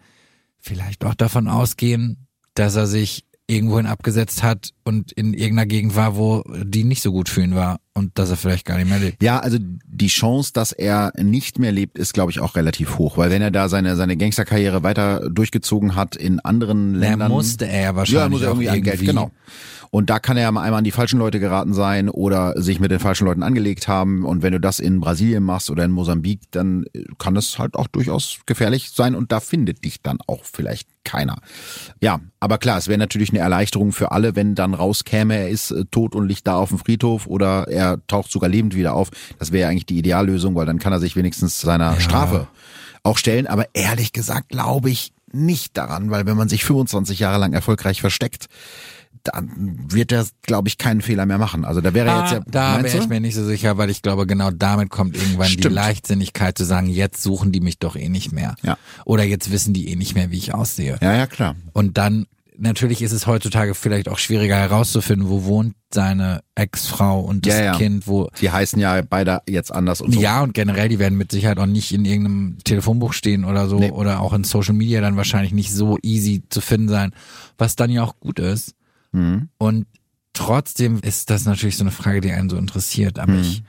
vielleicht 0.60 1.06
auch 1.06 1.16
davon 1.16 1.48
ausgehen, 1.48 2.28
dass 2.56 2.76
er 2.76 2.88
sich 2.88 3.24
irgendwohin 3.52 3.86
abgesetzt 3.86 4.44
hat 4.44 4.72
und 4.84 5.12
in 5.12 5.34
irgendeiner 5.34 5.66
Gegend 5.66 5.96
war, 5.96 6.16
wo 6.16 6.44
die 6.64 6.84
nicht 6.84 7.02
so 7.02 7.12
gut 7.12 7.30
für 7.30 7.44
ihn 7.44 7.54
war 7.54 7.80
und 7.94 8.18
dass 8.18 8.30
er 8.30 8.38
vielleicht 8.38 8.66
gar 8.66 8.78
nicht 8.78 8.90
mehr 8.90 9.00
lebt. 9.00 9.22
Ja, 9.22 9.40
also 9.40 9.58
die 9.60 10.08
Chance, 10.08 10.52
dass 10.54 10.72
er 10.72 11.12
nicht 11.22 11.60
mehr 11.60 11.72
lebt, 11.72 11.98
ist, 11.98 12.14
glaube 12.14 12.32
ich, 12.32 12.40
auch 12.40 12.56
relativ 12.56 12.98
hoch, 12.98 13.18
weil 13.18 13.30
wenn 13.30 13.42
er 13.42 13.52
da 13.52 13.68
seine 13.68 13.96
seine 13.96 14.16
Gangsterkarriere 14.16 14.84
weiter 14.84 15.30
durchgezogen 15.30 15.96
hat 15.96 16.16
in 16.16 16.40
anderen 16.40 16.94
Der 16.94 17.12
Ländern, 17.12 17.32
musste 17.32 17.68
er 17.68 17.82
ja 17.82 17.96
wahrscheinlich 17.96 18.22
ja, 18.22 18.30
muss 18.30 18.42
er 18.42 18.48
irgendwie 18.48 18.70
an 18.70 18.82
Geld, 18.82 19.02
genau. 19.02 19.32
Und 19.92 20.10
da 20.10 20.20
kann 20.20 20.38
er 20.38 20.44
ja 20.44 20.52
mal 20.52 20.64
einmal 20.64 20.80
an 20.80 20.84
die 20.86 20.92
falschen 20.92 21.20
Leute 21.20 21.42
geraten 21.42 21.74
sein 21.74 22.10
oder 22.10 22.54
sich 22.60 22.80
mit 22.80 22.92
den 22.92 23.00
falschen 23.00 23.26
Leuten 23.26 23.44
angelegt 23.44 23.90
haben. 23.90 24.24
Und 24.26 24.42
wenn 24.42 24.54
du 24.54 24.60
das 24.60 24.80
in 24.80 25.02
Brasilien 25.02 25.44
machst 25.44 25.70
oder 25.70 25.84
in 25.84 25.92
Mosambik, 25.92 26.40
dann 26.52 26.86
äh, 26.94 27.04
kann 27.18 27.36
das 27.36 27.60
halt 27.60 27.76
auch 27.76 27.88
durchaus 27.88 28.40
gefährlich 28.46 28.92
sein 28.92 29.16
und 29.16 29.34
da 29.34 29.42
findet 29.42 29.84
dich 29.84 30.02
dann 30.02 30.20
auch 30.28 30.46
vielleicht 30.46 30.88
keiner. 31.04 31.40
Ja, 32.00 32.22
aber 32.40 32.58
klar, 32.58 32.78
es 32.78 32.88
wäre 32.88 33.00
natürlich 33.00 33.32
eine 33.32 33.40
Erleichterung 33.40 33.92
für 33.92 34.14
alle, 34.14 34.36
wenn 34.38 34.56
dann 34.56 34.74
rauskäme, 34.74 35.36
er 35.36 35.50
ist 35.50 35.72
äh, 35.72 35.84
tot 35.92 36.16
und 36.16 36.26
liegt 36.26 36.48
da 36.48 36.56
auf 36.56 36.70
dem 36.70 36.80
Friedhof 36.80 37.28
oder 37.28 37.68
er 37.68 38.00
taucht 38.08 38.32
sogar 38.32 38.50
lebend 38.50 38.76
wieder 38.76 38.94
auf. 38.94 39.10
Das 39.40 39.52
wäre 39.52 39.70
eigentlich 39.70 39.88
die 39.88 40.00
Ideallösung, 40.00 40.56
weil 40.56 40.66
dann 40.66 40.80
kann 40.80 40.94
er 40.94 41.02
sich 41.02 41.18
wenigstens 41.18 41.60
seiner 41.60 42.00
Strafe 42.00 42.48
auch 43.04 43.18
stellen. 43.18 43.46
Aber 43.46 43.66
ehrlich 43.74 44.14
gesagt 44.14 44.50
glaube 44.50 44.90
ich 44.90 45.12
nicht 45.34 45.76
daran, 45.76 46.12
weil 46.12 46.26
wenn 46.26 46.38
man 46.38 46.50
sich 46.50 46.64
25 46.64 47.20
Jahre 47.20 47.40
lang 47.40 47.54
erfolgreich 47.54 48.02
versteckt, 48.02 48.48
dann 49.24 49.52
wird 49.92 50.12
er, 50.12 50.26
glaube 50.42 50.68
ich, 50.68 50.78
keinen 50.78 51.02
Fehler 51.02 51.26
mehr 51.26 51.38
machen. 51.38 51.64
Also 51.64 51.80
da 51.82 51.94
wäre 51.94 52.10
er 52.10 52.22
jetzt 52.22 52.32
ja, 52.32 52.40
Ah, 52.40 52.44
da 52.78 52.84
wäre 52.84 52.98
ich 52.98 53.08
mir 53.08 53.20
nicht 53.20 53.36
so 53.36 53.46
sicher, 53.46 53.78
weil 53.78 53.90
ich 53.90 54.02
glaube, 54.02 54.26
genau 54.26 54.50
damit 54.52 54.90
kommt 54.90 55.16
irgendwann 55.16 55.48
die 55.48 55.54
Stimmt. 55.54 55.76
Leichtsinnigkeit 55.76 56.58
zu 56.58 56.64
sagen, 56.66 56.88
jetzt 56.88 57.22
suchen 57.22 57.52
die 57.52 57.62
mich 57.62 57.78
doch 57.78 57.96
eh 57.96 58.10
nicht 58.10 58.32
mehr. 58.32 58.56
Ja. 58.64 58.78
Oder 59.06 59.24
jetzt 59.24 59.52
wissen 59.52 59.74
die 59.74 59.90
eh 59.90 59.96
nicht 59.96 60.16
mehr, 60.16 60.32
wie 60.32 60.38
ich 60.38 60.54
aussehe. 60.54 60.98
Ja, 61.02 61.14
ja, 61.14 61.28
klar. 61.28 61.56
Und 61.74 61.98
dann, 62.00 62.26
natürlich 62.58 63.02
ist 63.04 63.12
es 63.12 63.28
heutzutage 63.28 63.76
vielleicht 63.76 64.10
auch 64.10 64.18
schwieriger 64.18 64.56
herauszufinden, 64.56 65.30
wo 65.30 65.44
wohnt 65.46 65.76
seine 65.94 66.42
Ex-Frau 66.56 67.20
und 67.20 67.46
das 67.46 67.56
Ja, 67.60 67.64
ja. 67.66 67.76
Kind, 67.78 68.08
wo. 68.08 68.30
Die 68.40 68.50
heißen 68.50 68.80
ja 68.80 69.02
beide 69.08 69.42
jetzt 69.48 69.72
anders 69.72 70.02
und 70.02 70.14
so. 70.14 70.20
Ja, 70.22 70.42
und 70.42 70.54
generell, 70.56 70.90
die 70.90 70.98
werden 71.00 71.18
mit 71.18 71.32
Sicherheit 71.32 71.60
auch 71.60 71.66
nicht 71.68 71.92
in 71.94 72.06
irgendeinem 72.06 72.58
Telefonbuch 72.64 73.14
stehen 73.14 73.46
oder 73.46 73.68
so 73.68 73.78
Nee. 73.78 73.92
oder 73.92 74.22
auch 74.22 74.34
in 74.34 74.44
Social 74.46 74.74
Media 74.74 75.00
dann 75.02 75.16
wahrscheinlich 75.18 75.54
nicht 75.54 75.72
so 75.72 75.98
easy 76.02 76.44
zu 76.50 76.62
finden 76.62 76.90
sein, 76.90 77.12
was 77.58 77.76
dann 77.76 77.92
ja 77.92 78.04
auch 78.04 78.20
gut 78.20 78.40
ist. 78.40 78.74
Mhm. 79.12 79.50
Und 79.58 79.86
trotzdem 80.34 81.00
ist 81.00 81.30
das 81.30 81.46
natürlich 81.46 81.78
so 81.78 81.84
eine 81.84 81.92
Frage, 81.92 82.22
die 82.22 82.32
einen 82.32 82.50
so 82.50 82.58
interessiert. 82.58 83.20
Aber 83.20 83.34
Mhm. 83.34 83.40
ich, 83.42 83.64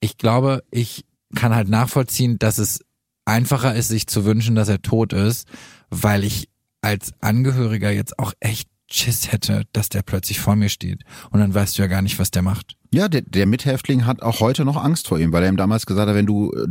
ich 0.00 0.18
glaube, 0.18 0.62
ich 0.70 1.04
kann 1.34 1.54
halt 1.54 1.68
nachvollziehen, 1.68 2.38
dass 2.38 2.58
es 2.58 2.80
einfacher 3.24 3.74
ist, 3.74 3.88
sich 3.88 4.06
zu 4.06 4.24
wünschen, 4.24 4.54
dass 4.54 4.68
er 4.68 4.82
tot 4.82 5.12
ist, 5.12 5.48
weil 5.90 6.22
ich 6.24 6.48
als 6.80 7.12
Angehöriger 7.20 7.90
jetzt 7.90 8.18
auch 8.18 8.32
echt 8.38 8.68
Schiss 8.88 9.32
hätte, 9.32 9.64
dass 9.72 9.88
der 9.88 10.02
plötzlich 10.02 10.38
vor 10.38 10.54
mir 10.54 10.68
steht. 10.68 11.02
Und 11.30 11.40
dann 11.40 11.52
weißt 11.52 11.76
du 11.76 11.82
ja 11.82 11.88
gar 11.88 12.02
nicht, 12.02 12.20
was 12.20 12.30
der 12.30 12.42
macht. 12.42 12.75
Ja, 12.92 13.08
der, 13.08 13.22
der 13.22 13.46
Mithäftling 13.46 14.06
hat 14.06 14.22
auch 14.22 14.40
heute 14.40 14.64
noch 14.64 14.82
Angst 14.82 15.08
vor 15.08 15.18
ihm, 15.18 15.32
weil 15.32 15.42
er 15.42 15.48
ihm 15.48 15.56
damals 15.56 15.86
gesagt 15.86 16.08
hat, 16.08 16.14
wenn 16.14 16.26
du 16.26 16.52
äh, 16.52 16.66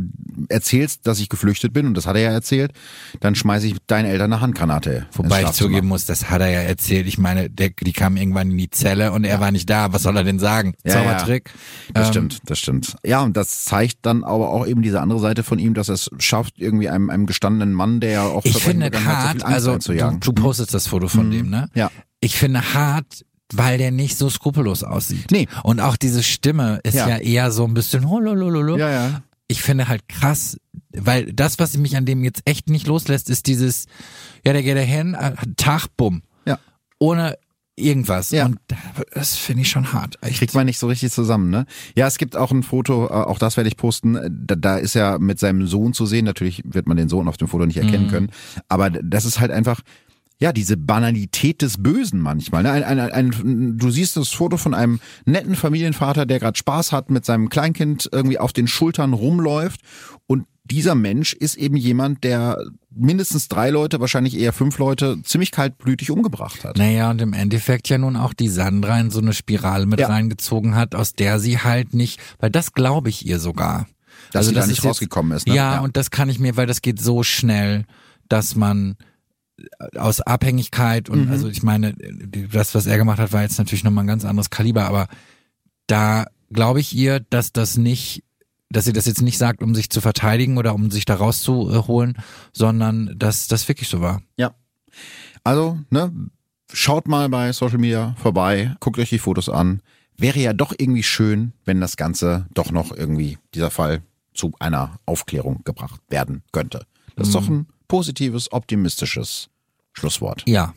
erzählst, 0.48 1.06
dass 1.06 1.18
ich 1.20 1.28
geflüchtet 1.28 1.72
bin, 1.72 1.86
und 1.86 1.94
das 1.96 2.06
hat 2.06 2.16
er 2.16 2.22
ja 2.22 2.30
erzählt, 2.30 2.72
dann 3.20 3.34
schmeiße 3.34 3.66
ich 3.66 3.76
deinen 3.86 4.06
Eltern 4.06 4.32
eine 4.32 4.40
Handgranate. 4.40 5.06
Wobei 5.12 5.42
ich 5.42 5.50
zugeben 5.52 5.88
muss, 5.88 6.06
das 6.06 6.30
hat 6.30 6.40
er 6.40 6.48
ja 6.50 6.60
erzählt. 6.60 7.06
Ich 7.06 7.18
meine, 7.18 7.50
der, 7.50 7.70
die 7.70 7.92
kamen 7.92 8.16
irgendwann 8.16 8.50
in 8.50 8.58
die 8.58 8.70
Zelle 8.70 9.12
und 9.12 9.24
er 9.24 9.40
war 9.40 9.50
nicht 9.50 9.68
da. 9.68 9.92
Was 9.92 10.02
soll 10.04 10.16
er 10.16 10.24
denn 10.24 10.38
sagen? 10.38 10.74
Ja, 10.84 10.92
Zaubertrick. 10.92 11.50
Das 11.92 12.06
Ähm, 12.08 12.12
stimmt, 12.12 12.38
das 12.46 12.58
stimmt. 12.58 12.96
Ja, 13.04 13.22
und 13.22 13.36
das 13.36 13.64
zeigt 13.64 13.98
dann 14.02 14.24
aber 14.24 14.50
auch 14.50 14.66
eben 14.66 14.82
diese 14.82 15.00
andere 15.00 15.20
Seite 15.20 15.42
von 15.42 15.58
ihm, 15.58 15.74
dass 15.74 15.88
er 15.88 15.94
es 15.94 16.10
schafft, 16.18 16.54
irgendwie 16.58 16.88
einem, 16.88 17.10
einem 17.10 17.26
gestandenen 17.26 17.74
Mann, 17.74 18.00
der 18.00 18.10
ja 18.10 18.22
auch 18.24 18.44
Ich 18.44 18.56
finde 18.62 18.86
begangen 18.90 19.06
hat, 19.06 19.40
so 19.40 19.44
hart, 19.46 19.52
also 19.52 19.76
du, 19.78 20.18
du 20.20 20.32
postest 20.32 20.72
das 20.74 20.86
Foto 20.86 21.08
von 21.08 21.26
Mhm. 21.28 21.32
dem, 21.32 21.50
ne? 21.50 21.68
Ja. 21.74 21.90
Ich 22.20 22.36
finde 22.38 22.72
hart, 22.74 23.25
weil 23.52 23.78
der 23.78 23.90
nicht 23.90 24.16
so 24.18 24.28
skrupellos 24.30 24.82
aussieht. 24.82 25.30
Nee. 25.30 25.46
Und 25.62 25.80
auch 25.80 25.96
diese 25.96 26.22
Stimme 26.22 26.80
ist 26.82 26.94
ja, 26.94 27.08
Ja. 27.08 27.18
eher 27.18 27.50
so 27.50 27.64
ein 27.64 27.74
bisschen 27.74 28.08
hololololo. 28.08 28.76
Ja, 28.76 28.90
ja. 28.90 29.22
Ich 29.48 29.62
finde 29.62 29.86
halt 29.88 30.08
krass, 30.08 30.58
weil 30.92 31.32
das, 31.32 31.58
was 31.60 31.76
mich 31.76 31.96
an 31.96 32.04
dem 32.04 32.24
jetzt 32.24 32.42
echt 32.46 32.68
nicht 32.68 32.86
loslässt, 32.88 33.30
ist 33.30 33.46
dieses, 33.46 33.86
ja, 34.44 34.52
der 34.52 34.62
geht 34.62 34.76
da 34.76 34.80
hin, 34.80 35.14
äh, 35.14 35.34
Tag, 35.56 35.86
bumm. 35.96 36.22
Ja. 36.46 36.58
Ohne 36.98 37.38
irgendwas. 37.76 38.30
Ja. 38.30 38.46
Und 38.46 38.58
das 39.12 39.36
finde 39.36 39.62
ich 39.62 39.68
schon 39.68 39.92
hart. 39.92 40.16
Echt. 40.22 40.38
Kriegt 40.38 40.54
man 40.54 40.66
nicht 40.66 40.78
so 40.78 40.88
richtig 40.88 41.12
zusammen, 41.12 41.50
ne? 41.50 41.66
Ja, 41.94 42.06
es 42.06 42.18
gibt 42.18 42.34
auch 42.36 42.50
ein 42.50 42.62
Foto, 42.64 43.06
äh, 43.06 43.10
auch 43.10 43.38
das 43.38 43.56
werde 43.56 43.68
ich 43.68 43.76
posten. 43.76 44.18
Da, 44.46 44.56
da 44.56 44.78
ist 44.78 44.96
er 44.96 45.18
mit 45.20 45.38
seinem 45.38 45.66
Sohn 45.68 45.92
zu 45.92 46.06
sehen. 46.06 46.24
Natürlich 46.24 46.62
wird 46.64 46.88
man 46.88 46.96
den 46.96 47.08
Sohn 47.08 47.28
auf 47.28 47.36
dem 47.36 47.46
Foto 47.48 47.66
nicht 47.66 47.76
erkennen 47.76 48.08
können. 48.08 48.30
Aber 48.68 48.90
das 48.90 49.26
ist 49.26 49.38
halt 49.38 49.50
einfach, 49.52 49.82
ja, 50.38 50.52
diese 50.52 50.76
Banalität 50.76 51.62
des 51.62 51.82
Bösen 51.82 52.20
manchmal. 52.20 52.62
Ne? 52.62 52.70
Ein, 52.70 52.84
ein, 52.84 53.00
ein, 53.10 53.78
du 53.78 53.90
siehst 53.90 54.16
das 54.16 54.28
Foto 54.30 54.56
von 54.58 54.74
einem 54.74 55.00
netten 55.24 55.54
Familienvater, 55.56 56.26
der 56.26 56.40
gerade 56.40 56.58
Spaß 56.58 56.92
hat, 56.92 57.10
mit 57.10 57.24
seinem 57.24 57.48
Kleinkind 57.48 58.08
irgendwie 58.12 58.38
auf 58.38 58.52
den 58.52 58.66
Schultern 58.68 59.14
rumläuft. 59.14 59.80
Und 60.26 60.44
dieser 60.64 60.94
Mensch 60.94 61.32
ist 61.32 61.56
eben 61.56 61.76
jemand, 61.76 62.22
der 62.24 62.58
mindestens 62.90 63.48
drei 63.48 63.70
Leute, 63.70 64.00
wahrscheinlich 64.00 64.36
eher 64.36 64.52
fünf 64.52 64.78
Leute, 64.78 65.22
ziemlich 65.22 65.52
kaltblütig 65.52 66.10
umgebracht 66.10 66.64
hat. 66.64 66.76
Naja, 66.76 67.10
und 67.10 67.20
im 67.22 67.32
Endeffekt 67.32 67.88
ja 67.88 67.96
nun 67.98 68.16
auch 68.16 68.34
die 68.34 68.48
Sandra 68.48 68.98
in 69.00 69.10
so 69.10 69.20
eine 69.20 69.32
Spirale 69.32 69.86
mit 69.86 70.00
Ja. 70.00 70.08
reingezogen 70.08 70.74
hat, 70.74 70.94
aus 70.94 71.12
der 71.12 71.38
sie 71.38 71.58
halt 71.60 71.94
nicht, 71.94 72.20
weil 72.40 72.50
das 72.50 72.72
glaube 72.72 73.08
ich 73.08 73.24
ihr 73.26 73.38
sogar. 73.38 73.86
Dass 74.32 74.46
sie 74.46 74.52
da 74.54 74.60
das 74.60 74.68
nicht 74.68 74.78
ist 74.78 74.84
jetzt- 74.84 74.90
rausgekommen 74.90 75.36
ist, 75.36 75.46
ne? 75.46 75.54
Ja, 75.54 75.74
Ja. 75.74 75.80
und 75.80 75.96
das 75.96 76.10
kann 76.10 76.28
ich 76.28 76.38
mir, 76.40 76.56
weil 76.56 76.66
das 76.66 76.82
geht 76.82 77.00
so 77.00 77.22
schnell, 77.22 77.84
dass 78.28 78.56
man 78.56 78.96
aus 79.96 80.20
Abhängigkeit 80.20 81.08
und 81.08 81.26
Mhm. 81.26 81.30
also 81.32 81.48
ich 81.48 81.62
meine, 81.62 81.94
das, 82.52 82.74
was 82.74 82.86
er 82.86 82.98
gemacht 82.98 83.18
hat, 83.18 83.32
war 83.32 83.42
jetzt 83.42 83.58
natürlich 83.58 83.84
nochmal 83.84 84.04
ein 84.04 84.08
ganz 84.08 84.24
anderes 84.24 84.50
Kaliber, 84.50 84.84
aber 84.86 85.08
da 85.86 86.26
glaube 86.52 86.80
ich 86.80 86.94
ihr, 86.94 87.20
dass 87.20 87.52
das 87.52 87.76
nicht, 87.76 88.22
dass 88.68 88.84
sie 88.84 88.92
das 88.92 89.06
jetzt 89.06 89.22
nicht 89.22 89.38
sagt, 89.38 89.62
um 89.62 89.74
sich 89.74 89.90
zu 89.90 90.00
verteidigen 90.00 90.58
oder 90.58 90.74
um 90.74 90.90
sich 90.90 91.04
da 91.04 91.14
rauszuholen, 91.14 92.18
sondern 92.52 93.14
dass 93.16 93.46
das 93.46 93.66
wirklich 93.68 93.88
so 93.88 94.00
war. 94.00 94.22
Ja. 94.36 94.54
Also, 95.44 95.78
ne, 95.90 96.12
schaut 96.72 97.08
mal 97.08 97.28
bei 97.28 97.52
Social 97.52 97.78
Media 97.78 98.14
vorbei, 98.18 98.74
guckt 98.80 98.98
euch 98.98 99.10
die 99.10 99.18
Fotos 99.18 99.48
an. 99.48 99.80
Wäre 100.18 100.40
ja 100.40 100.52
doch 100.52 100.74
irgendwie 100.76 101.02
schön, 101.02 101.52
wenn 101.64 101.80
das 101.80 101.96
Ganze 101.96 102.46
doch 102.54 102.72
noch 102.72 102.90
irgendwie, 102.94 103.38
dieser 103.54 103.70
Fall, 103.70 104.02
zu 104.34 104.52
einer 104.58 104.98
Aufklärung 105.06 105.62
gebracht 105.64 106.00
werden 106.08 106.42
könnte. 106.52 106.86
Das 107.16 107.28
ist 107.28 107.34
doch 107.34 107.48
ein 107.48 107.66
positives, 107.88 108.50
optimistisches 108.52 109.48
Schlusswort. 109.92 110.42
Ja, 110.46 110.74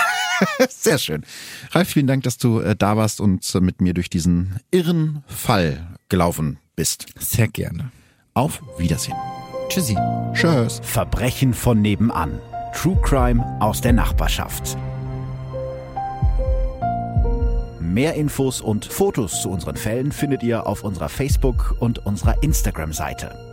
Sehr 0.68 0.98
schön. 0.98 1.24
Ralf, 1.70 1.88
vielen 1.88 2.06
Dank, 2.06 2.24
dass 2.24 2.38
du 2.38 2.60
äh, 2.60 2.76
da 2.76 2.96
warst 2.96 3.20
und 3.20 3.54
äh, 3.54 3.60
mit 3.60 3.80
mir 3.80 3.94
durch 3.94 4.10
diesen 4.10 4.60
irren 4.70 5.22
Fall 5.26 5.86
gelaufen 6.08 6.58
bist. 6.76 7.06
sehr 7.18 7.48
gerne. 7.48 7.90
Auf 8.34 8.62
Wiedersehen. 8.78 9.16
Tschüssi. 9.68 9.96
Tschüss. 10.32 10.80
Verbrechen 10.82 11.54
von 11.54 11.80
nebenan. 11.80 12.40
True 12.74 12.98
Crime 13.02 13.44
aus 13.60 13.80
der 13.80 13.92
Nachbarschaft. 13.92 14.76
Mehr 17.80 18.14
Infos 18.14 18.62
und 18.62 18.86
Fotos 18.86 19.42
zu 19.42 19.50
unseren 19.50 19.76
Fällen 19.76 20.12
findet 20.12 20.42
ihr 20.42 20.66
auf 20.66 20.82
unserer 20.82 21.10
Facebook- 21.10 21.76
und 21.78 22.04
unserer 22.06 22.42
Instagram-Seite. 22.42 23.51